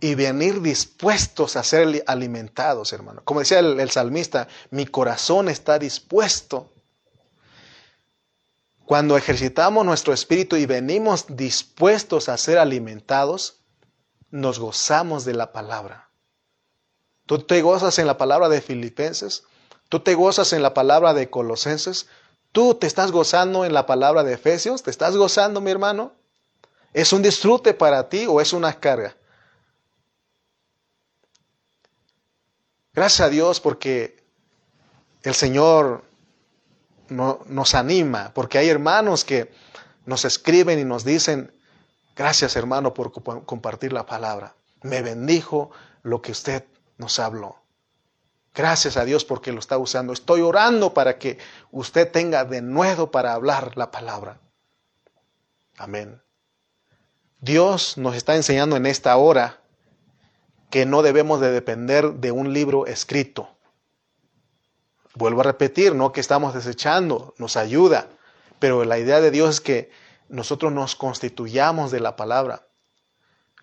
y 0.00 0.14
venir 0.14 0.62
dispuestos 0.62 1.56
a 1.56 1.64
ser 1.64 2.04
alimentados, 2.06 2.92
hermano. 2.92 3.22
Como 3.24 3.40
decía 3.40 3.58
el, 3.58 3.90
salmista, 3.90 4.48
mi 4.70 4.86
corazón 4.86 5.48
está 5.48 5.78
dispuesto 5.78 6.72
cuando 8.84 9.16
ejercitamos 9.16 9.84
nuestro 9.84 10.14
espíritu 10.14 10.56
y 10.56 10.66
venimos 10.66 11.26
dispuestos 11.28 12.28
a 12.28 12.38
ser 12.38 12.58
alimentados, 12.58 13.60
nos 14.30 14.58
gozamos 14.58 15.24
de 15.24 15.34
la 15.34 15.52
palabra. 15.52 16.08
Tú 17.26 17.40
te 17.40 17.60
gozas 17.60 17.98
en 17.98 18.06
la 18.06 18.16
palabra 18.16 18.48
de 18.48 18.62
Filipenses, 18.62 19.44
tú 19.90 20.00
te 20.00 20.14
gozas 20.14 20.54
en 20.54 20.62
la 20.62 20.72
palabra 20.72 21.12
de 21.12 21.28
Colosenses, 21.28 22.06
tú 22.52 22.76
te 22.76 22.86
estás 22.86 23.12
gozando 23.12 23.66
en 23.66 23.74
la 23.74 23.84
palabra 23.84 24.22
de 24.22 24.34
Efesios, 24.34 24.82
te 24.82 24.90
estás 24.90 25.16
gozando, 25.16 25.60
mi 25.60 25.70
hermano. 25.70 26.12
¿Es 26.94 27.12
un 27.12 27.20
disfrute 27.20 27.74
para 27.74 28.08
ti 28.08 28.24
o 28.26 28.40
es 28.40 28.54
una 28.54 28.80
carga? 28.80 29.16
Gracias 32.98 33.28
a 33.28 33.30
Dios 33.30 33.60
porque 33.60 34.24
el 35.22 35.32
Señor 35.32 36.02
no, 37.08 37.38
nos 37.46 37.76
anima, 37.76 38.32
porque 38.34 38.58
hay 38.58 38.68
hermanos 38.68 39.24
que 39.24 39.52
nos 40.04 40.24
escriben 40.24 40.80
y 40.80 40.84
nos 40.84 41.04
dicen, 41.04 41.52
gracias 42.16 42.56
hermano 42.56 42.94
por 42.94 43.12
compartir 43.44 43.92
la 43.92 44.04
palabra. 44.04 44.56
Me 44.82 45.00
bendijo 45.02 45.70
lo 46.02 46.20
que 46.22 46.32
usted 46.32 46.64
nos 46.96 47.20
habló. 47.20 47.62
Gracias 48.52 48.96
a 48.96 49.04
Dios 49.04 49.24
porque 49.24 49.52
lo 49.52 49.60
está 49.60 49.78
usando. 49.78 50.12
Estoy 50.12 50.40
orando 50.40 50.92
para 50.92 51.18
que 51.18 51.38
usted 51.70 52.10
tenga 52.10 52.44
de 52.44 52.62
nuevo 52.62 53.12
para 53.12 53.32
hablar 53.32 53.76
la 53.76 53.92
palabra. 53.92 54.40
Amén. 55.76 56.20
Dios 57.40 57.96
nos 57.96 58.16
está 58.16 58.34
enseñando 58.34 58.74
en 58.74 58.86
esta 58.86 59.16
hora 59.18 59.60
que 60.70 60.86
no 60.86 61.02
debemos 61.02 61.40
de 61.40 61.50
depender 61.50 62.14
de 62.14 62.32
un 62.32 62.52
libro 62.52 62.86
escrito. 62.86 63.48
Vuelvo 65.14 65.40
a 65.40 65.44
repetir, 65.44 65.94
no 65.94 66.12
que 66.12 66.20
estamos 66.20 66.54
desechando, 66.54 67.34
nos 67.38 67.56
ayuda, 67.56 68.08
pero 68.58 68.84
la 68.84 68.98
idea 68.98 69.20
de 69.20 69.30
Dios 69.30 69.56
es 69.56 69.60
que 69.60 69.90
nosotros 70.28 70.72
nos 70.72 70.94
constituyamos 70.94 71.90
de 71.90 72.00
la 72.00 72.16
palabra. 72.16 72.66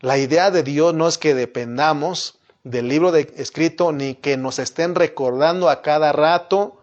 La 0.02 0.18
idea 0.18 0.52
de 0.52 0.64
Dios 0.64 0.94
no 0.94 1.08
es 1.08 1.18
que 1.18 1.34
dependamos 1.36 2.40
del 2.64 2.88
libro 2.88 3.16
escrito 3.16 3.92
ni 3.92 4.16
que 4.16 4.38
nos 4.38 4.60
estén 4.60 4.96
recordando 4.96 5.70
a 5.70 5.82
cada 5.82 6.12
rato 6.12 6.82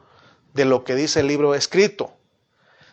de 0.54 0.64
lo 0.64 0.84
que 0.84 0.94
dice 0.94 1.20
el 1.20 1.26
libro 1.26 1.54
escrito, 1.54 2.12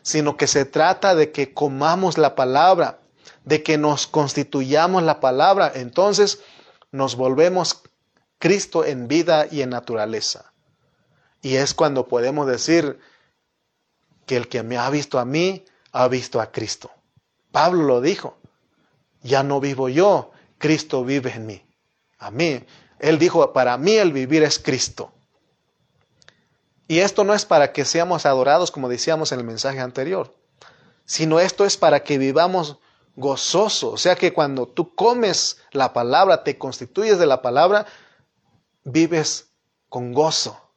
sino 0.01 0.37
que 0.37 0.47
se 0.47 0.65
trata 0.65 1.13
de 1.13 1.31
que 1.31 1.53
comamos 1.53 2.17
la 2.17 2.35
palabra, 2.35 2.99
de 3.45 3.61
que 3.63 3.77
nos 3.77 4.07
constituyamos 4.07 5.03
la 5.03 5.19
palabra. 5.19 5.71
Entonces 5.75 6.41
nos 6.91 7.15
volvemos 7.15 7.81
Cristo 8.37 8.85
en 8.85 9.07
vida 9.07 9.47
y 9.49 9.61
en 9.61 9.69
naturaleza. 9.69 10.53
Y 11.41 11.55
es 11.55 11.73
cuando 11.73 12.07
podemos 12.07 12.47
decir 12.47 12.99
que 14.25 14.37
el 14.37 14.47
que 14.47 14.63
me 14.63 14.77
ha 14.77 14.89
visto 14.89 15.19
a 15.19 15.25
mí, 15.25 15.65
ha 15.91 16.07
visto 16.07 16.41
a 16.41 16.51
Cristo. 16.51 16.91
Pablo 17.51 17.83
lo 17.83 18.01
dijo, 18.01 18.37
ya 19.21 19.43
no 19.43 19.59
vivo 19.59 19.89
yo, 19.89 20.31
Cristo 20.57 21.03
vive 21.03 21.31
en 21.33 21.45
mí. 21.45 21.65
A 22.17 22.31
mí. 22.31 22.63
Él 22.99 23.17
dijo, 23.17 23.53
para 23.53 23.77
mí 23.77 23.93
el 23.93 24.11
vivir 24.13 24.43
es 24.43 24.59
Cristo. 24.59 25.11
Y 26.87 26.99
esto 26.99 27.23
no 27.23 27.33
es 27.33 27.45
para 27.45 27.71
que 27.71 27.85
seamos 27.85 28.25
adorados 28.25 28.71
como 28.71 28.89
decíamos 28.89 29.31
en 29.31 29.39
el 29.39 29.45
mensaje 29.45 29.79
anterior, 29.79 30.35
sino 31.05 31.39
esto 31.39 31.65
es 31.65 31.77
para 31.77 32.03
que 32.03 32.17
vivamos 32.17 32.79
gozoso. 33.19 33.91
O 33.91 33.97
sea 33.97 34.15
que 34.15 34.33
cuando 34.33 34.67
tú 34.67 34.95
comes 34.95 35.57
la 35.71 35.93
palabra, 35.93 36.43
te 36.43 36.57
constituyes 36.57 37.19
de 37.19 37.27
la 37.27 37.41
palabra, 37.41 37.85
vives 38.83 39.51
con 39.89 40.13
gozo 40.13 40.69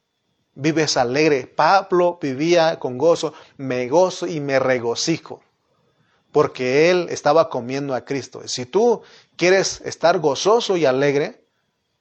vives 0.55 0.97
alegre. 0.97 1.47
Pablo 1.47 2.19
vivía 2.21 2.79
con 2.79 2.97
gozo, 2.97 3.33
me 3.57 3.87
gozo 3.87 4.27
y 4.27 4.39
me 4.39 4.59
regocijo, 4.59 5.41
porque 6.31 6.89
él 6.89 7.07
estaba 7.09 7.49
comiendo 7.49 7.93
a 7.95 8.05
Cristo. 8.05 8.41
Si 8.47 8.65
tú 8.65 9.01
quieres 9.35 9.81
estar 9.81 10.19
gozoso 10.19 10.77
y 10.77 10.85
alegre, 10.85 11.45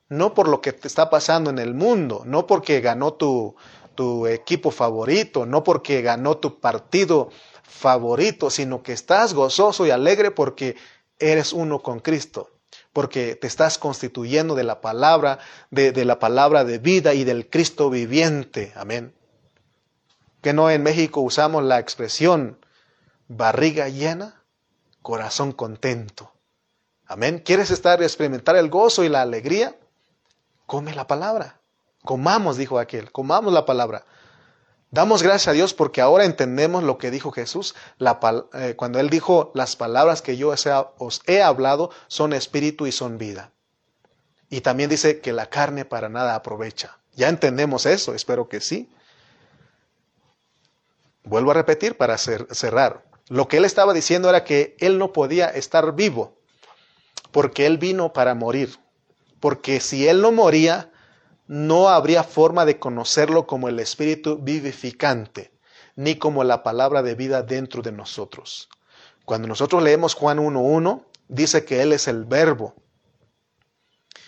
no 0.09 0.35
por 0.35 0.49
lo 0.49 0.61
que 0.61 0.73
te 0.73 0.89
está 0.89 1.11
pasando 1.11 1.51
en 1.51 1.59
el 1.59 1.75
mundo, 1.75 2.23
no 2.27 2.47
porque 2.47 2.81
ganó 2.81 3.15
tu, 3.15 3.57
tu 3.95 4.27
equipo 4.27 4.71
favorito, 4.71 5.47
no 5.47 5.65
porque 5.65 6.03
ganó 6.03 6.37
tu 6.37 6.61
partido 6.61 7.31
favorito, 7.73 8.51
sino 8.51 8.83
que 8.83 8.93
estás 8.93 9.35
gozoso 9.35 9.87
y 9.87 9.91
alegre 9.91 10.31
porque 10.31 10.77
eres 11.19 11.53
uno 11.53 11.83
con 11.83 12.01
Cristo 12.01 12.53
porque 12.93 13.37
te 13.37 13.47
estás 13.47 13.79
constituyendo 13.79 14.55
de 14.55 14.65
la 14.65 14.81
palabra, 14.81 15.39
de, 15.71 16.05
la 16.05 16.19
palabra 16.19 16.65
de 16.65 16.79
vida 16.79 17.15
y 17.15 17.25
del 17.25 17.49
Cristo 17.49 17.91
viviente. 17.91 18.73
Amén. 18.77 19.15
Que 20.43 20.53
no 20.53 20.71
en 20.71 20.83
México 20.83 21.21
usamos 21.21 21.65
la 21.65 21.79
expresión 21.79 22.59
barriga 23.29 23.89
llena, 23.89 24.43
corazón 25.01 25.53
contento. 25.53 26.33
Amén. 27.07 27.43
¿Quieres 27.45 27.71
estar 27.71 28.03
experimentar 28.03 28.57
el 28.57 28.69
gozo 28.69 29.05
y 29.05 29.09
la 29.09 29.23
alegría? 29.23 29.77
Come 30.67 30.95
la 30.95 31.07
palabra. 31.07 31.61
Comamos, 32.05 32.57
dijo 32.57 32.79
aquel, 32.79 33.13
comamos 33.13 33.53
la 33.53 33.65
palabra. 33.65 34.05
Damos 34.93 35.23
gracias 35.23 35.49
a 35.49 35.53
Dios 35.53 35.73
porque 35.73 36.03
ahora 36.03 36.27
entendemos 36.27 36.85
lo 36.85 36.99
que 36.99 37.11
dijo 37.11 37.33
Jesús 37.33 37.75
eh, 37.99 38.75
cuando 38.77 39.01
Él 39.01 39.09
dijo, 39.09 39.51
las 39.55 39.75
palabras 39.75 40.21
que 40.21 40.37
yo 40.37 40.53
os 40.99 41.23
he 41.27 41.43
hablado 41.43 41.91
son 42.09 42.35
espíritu 42.35 42.87
y 42.87 42.93
son 42.93 43.17
vida. 43.17 43.53
Y 44.51 44.61
también 44.61 44.91
dice 44.91 45.23
que 45.23 45.33
la 45.33 45.47
carne 45.47 45.87
para 45.87 46.11
nada 46.11 46.35
aprovecha. 46.35 46.99
Ya 47.15 47.31
entendemos 47.31 47.87
eso, 47.87 48.15
espero 48.15 48.51
que 48.51 48.61
sí. 48.61 48.91
Vuelvo 51.25 51.53
a 51.53 51.55
repetir 51.55 51.97
para 51.97 52.19
cerrar. 52.19 53.03
Lo 53.29 53.49
que 53.49 53.57
Él 53.57 53.65
estaba 53.65 53.95
diciendo 53.95 54.29
era 54.29 54.45
que 54.45 54.77
Él 54.79 54.99
no 54.99 55.15
podía 55.15 55.47
estar 55.47 55.95
vivo 55.95 56.37
porque 57.31 57.65
Él 57.65 57.79
vino 57.79 58.13
para 58.13 58.35
morir. 58.35 58.79
Porque 59.41 59.81
si 59.81 60.07
Él 60.07 60.21
no 60.21 60.33
moría, 60.33 60.92
no 61.47 61.89
habría 61.89 62.25
forma 62.25 62.65
de 62.65 62.79
conocerlo 62.79 63.47
como 63.47 63.69
el 63.69 63.79
Espíritu 63.81 64.39
vivificante, 64.39 65.53
ni 65.97 66.17
como 66.17 66.45
la 66.45 66.63
palabra 66.63 67.03
de 67.03 67.15
vida 67.15 67.43
dentro 67.43 67.83
de 67.83 67.93
nosotros. 67.93 68.69
Cuando 69.25 69.49
nosotros 69.49 69.83
leemos 69.83 70.15
Juan 70.15 70.39
1.1, 70.39 71.05
dice 71.29 71.65
que 71.65 71.83
Él 71.83 71.93
es 71.93 72.09
el 72.09 72.25
verbo. 72.25 72.75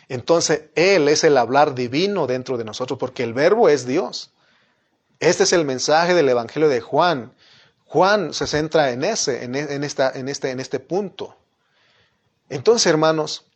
Entonces, 0.09 0.65
Él 0.75 1.09
es 1.09 1.25
el 1.25 1.37
hablar 1.37 1.75
divino 1.75 2.27
dentro 2.27 2.59
de 2.59 2.65
nosotros, 2.65 2.99
porque 2.99 3.23
el 3.23 3.33
verbo 3.33 3.69
es 3.69 3.87
Dios. 3.87 4.33
Este 5.21 5.45
es 5.45 5.53
el 5.53 5.65
mensaje 5.65 6.15
del 6.15 6.29
Evangelio 6.29 6.69
de 6.69 6.81
Juan. 6.81 7.33
Juan 7.87 8.35
se 8.35 8.47
centra 8.47 8.91
en 8.91 9.05
ese, 9.05 9.45
en, 9.45 9.55
esta, 9.55 10.11
en, 10.11 10.29
este, 10.29 10.51
en 10.51 10.61
este 10.61 10.81
punto. 10.81 11.37
Entonces, 12.49 12.87
hermanos, 12.87 13.47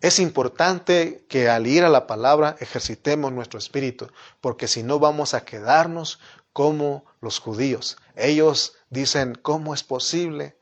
es 0.00 0.18
importante 0.18 1.24
que 1.28 1.48
al 1.48 1.66
ir 1.66 1.84
a 1.84 1.88
la 1.88 2.06
palabra 2.06 2.56
ejercitemos 2.60 3.32
nuestro 3.32 3.58
espíritu, 3.58 4.08
porque 4.40 4.68
si 4.68 4.82
no 4.82 4.98
vamos 4.98 5.34
a 5.34 5.44
quedarnos 5.44 6.18
como 6.54 7.04
los 7.20 7.40
judíos. 7.40 7.98
Ellos 8.14 8.76
dicen, 8.88 9.34
¿cómo 9.34 9.74
es 9.74 9.82
posible 9.82 10.56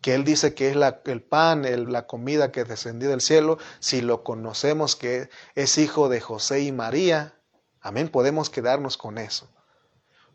que 0.00 0.14
Él 0.14 0.24
dice 0.24 0.54
que 0.54 0.70
es 0.70 0.76
el 1.04 1.22
pan, 1.22 1.64
la 1.92 2.06
comida 2.06 2.52
que 2.52 2.64
descendió 2.64 3.10
del 3.10 3.20
cielo, 3.20 3.58
si 3.78 4.00
lo 4.00 4.24
conocemos 4.24 4.96
que 4.96 5.28
es 5.54 5.78
hijo 5.78 6.08
de 6.08 6.20
José 6.20 6.60
y 6.60 6.72
María? 6.72 7.34
Amén, 7.80 8.08
podemos 8.08 8.50
quedarnos 8.50 8.96
con 8.96 9.18
eso. 9.18 9.48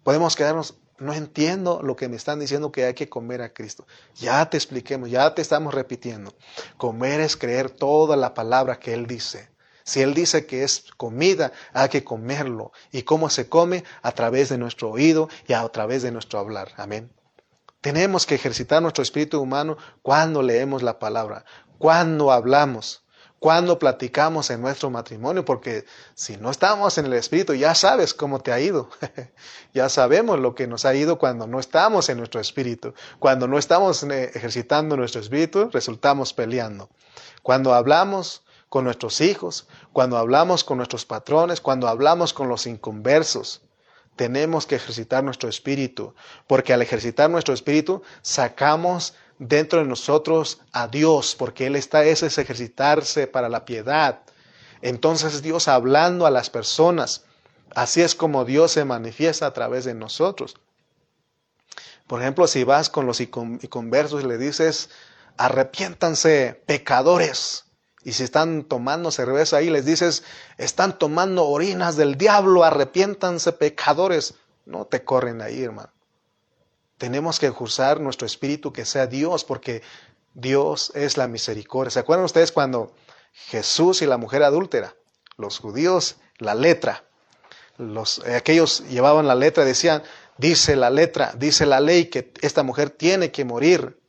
Podemos 0.04 0.36
quedarnos, 0.36 0.76
no 1.02 1.14
entiendo 1.14 1.82
lo 1.82 1.96
que 1.96 2.08
me 2.08 2.16
están 2.16 2.40
diciendo 2.40 2.72
que 2.72 2.86
hay 2.86 2.94
que 2.94 3.10
comer 3.10 3.42
a 3.42 3.54
Cristo. 3.54 3.88
Ya 4.16 4.48
te 4.50 4.58
expliquemos, 4.58 5.10
ya 5.10 5.34
te 5.34 5.42
estamos 5.42 5.74
repitiendo. 5.74 6.34
Comer 6.78 7.22
es 7.22 7.36
creer 7.36 7.72
toda 7.72 8.16
la 8.16 8.34
palabra 8.34 8.80
que 8.80 8.94
Él 8.94 9.08
dice. 9.08 9.50
Si 9.84 10.02
Él 10.02 10.14
dice 10.14 10.46
que 10.46 10.64
es 10.64 10.86
comida, 10.98 11.52
hay 11.74 11.90
que 11.90 12.04
comerlo. 12.04 12.72
¿Y 12.92 13.02
cómo 13.02 13.30
se 13.32 13.50
come? 13.50 13.84
A 14.04 14.12
través 14.12 14.50
de 14.50 14.60
nuestro 14.60 14.92
oído 14.92 15.28
y 15.48 15.54
a 15.54 15.68
través 15.70 16.04
de 16.04 16.12
nuestro 16.12 16.38
hablar. 16.38 16.72
Amén. 16.78 17.12
Tenemos 17.82 18.28
que 18.28 18.36
ejercitar 18.36 18.80
nuestro 18.82 19.02
espíritu 19.02 19.42
humano 19.42 19.78
cuando 20.04 20.44
leemos 20.44 20.84
la 20.84 21.00
palabra, 21.00 21.46
cuando 21.80 22.32
hablamos, 22.32 23.01
cuando 23.42 23.80
platicamos 23.80 24.52
en 24.52 24.62
nuestro 24.62 24.92
matrimonio, 24.92 25.44
porque 25.44 25.84
si 26.14 26.38
no 26.38 26.52
estamos 26.52 27.00
en 27.00 27.08
el 27.08 27.14
espíritu, 27.14 27.56
ya 27.56 27.74
sabes 27.74 28.14
cómo 28.14 28.40
te 28.40 28.52
ha 28.52 28.60
ido. 28.60 28.92
ya 29.74 29.90
sabemos 29.90 30.40
lo 30.40 30.54
que 30.54 30.68
nos 30.68 30.86
ha 30.86 30.94
ido 30.94 31.18
cuando 31.18 31.48
no 31.48 31.60
estamos 31.60 32.08
en 32.10 32.20
nuestro 32.20 32.40
espíritu. 32.40 32.94
Cuando 33.18 33.48
no 33.48 33.58
estamos 33.58 34.04
eh, 34.04 34.30
ejercitando 34.36 34.96
nuestro 34.96 35.22
espíritu, 35.22 35.72
resultamos 35.74 36.36
peleando. 36.36 36.92
Cuando 37.42 37.74
hablamos 37.74 38.44
con 38.70 38.84
nuestros 38.84 39.20
hijos, 39.22 39.68
cuando 39.92 40.20
hablamos 40.20 40.64
con 40.64 40.78
nuestros 40.78 41.08
patrones, 41.08 41.62
cuando 41.62 41.88
hablamos 41.88 42.34
con 42.34 42.48
los 42.48 42.68
inconversos, 42.68 43.64
tenemos 44.16 44.68
que 44.68 44.76
ejercitar 44.76 45.24
nuestro 45.24 45.50
espíritu, 45.50 46.14
porque 46.46 46.74
al 46.74 46.84
ejercitar 46.84 47.28
nuestro 47.28 47.56
espíritu 47.56 48.04
sacamos 48.22 49.16
dentro 49.42 49.80
de 49.80 49.86
nosotros 49.86 50.62
a 50.72 50.88
Dios, 50.88 51.36
porque 51.36 51.66
Él 51.66 51.76
está, 51.76 52.04
ese 52.04 52.28
es 52.28 52.38
ejercitarse 52.38 53.26
para 53.26 53.50
la 53.50 53.66
piedad. 53.66 54.22
Entonces 54.84 55.42
Dios 55.42 55.68
hablando 55.68 56.28
a 56.28 56.32
las 56.32 56.52
personas, 56.52 57.24
así 57.74 58.04
es 58.04 58.14
como 58.14 58.46
Dios 58.46 58.72
se 58.74 58.86
manifiesta 58.86 59.48
a 59.48 59.54
través 59.54 59.84
de 59.84 59.96
nosotros. 59.96 60.58
Por 62.06 62.22
ejemplo, 62.22 62.46
si 62.46 62.64
vas 62.64 62.92
con 62.92 63.08
los 63.08 63.20
inconversos 63.20 64.24
y 64.24 64.28
le 64.28 64.38
dices, 64.38 64.92
arrepiéntanse 65.38 66.62
pecadores, 66.68 67.66
y 68.04 68.12
si 68.12 68.24
están 68.24 68.64
tomando 68.64 69.10
cerveza 69.10 69.58
ahí, 69.58 69.72
les 69.72 69.86
dices, 69.86 70.24
están 70.58 71.00
tomando 71.00 71.48
orinas 71.48 71.96
del 71.96 72.16
diablo, 72.16 72.64
arrepiéntanse 72.64 73.54
pecadores. 73.54 74.36
No 74.66 74.86
te 74.86 75.04
corren 75.04 75.42
ahí, 75.42 75.64
hermano. 75.64 75.92
Tenemos 77.02 77.40
que 77.40 77.50
usar 77.50 78.00
nuestro 78.00 78.28
espíritu 78.28 78.72
que 78.72 78.86
sea 78.86 79.08
Dios, 79.08 79.44
porque 79.44 79.82
Dios 80.36 80.92
es 80.94 81.18
la 81.18 81.28
misericordia. 81.28 81.90
¿Se 81.90 81.98
acuerdan 81.98 82.26
ustedes 82.26 82.52
cuando 82.52 82.94
Jesús 83.34 84.04
y 84.04 84.06
la 84.06 84.18
mujer 84.18 84.44
adúltera, 84.44 84.94
los 85.36 85.58
judíos, 85.58 86.18
la 86.38 86.54
letra, 86.54 87.06
los, 87.80 88.22
eh, 88.28 88.36
aquellos 88.36 88.88
llevaban 88.88 89.28
la 89.28 89.34
letra, 89.34 89.66
decían, 89.66 90.04
dice 90.38 90.76
la 90.76 90.92
letra, 90.92 91.34
dice 91.36 91.66
la 91.66 91.80
ley 91.80 92.06
que 92.06 92.32
esta 92.42 92.62
mujer 92.62 92.92
tiene 92.92 93.32
que 93.32 93.46
morir 93.46 94.00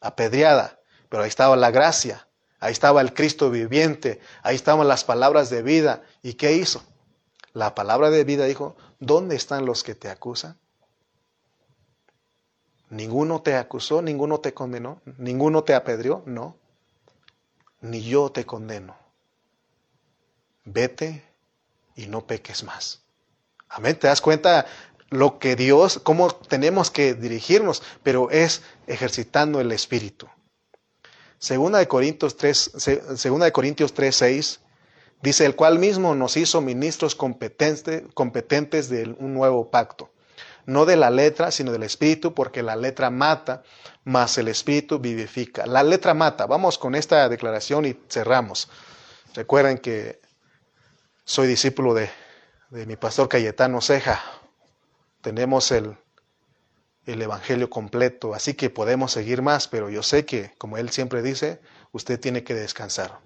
apedreada, 0.00 0.80
pero 1.08 1.22
ahí 1.22 1.28
estaba 1.28 1.54
la 1.54 1.70
gracia 1.70 2.26
Ahí 2.62 2.72
estaba 2.72 3.00
el 3.00 3.14
Cristo 3.14 3.50
viviente, 3.50 4.20
ahí 4.42 4.56
estaban 4.56 4.88
las 4.88 5.04
palabras 5.04 5.48
de 5.48 5.62
vida. 5.62 6.02
¿Y 6.20 6.34
qué 6.34 6.52
hizo? 6.56 6.82
La 7.54 7.76
palabra 7.76 8.10
de 8.10 8.24
vida 8.24 8.44
dijo, 8.44 8.76
¿dónde 8.98 9.36
están 9.36 9.64
los 9.64 9.84
que 9.84 9.94
te 9.94 10.10
acusan? 10.10 10.58
Ninguno 12.90 13.40
te 13.40 13.54
acusó, 13.54 14.02
ninguno 14.02 14.40
te 14.40 14.52
condenó, 14.52 15.00
ninguno 15.16 15.62
te 15.62 15.74
apedreó, 15.74 16.22
no. 16.26 16.56
Ni 17.80 18.02
yo 18.02 18.30
te 18.30 18.44
condeno. 18.44 18.96
Vete 20.64 21.22
y 21.94 22.08
no 22.08 22.26
peques 22.26 22.64
más. 22.64 23.00
Amén. 23.68 23.96
¿Te 23.96 24.08
das 24.08 24.20
cuenta 24.20 24.66
lo 25.08 25.38
que 25.38 25.54
Dios, 25.54 26.00
cómo 26.02 26.30
tenemos 26.32 26.90
que 26.90 27.14
dirigirnos? 27.14 27.82
Pero 28.02 28.28
es 28.30 28.62
ejercitando 28.88 29.60
el 29.60 29.70
Espíritu. 29.70 30.28
Segunda 31.38 31.78
de 31.78 31.88
Corintios 31.88 32.36
3, 32.36 32.72
segunda 33.16 33.46
de 33.46 33.52
Corintios 33.52 33.94
3, 33.94 34.14
6, 34.14 34.60
dice, 35.22 35.46
el 35.46 35.56
cual 35.56 35.78
mismo 35.78 36.14
nos 36.14 36.36
hizo 36.36 36.60
ministros 36.60 37.14
competentes, 37.14 38.02
competentes 38.14 38.88
de 38.90 39.14
un 39.18 39.32
nuevo 39.32 39.70
pacto. 39.70 40.10
No 40.70 40.86
de 40.86 40.94
la 40.94 41.10
letra, 41.10 41.50
sino 41.50 41.72
del 41.72 41.82
espíritu, 41.82 42.32
porque 42.32 42.62
la 42.62 42.76
letra 42.76 43.10
mata, 43.10 43.64
mas 44.04 44.38
el 44.38 44.46
espíritu 44.46 45.00
vivifica. 45.00 45.66
La 45.66 45.82
letra 45.82 46.14
mata. 46.14 46.46
Vamos 46.46 46.78
con 46.78 46.94
esta 46.94 47.28
declaración 47.28 47.86
y 47.86 47.96
cerramos. 48.08 48.68
Recuerden 49.34 49.78
que 49.78 50.20
soy 51.24 51.48
discípulo 51.48 51.92
de, 51.92 52.08
de 52.70 52.86
mi 52.86 52.94
pastor 52.94 53.28
Cayetano 53.28 53.80
Ceja. 53.80 54.22
Tenemos 55.22 55.72
el, 55.72 55.96
el 57.04 57.20
Evangelio 57.20 57.68
completo, 57.68 58.32
así 58.32 58.54
que 58.54 58.70
podemos 58.70 59.10
seguir 59.10 59.42
más, 59.42 59.66
pero 59.66 59.90
yo 59.90 60.04
sé 60.04 60.24
que, 60.24 60.52
como 60.56 60.76
él 60.76 60.90
siempre 60.90 61.20
dice, 61.20 61.60
usted 61.90 62.20
tiene 62.20 62.44
que 62.44 62.54
descansar. 62.54 63.18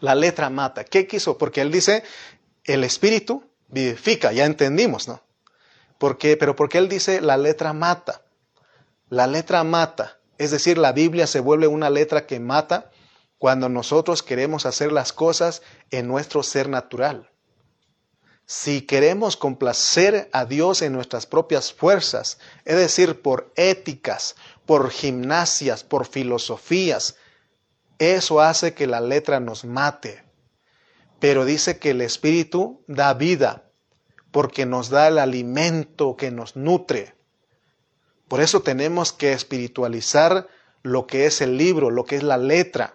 La 0.00 0.14
letra 0.14 0.48
mata. 0.48 0.82
¿Qué 0.84 1.06
quiso? 1.06 1.36
Porque 1.36 1.60
él 1.60 1.70
dice, 1.70 2.04
el 2.64 2.84
Espíritu 2.84 3.44
vivifica, 3.68 4.32
ya 4.32 4.46
entendimos, 4.46 5.08
¿no? 5.08 5.22
¿Por 6.02 6.18
qué? 6.18 6.36
Pero 6.36 6.56
porque 6.56 6.78
él 6.78 6.88
dice, 6.88 7.20
la 7.20 7.36
letra 7.36 7.72
mata. 7.72 8.22
La 9.08 9.28
letra 9.28 9.62
mata. 9.62 10.18
Es 10.36 10.50
decir, 10.50 10.76
la 10.76 10.90
Biblia 10.90 11.28
se 11.28 11.38
vuelve 11.38 11.68
una 11.68 11.90
letra 11.90 12.26
que 12.26 12.40
mata 12.40 12.90
cuando 13.38 13.68
nosotros 13.68 14.24
queremos 14.24 14.66
hacer 14.66 14.90
las 14.90 15.12
cosas 15.12 15.62
en 15.92 16.08
nuestro 16.08 16.42
ser 16.42 16.68
natural. 16.68 17.30
Si 18.46 18.82
queremos 18.82 19.36
complacer 19.36 20.28
a 20.32 20.44
Dios 20.44 20.82
en 20.82 20.92
nuestras 20.92 21.24
propias 21.24 21.72
fuerzas, 21.72 22.38
es 22.64 22.74
decir, 22.74 23.22
por 23.22 23.52
éticas, 23.54 24.34
por 24.66 24.90
gimnasias, 24.90 25.84
por 25.84 26.08
filosofías, 26.08 27.14
eso 28.00 28.40
hace 28.40 28.74
que 28.74 28.88
la 28.88 29.00
letra 29.00 29.38
nos 29.38 29.64
mate. 29.64 30.24
Pero 31.20 31.44
dice 31.44 31.78
que 31.78 31.90
el 31.90 32.00
Espíritu 32.00 32.82
da 32.88 33.14
vida, 33.14 33.71
porque 34.32 34.66
nos 34.66 34.90
da 34.90 35.06
el 35.06 35.18
alimento 35.18 36.16
que 36.16 36.32
nos 36.32 36.56
nutre. 36.56 37.14
Por 38.26 38.40
eso 38.40 38.62
tenemos 38.62 39.12
que 39.12 39.32
espiritualizar 39.32 40.48
lo 40.82 41.06
que 41.06 41.26
es 41.26 41.40
el 41.40 41.56
libro, 41.56 41.90
lo 41.90 42.04
que 42.04 42.16
es 42.16 42.24
la 42.24 42.38
letra 42.38 42.94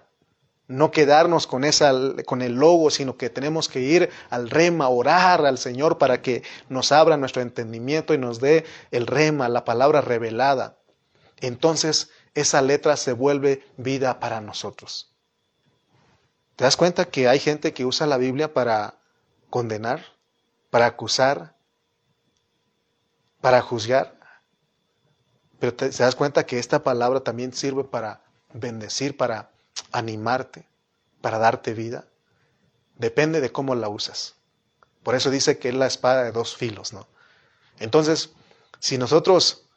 no 0.68 0.92
quedarnos 0.92 1.48
con, 1.48 1.64
esa, 1.64 1.94
con 2.26 2.42
el 2.42 2.56
logo, 2.56 2.90
sino 2.90 3.18
que 3.18 3.30
tenemos 3.30 3.70
que 3.70 3.80
ir 3.80 4.10
al 4.30 4.50
rema, 4.50 4.90
orar 4.90 5.46
al 5.46 5.58
Señor 5.58 5.98
para 5.98 6.22
que 6.22 6.44
nos 6.68 6.92
abra 6.92 7.18
nuestro 7.18 7.42
entendimiento 7.42 8.14
y 8.14 8.18
nos 8.18 8.40
dé 8.40 8.66
el 8.92 9.08
rema, 9.08 9.48
la 9.50 9.64
palabra 9.64 10.02
revelada. 10.02 10.78
Entonces 11.40 12.10
esa 12.34 12.62
letra 12.62 12.98
se 12.98 13.14
vuelve 13.14 13.64
vida 13.78 14.20
para 14.20 14.42
nosotros. 14.42 15.14
¿Te 16.56 16.66
das 16.66 16.76
cuenta 16.76 17.06
que 17.06 17.28
hay 17.28 17.40
gente 17.40 17.74
que 17.74 17.86
usa 17.86 18.08
la 18.08 18.18
Biblia 18.18 18.54
para 18.54 18.96
condenar, 19.50 20.17
para 20.70 20.86
acusar, 20.86 21.56
para 23.42 23.62
juzgar? 23.62 24.18
Pero 25.60 25.74
te, 25.74 25.90
das 25.90 26.16
cuenta 26.16 26.46
que 26.46 26.60
esta 26.60 26.84
palabra 26.84 27.22
también 27.22 27.54
sirve 27.54 27.84
para 27.84 28.24
bendecir, 28.54 29.18
para 29.18 29.52
animarte, 29.92 30.68
para 31.22 31.38
darte 31.40 31.74
vida, 31.74 32.06
depende 32.96 33.42
de 33.42 33.52
cómo 33.52 33.76
la 33.76 33.90
usas. 33.90 34.36
Por 35.04 35.16
eso 35.16 35.30
dice 35.30 35.58
que 35.58 35.70
es 35.70 35.76
la 35.76 35.88
espada 35.88 36.24
de 36.24 36.32
dos 36.32 36.56
filos, 36.56 36.94
¿no? 36.94 37.08
Entonces, 37.80 38.32
si 38.80 38.98
nosotros 38.98 39.68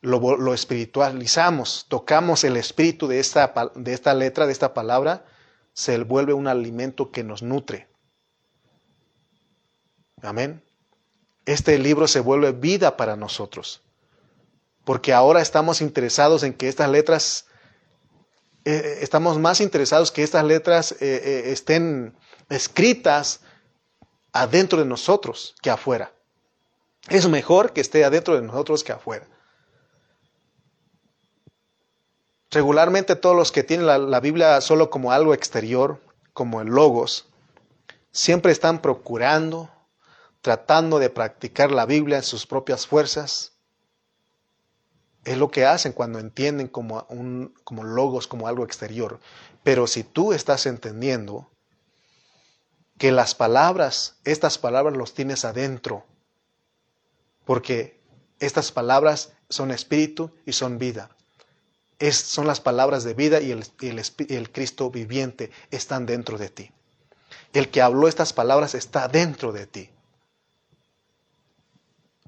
lo, 0.00 0.54
espiritualizamos, 0.54 1.86
tocamos 1.88 2.44
el 2.44 2.56
espíritu 2.56 3.08
de 3.08 3.18
esta, 3.18 3.52
de 3.74 3.92
esta 3.92 4.14
letra, 4.14 4.46
de 4.46 4.52
esta 4.52 4.74
palabra, 4.74 5.24
se 5.72 5.98
vuelve 5.98 6.32
un 6.32 6.48
alimento 6.48 7.10
que 7.10 7.24
nos 7.24 7.42
nutre. 7.42 7.88
Amén. 10.22 10.62
Este 11.44 11.78
libro 11.78 12.08
se 12.08 12.20
vuelve 12.20 12.52
vida 12.52 12.96
para 12.96 13.16
nosotros. 13.16 13.82
Porque 14.84 15.12
ahora 15.12 15.42
estamos 15.42 15.80
interesados 15.80 16.42
en 16.42 16.54
que 16.54 16.68
estas 16.68 16.88
letras 16.88 17.46
eh, 18.66 18.82
eh, 18.84 18.98
estamos 19.02 19.38
más 19.38 19.60
interesados 19.60 20.10
que 20.10 20.24
estas 20.24 20.44
letras 20.44 20.96
eh, 21.00 21.44
estén 21.52 22.16
escritas 22.48 23.40
adentro 24.32 24.80
de 24.80 24.84
nosotros 24.84 25.54
que 25.62 25.70
afuera. 25.70 26.12
Es 27.08 27.28
mejor 27.28 27.72
que 27.72 27.80
esté 27.80 28.04
adentro 28.04 28.34
de 28.34 28.42
nosotros 28.42 28.82
que 28.82 28.90
afuera. 28.90 29.28
Regularmente 32.50 33.14
todos 33.14 33.36
los 33.36 33.52
que 33.52 33.62
tienen 33.62 33.86
la, 33.86 33.98
la 33.98 34.18
Biblia 34.18 34.60
solo 34.60 34.90
como 34.90 35.12
algo 35.12 35.32
exterior, 35.32 36.00
como 36.32 36.60
el 36.60 36.66
logos, 36.66 37.28
siempre 38.10 38.50
están 38.50 38.82
procurando, 38.82 39.70
tratando 40.46 41.00
de 41.00 41.10
practicar 41.10 41.72
la 41.72 41.86
Biblia 41.86 42.18
en 42.18 42.22
sus 42.22 42.46
propias 42.46 42.86
fuerzas. 42.86 43.54
Es 45.24 45.36
lo 45.38 45.50
que 45.50 45.66
hacen 45.66 45.90
cuando 45.90 46.20
entienden 46.20 46.68
como, 46.68 47.04
un, 47.08 47.52
como 47.64 47.82
logos, 47.82 48.28
como 48.28 48.46
algo 48.46 48.62
exterior. 48.62 49.18
Pero 49.64 49.88
si 49.88 50.04
tú 50.04 50.32
estás 50.32 50.66
entendiendo 50.66 51.50
que 52.96 53.10
las 53.10 53.34
palabras, 53.34 54.18
estas 54.22 54.56
palabras 54.56 54.96
los 54.96 55.14
tienes 55.14 55.44
adentro, 55.44 56.06
porque 57.44 58.00
estas 58.38 58.70
palabras 58.70 59.32
son 59.48 59.72
espíritu 59.72 60.30
y 60.44 60.52
son 60.52 60.78
vida. 60.78 61.10
Es, 61.98 62.18
son 62.18 62.46
las 62.46 62.60
palabras 62.60 63.02
de 63.02 63.14
vida 63.14 63.40
y 63.40 63.50
el, 63.50 63.64
el, 63.80 64.00
el 64.28 64.52
Cristo 64.52 64.92
viviente 64.92 65.50
están 65.72 66.06
dentro 66.06 66.38
de 66.38 66.50
ti. 66.50 66.70
El 67.52 67.68
que 67.68 67.82
habló 67.82 68.06
estas 68.06 68.32
palabras 68.32 68.76
está 68.76 69.08
dentro 69.08 69.50
de 69.50 69.66
ti. 69.66 69.90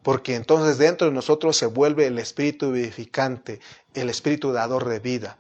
Porque 0.03 0.35
entonces 0.35 0.79
dentro 0.79 1.07
de 1.07 1.13
nosotros 1.13 1.57
se 1.57 1.67
vuelve 1.67 2.07
el 2.07 2.19
espíritu 2.19 2.73
vivificante, 2.73 3.61
el 3.95 4.11
espíritu 4.11 4.53
dador 4.53 4.89
de 4.89 5.01
vida. 5.01 5.39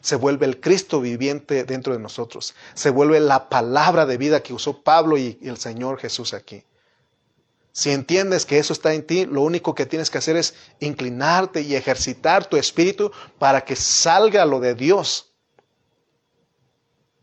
Se 0.00 0.16
vuelve 0.16 0.46
el 0.46 0.60
Cristo 0.60 1.00
viviente 1.00 1.64
dentro 1.64 1.92
de 1.92 1.98
nosotros. 1.98 2.54
Se 2.74 2.90
vuelve 2.90 3.20
la 3.20 3.48
palabra 3.48 4.06
de 4.06 4.16
vida 4.16 4.42
que 4.42 4.54
usó 4.54 4.82
Pablo 4.82 5.18
y 5.18 5.38
el 5.42 5.58
Señor 5.58 5.98
Jesús 5.98 6.34
aquí. 6.34 6.64
Si 7.72 7.90
entiendes 7.90 8.44
que 8.44 8.58
eso 8.58 8.72
está 8.72 8.94
en 8.94 9.06
ti, 9.06 9.24
lo 9.24 9.42
único 9.42 9.74
que 9.74 9.86
tienes 9.86 10.10
que 10.10 10.18
hacer 10.18 10.36
es 10.36 10.54
inclinarte 10.80 11.60
y 11.60 11.76
ejercitar 11.76 12.46
tu 12.46 12.56
espíritu 12.56 13.12
para 13.38 13.60
que 13.60 13.76
salga 13.76 14.44
lo 14.44 14.58
de 14.58 14.74
Dios. 14.74 15.32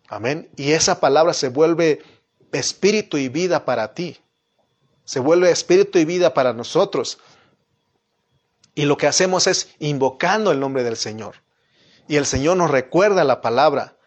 Amén. 0.07 0.49
Y 0.55 0.71
esa 0.71 0.99
palabra 0.99 1.33
se 1.33 1.49
vuelve 1.49 2.01
espíritu 2.53 3.17
y 3.17 3.27
vida 3.27 3.65
para 3.65 3.93
ti. 3.93 4.17
Se 5.05 5.19
vuelve 5.19 5.51
espíritu 5.51 5.99
y 5.99 6.05
vida 6.05 6.33
para 6.33 6.53
nosotros. 6.53 7.19
Y 8.73 8.85
lo 8.85 8.97
que 8.97 9.07
hacemos 9.07 9.47
es 9.47 9.69
invocando 9.79 10.51
el 10.51 10.59
nombre 10.59 10.83
del 10.83 10.97
Señor. 10.97 11.35
Y 12.07 12.17
el 12.17 12.25
Señor 12.25 12.57
nos 12.57 12.69
recuerda 12.69 13.23
la 13.23 13.41
palabra. 13.41 13.97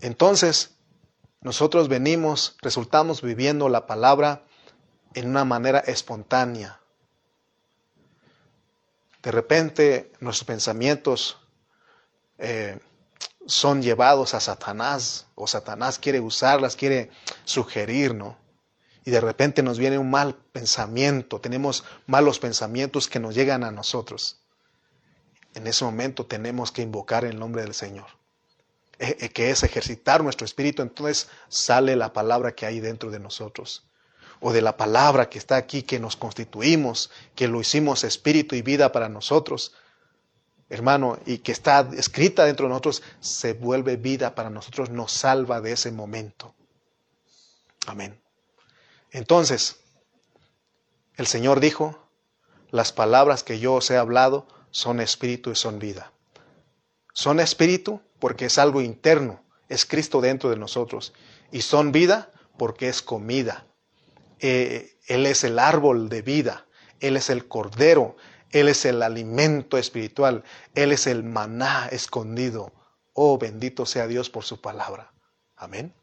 Entonces, 0.00 0.76
nosotros 1.40 1.88
venimos, 1.88 2.56
resultamos 2.60 3.22
viviendo 3.22 3.68
la 3.68 3.86
palabra 3.86 4.44
en 5.14 5.28
una 5.28 5.44
manera 5.44 5.78
espontánea. 5.78 6.80
De 9.22 9.30
repente 9.30 10.12
nuestros 10.20 10.44
pensamientos 10.44 11.38
eh, 12.38 12.78
son 13.46 13.82
llevados 13.82 14.34
a 14.34 14.40
Satanás 14.40 15.26
o 15.34 15.46
Satanás 15.46 15.98
quiere 15.98 16.20
usarlas, 16.20 16.76
quiere 16.76 17.10
sugerir, 17.44 18.14
¿no? 18.14 18.36
Y 19.06 19.12
de 19.12 19.20
repente 19.20 19.62
nos 19.62 19.78
viene 19.78 19.98
un 19.98 20.10
mal 20.10 20.34
pensamiento, 20.34 21.40
tenemos 21.40 21.84
malos 22.06 22.40
pensamientos 22.40 23.06
que 23.06 23.20
nos 23.20 23.36
llegan 23.36 23.62
a 23.62 23.70
nosotros. 23.70 24.40
En 25.54 25.68
ese 25.68 25.84
momento 25.84 26.26
tenemos 26.26 26.72
que 26.72 26.82
invocar 26.82 27.24
el 27.24 27.38
nombre 27.38 27.62
del 27.62 27.72
Señor, 27.72 28.08
eh, 28.98 29.16
eh, 29.20 29.28
que 29.28 29.50
es 29.50 29.62
ejercitar 29.62 30.24
nuestro 30.24 30.44
espíritu, 30.44 30.82
entonces 30.82 31.28
sale 31.48 31.94
la 31.94 32.12
palabra 32.12 32.56
que 32.56 32.66
hay 32.66 32.80
dentro 32.80 33.12
de 33.12 33.20
nosotros 33.20 33.86
o 34.40 34.52
de 34.52 34.60
la 34.60 34.76
palabra 34.76 35.30
que 35.30 35.38
está 35.38 35.54
aquí, 35.54 35.84
que 35.84 36.00
nos 36.00 36.16
constituimos, 36.16 37.10
que 37.36 37.46
lo 37.46 37.60
hicimos 37.60 38.02
espíritu 38.02 38.56
y 38.56 38.62
vida 38.62 38.90
para 38.90 39.08
nosotros, 39.08 39.72
hermano, 40.68 41.20
y 41.26 41.38
que 41.38 41.52
está 41.52 41.88
escrita 41.96 42.44
dentro 42.44 42.66
de 42.66 42.70
nosotros, 42.70 43.04
se 43.20 43.52
vuelve 43.52 43.96
vida 43.96 44.34
para 44.34 44.50
nosotros, 44.50 44.90
nos 44.90 45.12
salva 45.12 45.60
de 45.60 45.72
ese 45.72 45.92
momento. 45.92 46.56
Amén. 47.86 48.25
Entonces, 49.16 49.80
el 51.16 51.26
Señor 51.26 51.60
dijo, 51.60 51.98
las 52.70 52.92
palabras 52.92 53.42
que 53.42 53.58
yo 53.58 53.72
os 53.72 53.90
he 53.90 53.96
hablado 53.96 54.46
son 54.70 55.00
espíritu 55.00 55.50
y 55.50 55.56
son 55.56 55.78
vida. 55.78 56.12
Son 57.14 57.40
espíritu 57.40 58.02
porque 58.18 58.44
es 58.44 58.58
algo 58.58 58.82
interno, 58.82 59.42
es 59.70 59.86
Cristo 59.86 60.20
dentro 60.20 60.50
de 60.50 60.58
nosotros, 60.58 61.14
y 61.50 61.62
son 61.62 61.92
vida 61.92 62.30
porque 62.58 62.90
es 62.90 63.00
comida, 63.00 63.66
eh, 64.40 64.98
él 65.06 65.24
es 65.24 65.44
el 65.44 65.58
árbol 65.58 66.10
de 66.10 66.20
vida, 66.20 66.66
Él 67.00 67.16
es 67.16 67.30
el 67.30 67.48
cordero, 67.48 68.18
Él 68.50 68.68
es 68.68 68.84
el 68.84 69.02
alimento 69.02 69.78
espiritual, 69.78 70.44
Él 70.74 70.92
es 70.92 71.06
el 71.06 71.22
maná 71.22 71.88
escondido. 71.88 72.70
Oh, 73.14 73.38
bendito 73.38 73.86
sea 73.86 74.08
Dios 74.08 74.28
por 74.28 74.44
su 74.44 74.60
palabra. 74.60 75.14
Amén. 75.56 75.94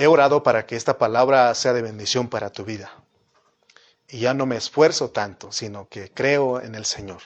He 0.00 0.06
orado 0.06 0.42
para 0.42 0.64
que 0.64 0.76
esta 0.76 0.96
palabra 0.96 1.54
sea 1.54 1.74
de 1.74 1.82
bendición 1.82 2.28
para 2.28 2.48
tu 2.48 2.64
vida. 2.64 2.90
Y 4.08 4.20
ya 4.20 4.32
no 4.32 4.46
me 4.46 4.56
esfuerzo 4.56 5.10
tanto, 5.10 5.52
sino 5.52 5.90
que 5.90 6.10
creo 6.10 6.62
en 6.62 6.74
el 6.74 6.86
Señor. 6.86 7.20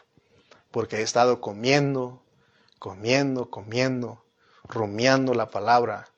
Porque 0.73 0.97
he 0.97 1.03
estado 1.03 1.41
comiendo, 1.41 2.25
comiendo, 2.81 3.49
comiendo, 3.49 4.25
rumiando 4.65 5.35
la 5.35 5.51
palabra 5.51 6.09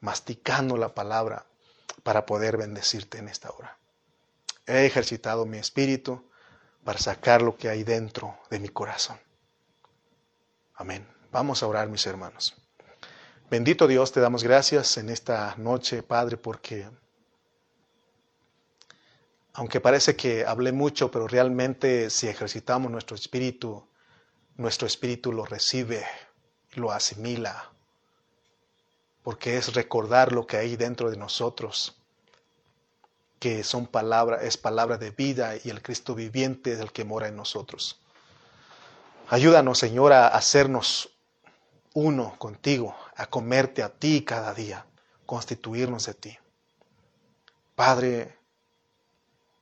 masticando 0.00 0.78
la 0.78 0.94
palabra 0.94 1.44
para 2.02 2.24
poder 2.24 2.56
bendecirte 2.56 3.18
en 3.18 3.28
esta 3.28 3.50
hora. 3.50 3.76
He 4.66 4.86
ejercitado 4.86 5.44
mi 5.44 5.58
espíritu 5.58 6.24
para 6.82 6.98
sacar 6.98 7.42
lo 7.42 7.58
que 7.58 7.68
hay 7.68 7.84
dentro 7.84 8.38
de 8.48 8.58
mi 8.58 8.70
corazón. 8.70 9.20
Amén. 10.76 11.06
Vamos 11.30 11.62
a 11.62 11.66
orar, 11.66 11.90
mis 11.90 12.06
hermanos. 12.06 12.56
Bendito 13.48 13.86
Dios, 13.86 14.10
te 14.10 14.18
damos 14.18 14.42
gracias 14.42 14.96
en 14.96 15.08
esta 15.08 15.54
noche, 15.56 16.02
Padre, 16.02 16.36
porque 16.36 16.90
aunque 19.52 19.80
parece 19.80 20.16
que 20.16 20.44
hablé 20.44 20.72
mucho, 20.72 21.12
pero 21.12 21.28
realmente 21.28 22.10
si 22.10 22.26
ejercitamos 22.26 22.90
nuestro 22.90 23.14
espíritu, 23.14 23.86
nuestro 24.56 24.88
espíritu 24.88 25.32
lo 25.32 25.44
recibe, 25.44 26.04
lo 26.72 26.90
asimila, 26.90 27.70
porque 29.22 29.56
es 29.56 29.74
recordar 29.74 30.32
lo 30.32 30.44
que 30.44 30.56
hay 30.56 30.74
dentro 30.74 31.08
de 31.08 31.16
nosotros, 31.16 32.02
que 33.38 33.62
son 33.62 33.86
palabra, 33.86 34.42
es 34.42 34.56
palabra 34.56 34.98
de 34.98 35.12
vida 35.12 35.54
y 35.62 35.70
el 35.70 35.82
Cristo 35.82 36.16
viviente 36.16 36.72
es 36.72 36.80
el 36.80 36.90
que 36.90 37.04
mora 37.04 37.28
en 37.28 37.36
nosotros. 37.36 38.00
Ayúdanos, 39.28 39.78
Señor, 39.78 40.12
a 40.12 40.26
hacernos 40.26 41.10
uno 41.94 42.34
contigo, 42.38 42.96
a 43.16 43.26
comerte 43.26 43.82
a 43.82 43.88
ti 43.88 44.24
cada 44.24 44.54
día, 44.54 44.86
constituirnos 45.24 46.06
de 46.06 46.14
ti. 46.14 46.38
Padre, 47.74 48.38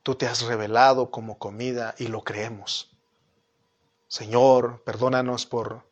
tú 0.03 0.15
te 0.15 0.27
has 0.27 0.43
revelado 0.43 1.09
como 1.09 1.37
comida 1.37 1.95
y 1.97 2.07
lo 2.07 2.23
creemos. 2.23 2.91
Señor, 4.07 4.83
perdónanos 4.83 5.45
por 5.45 5.83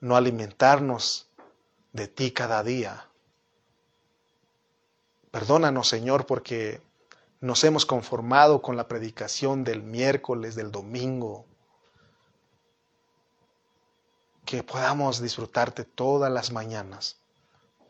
no 0.00 0.16
alimentarnos 0.16 1.28
de 1.92 2.08
ti 2.08 2.30
cada 2.30 2.62
día. 2.62 3.08
Perdónanos, 5.30 5.88
Señor, 5.88 6.26
porque 6.26 6.80
nos 7.40 7.64
hemos 7.64 7.86
conformado 7.86 8.62
con 8.62 8.76
la 8.76 8.88
predicación 8.88 9.64
del 9.64 9.82
miércoles, 9.82 10.54
del 10.54 10.70
domingo. 10.70 11.46
Que 14.50 14.64
podamos 14.64 15.22
disfrutarte 15.22 15.84
todas 15.84 16.28
las 16.28 16.50
mañanas, 16.50 17.20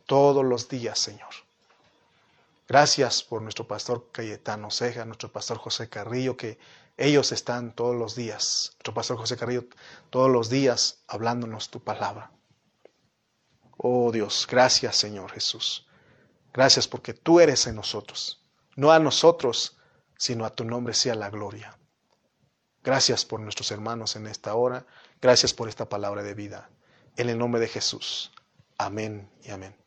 todos 0.04 0.44
los 0.44 0.68
días, 0.68 0.98
Señor. 0.98 1.30
Gracias 2.68 3.22
por 3.22 3.40
nuestro 3.40 3.66
pastor 3.66 4.10
Cayetano 4.12 4.70
Ceja, 4.70 5.06
nuestro 5.06 5.32
pastor 5.32 5.56
José 5.56 5.88
Carrillo, 5.88 6.36
que 6.36 6.58
ellos 6.98 7.32
están 7.32 7.74
todos 7.74 7.96
los 7.96 8.14
días, 8.14 8.72
nuestro 8.74 8.92
pastor 8.92 9.16
José 9.16 9.38
Carrillo, 9.38 9.64
todos 10.10 10.30
los 10.30 10.50
días 10.50 10.98
hablándonos 11.08 11.70
tu 11.70 11.80
palabra. 11.80 12.30
Oh 13.78 14.12
Dios, 14.12 14.46
gracias 14.46 14.96
Señor 14.96 15.32
Jesús. 15.32 15.86
Gracias 16.52 16.86
porque 16.86 17.14
tú 17.14 17.40
eres 17.40 17.66
en 17.68 17.76
nosotros. 17.76 18.44
No 18.76 18.92
a 18.92 18.98
nosotros, 18.98 19.78
sino 20.18 20.44
a 20.44 20.54
tu 20.54 20.66
nombre 20.66 20.92
sea 20.92 21.14
la 21.14 21.30
gloria. 21.30 21.78
Gracias 22.82 23.24
por 23.24 23.40
nuestros 23.40 23.70
hermanos 23.70 24.14
en 24.16 24.26
esta 24.26 24.54
hora. 24.54 24.84
Gracias 25.20 25.52
por 25.52 25.68
esta 25.68 25.88
palabra 25.88 26.22
de 26.22 26.34
vida. 26.34 26.70
En 27.16 27.28
el 27.28 27.38
nombre 27.38 27.60
de 27.60 27.68
Jesús. 27.68 28.32
Amén 28.78 29.30
y 29.42 29.50
amén. 29.50 29.79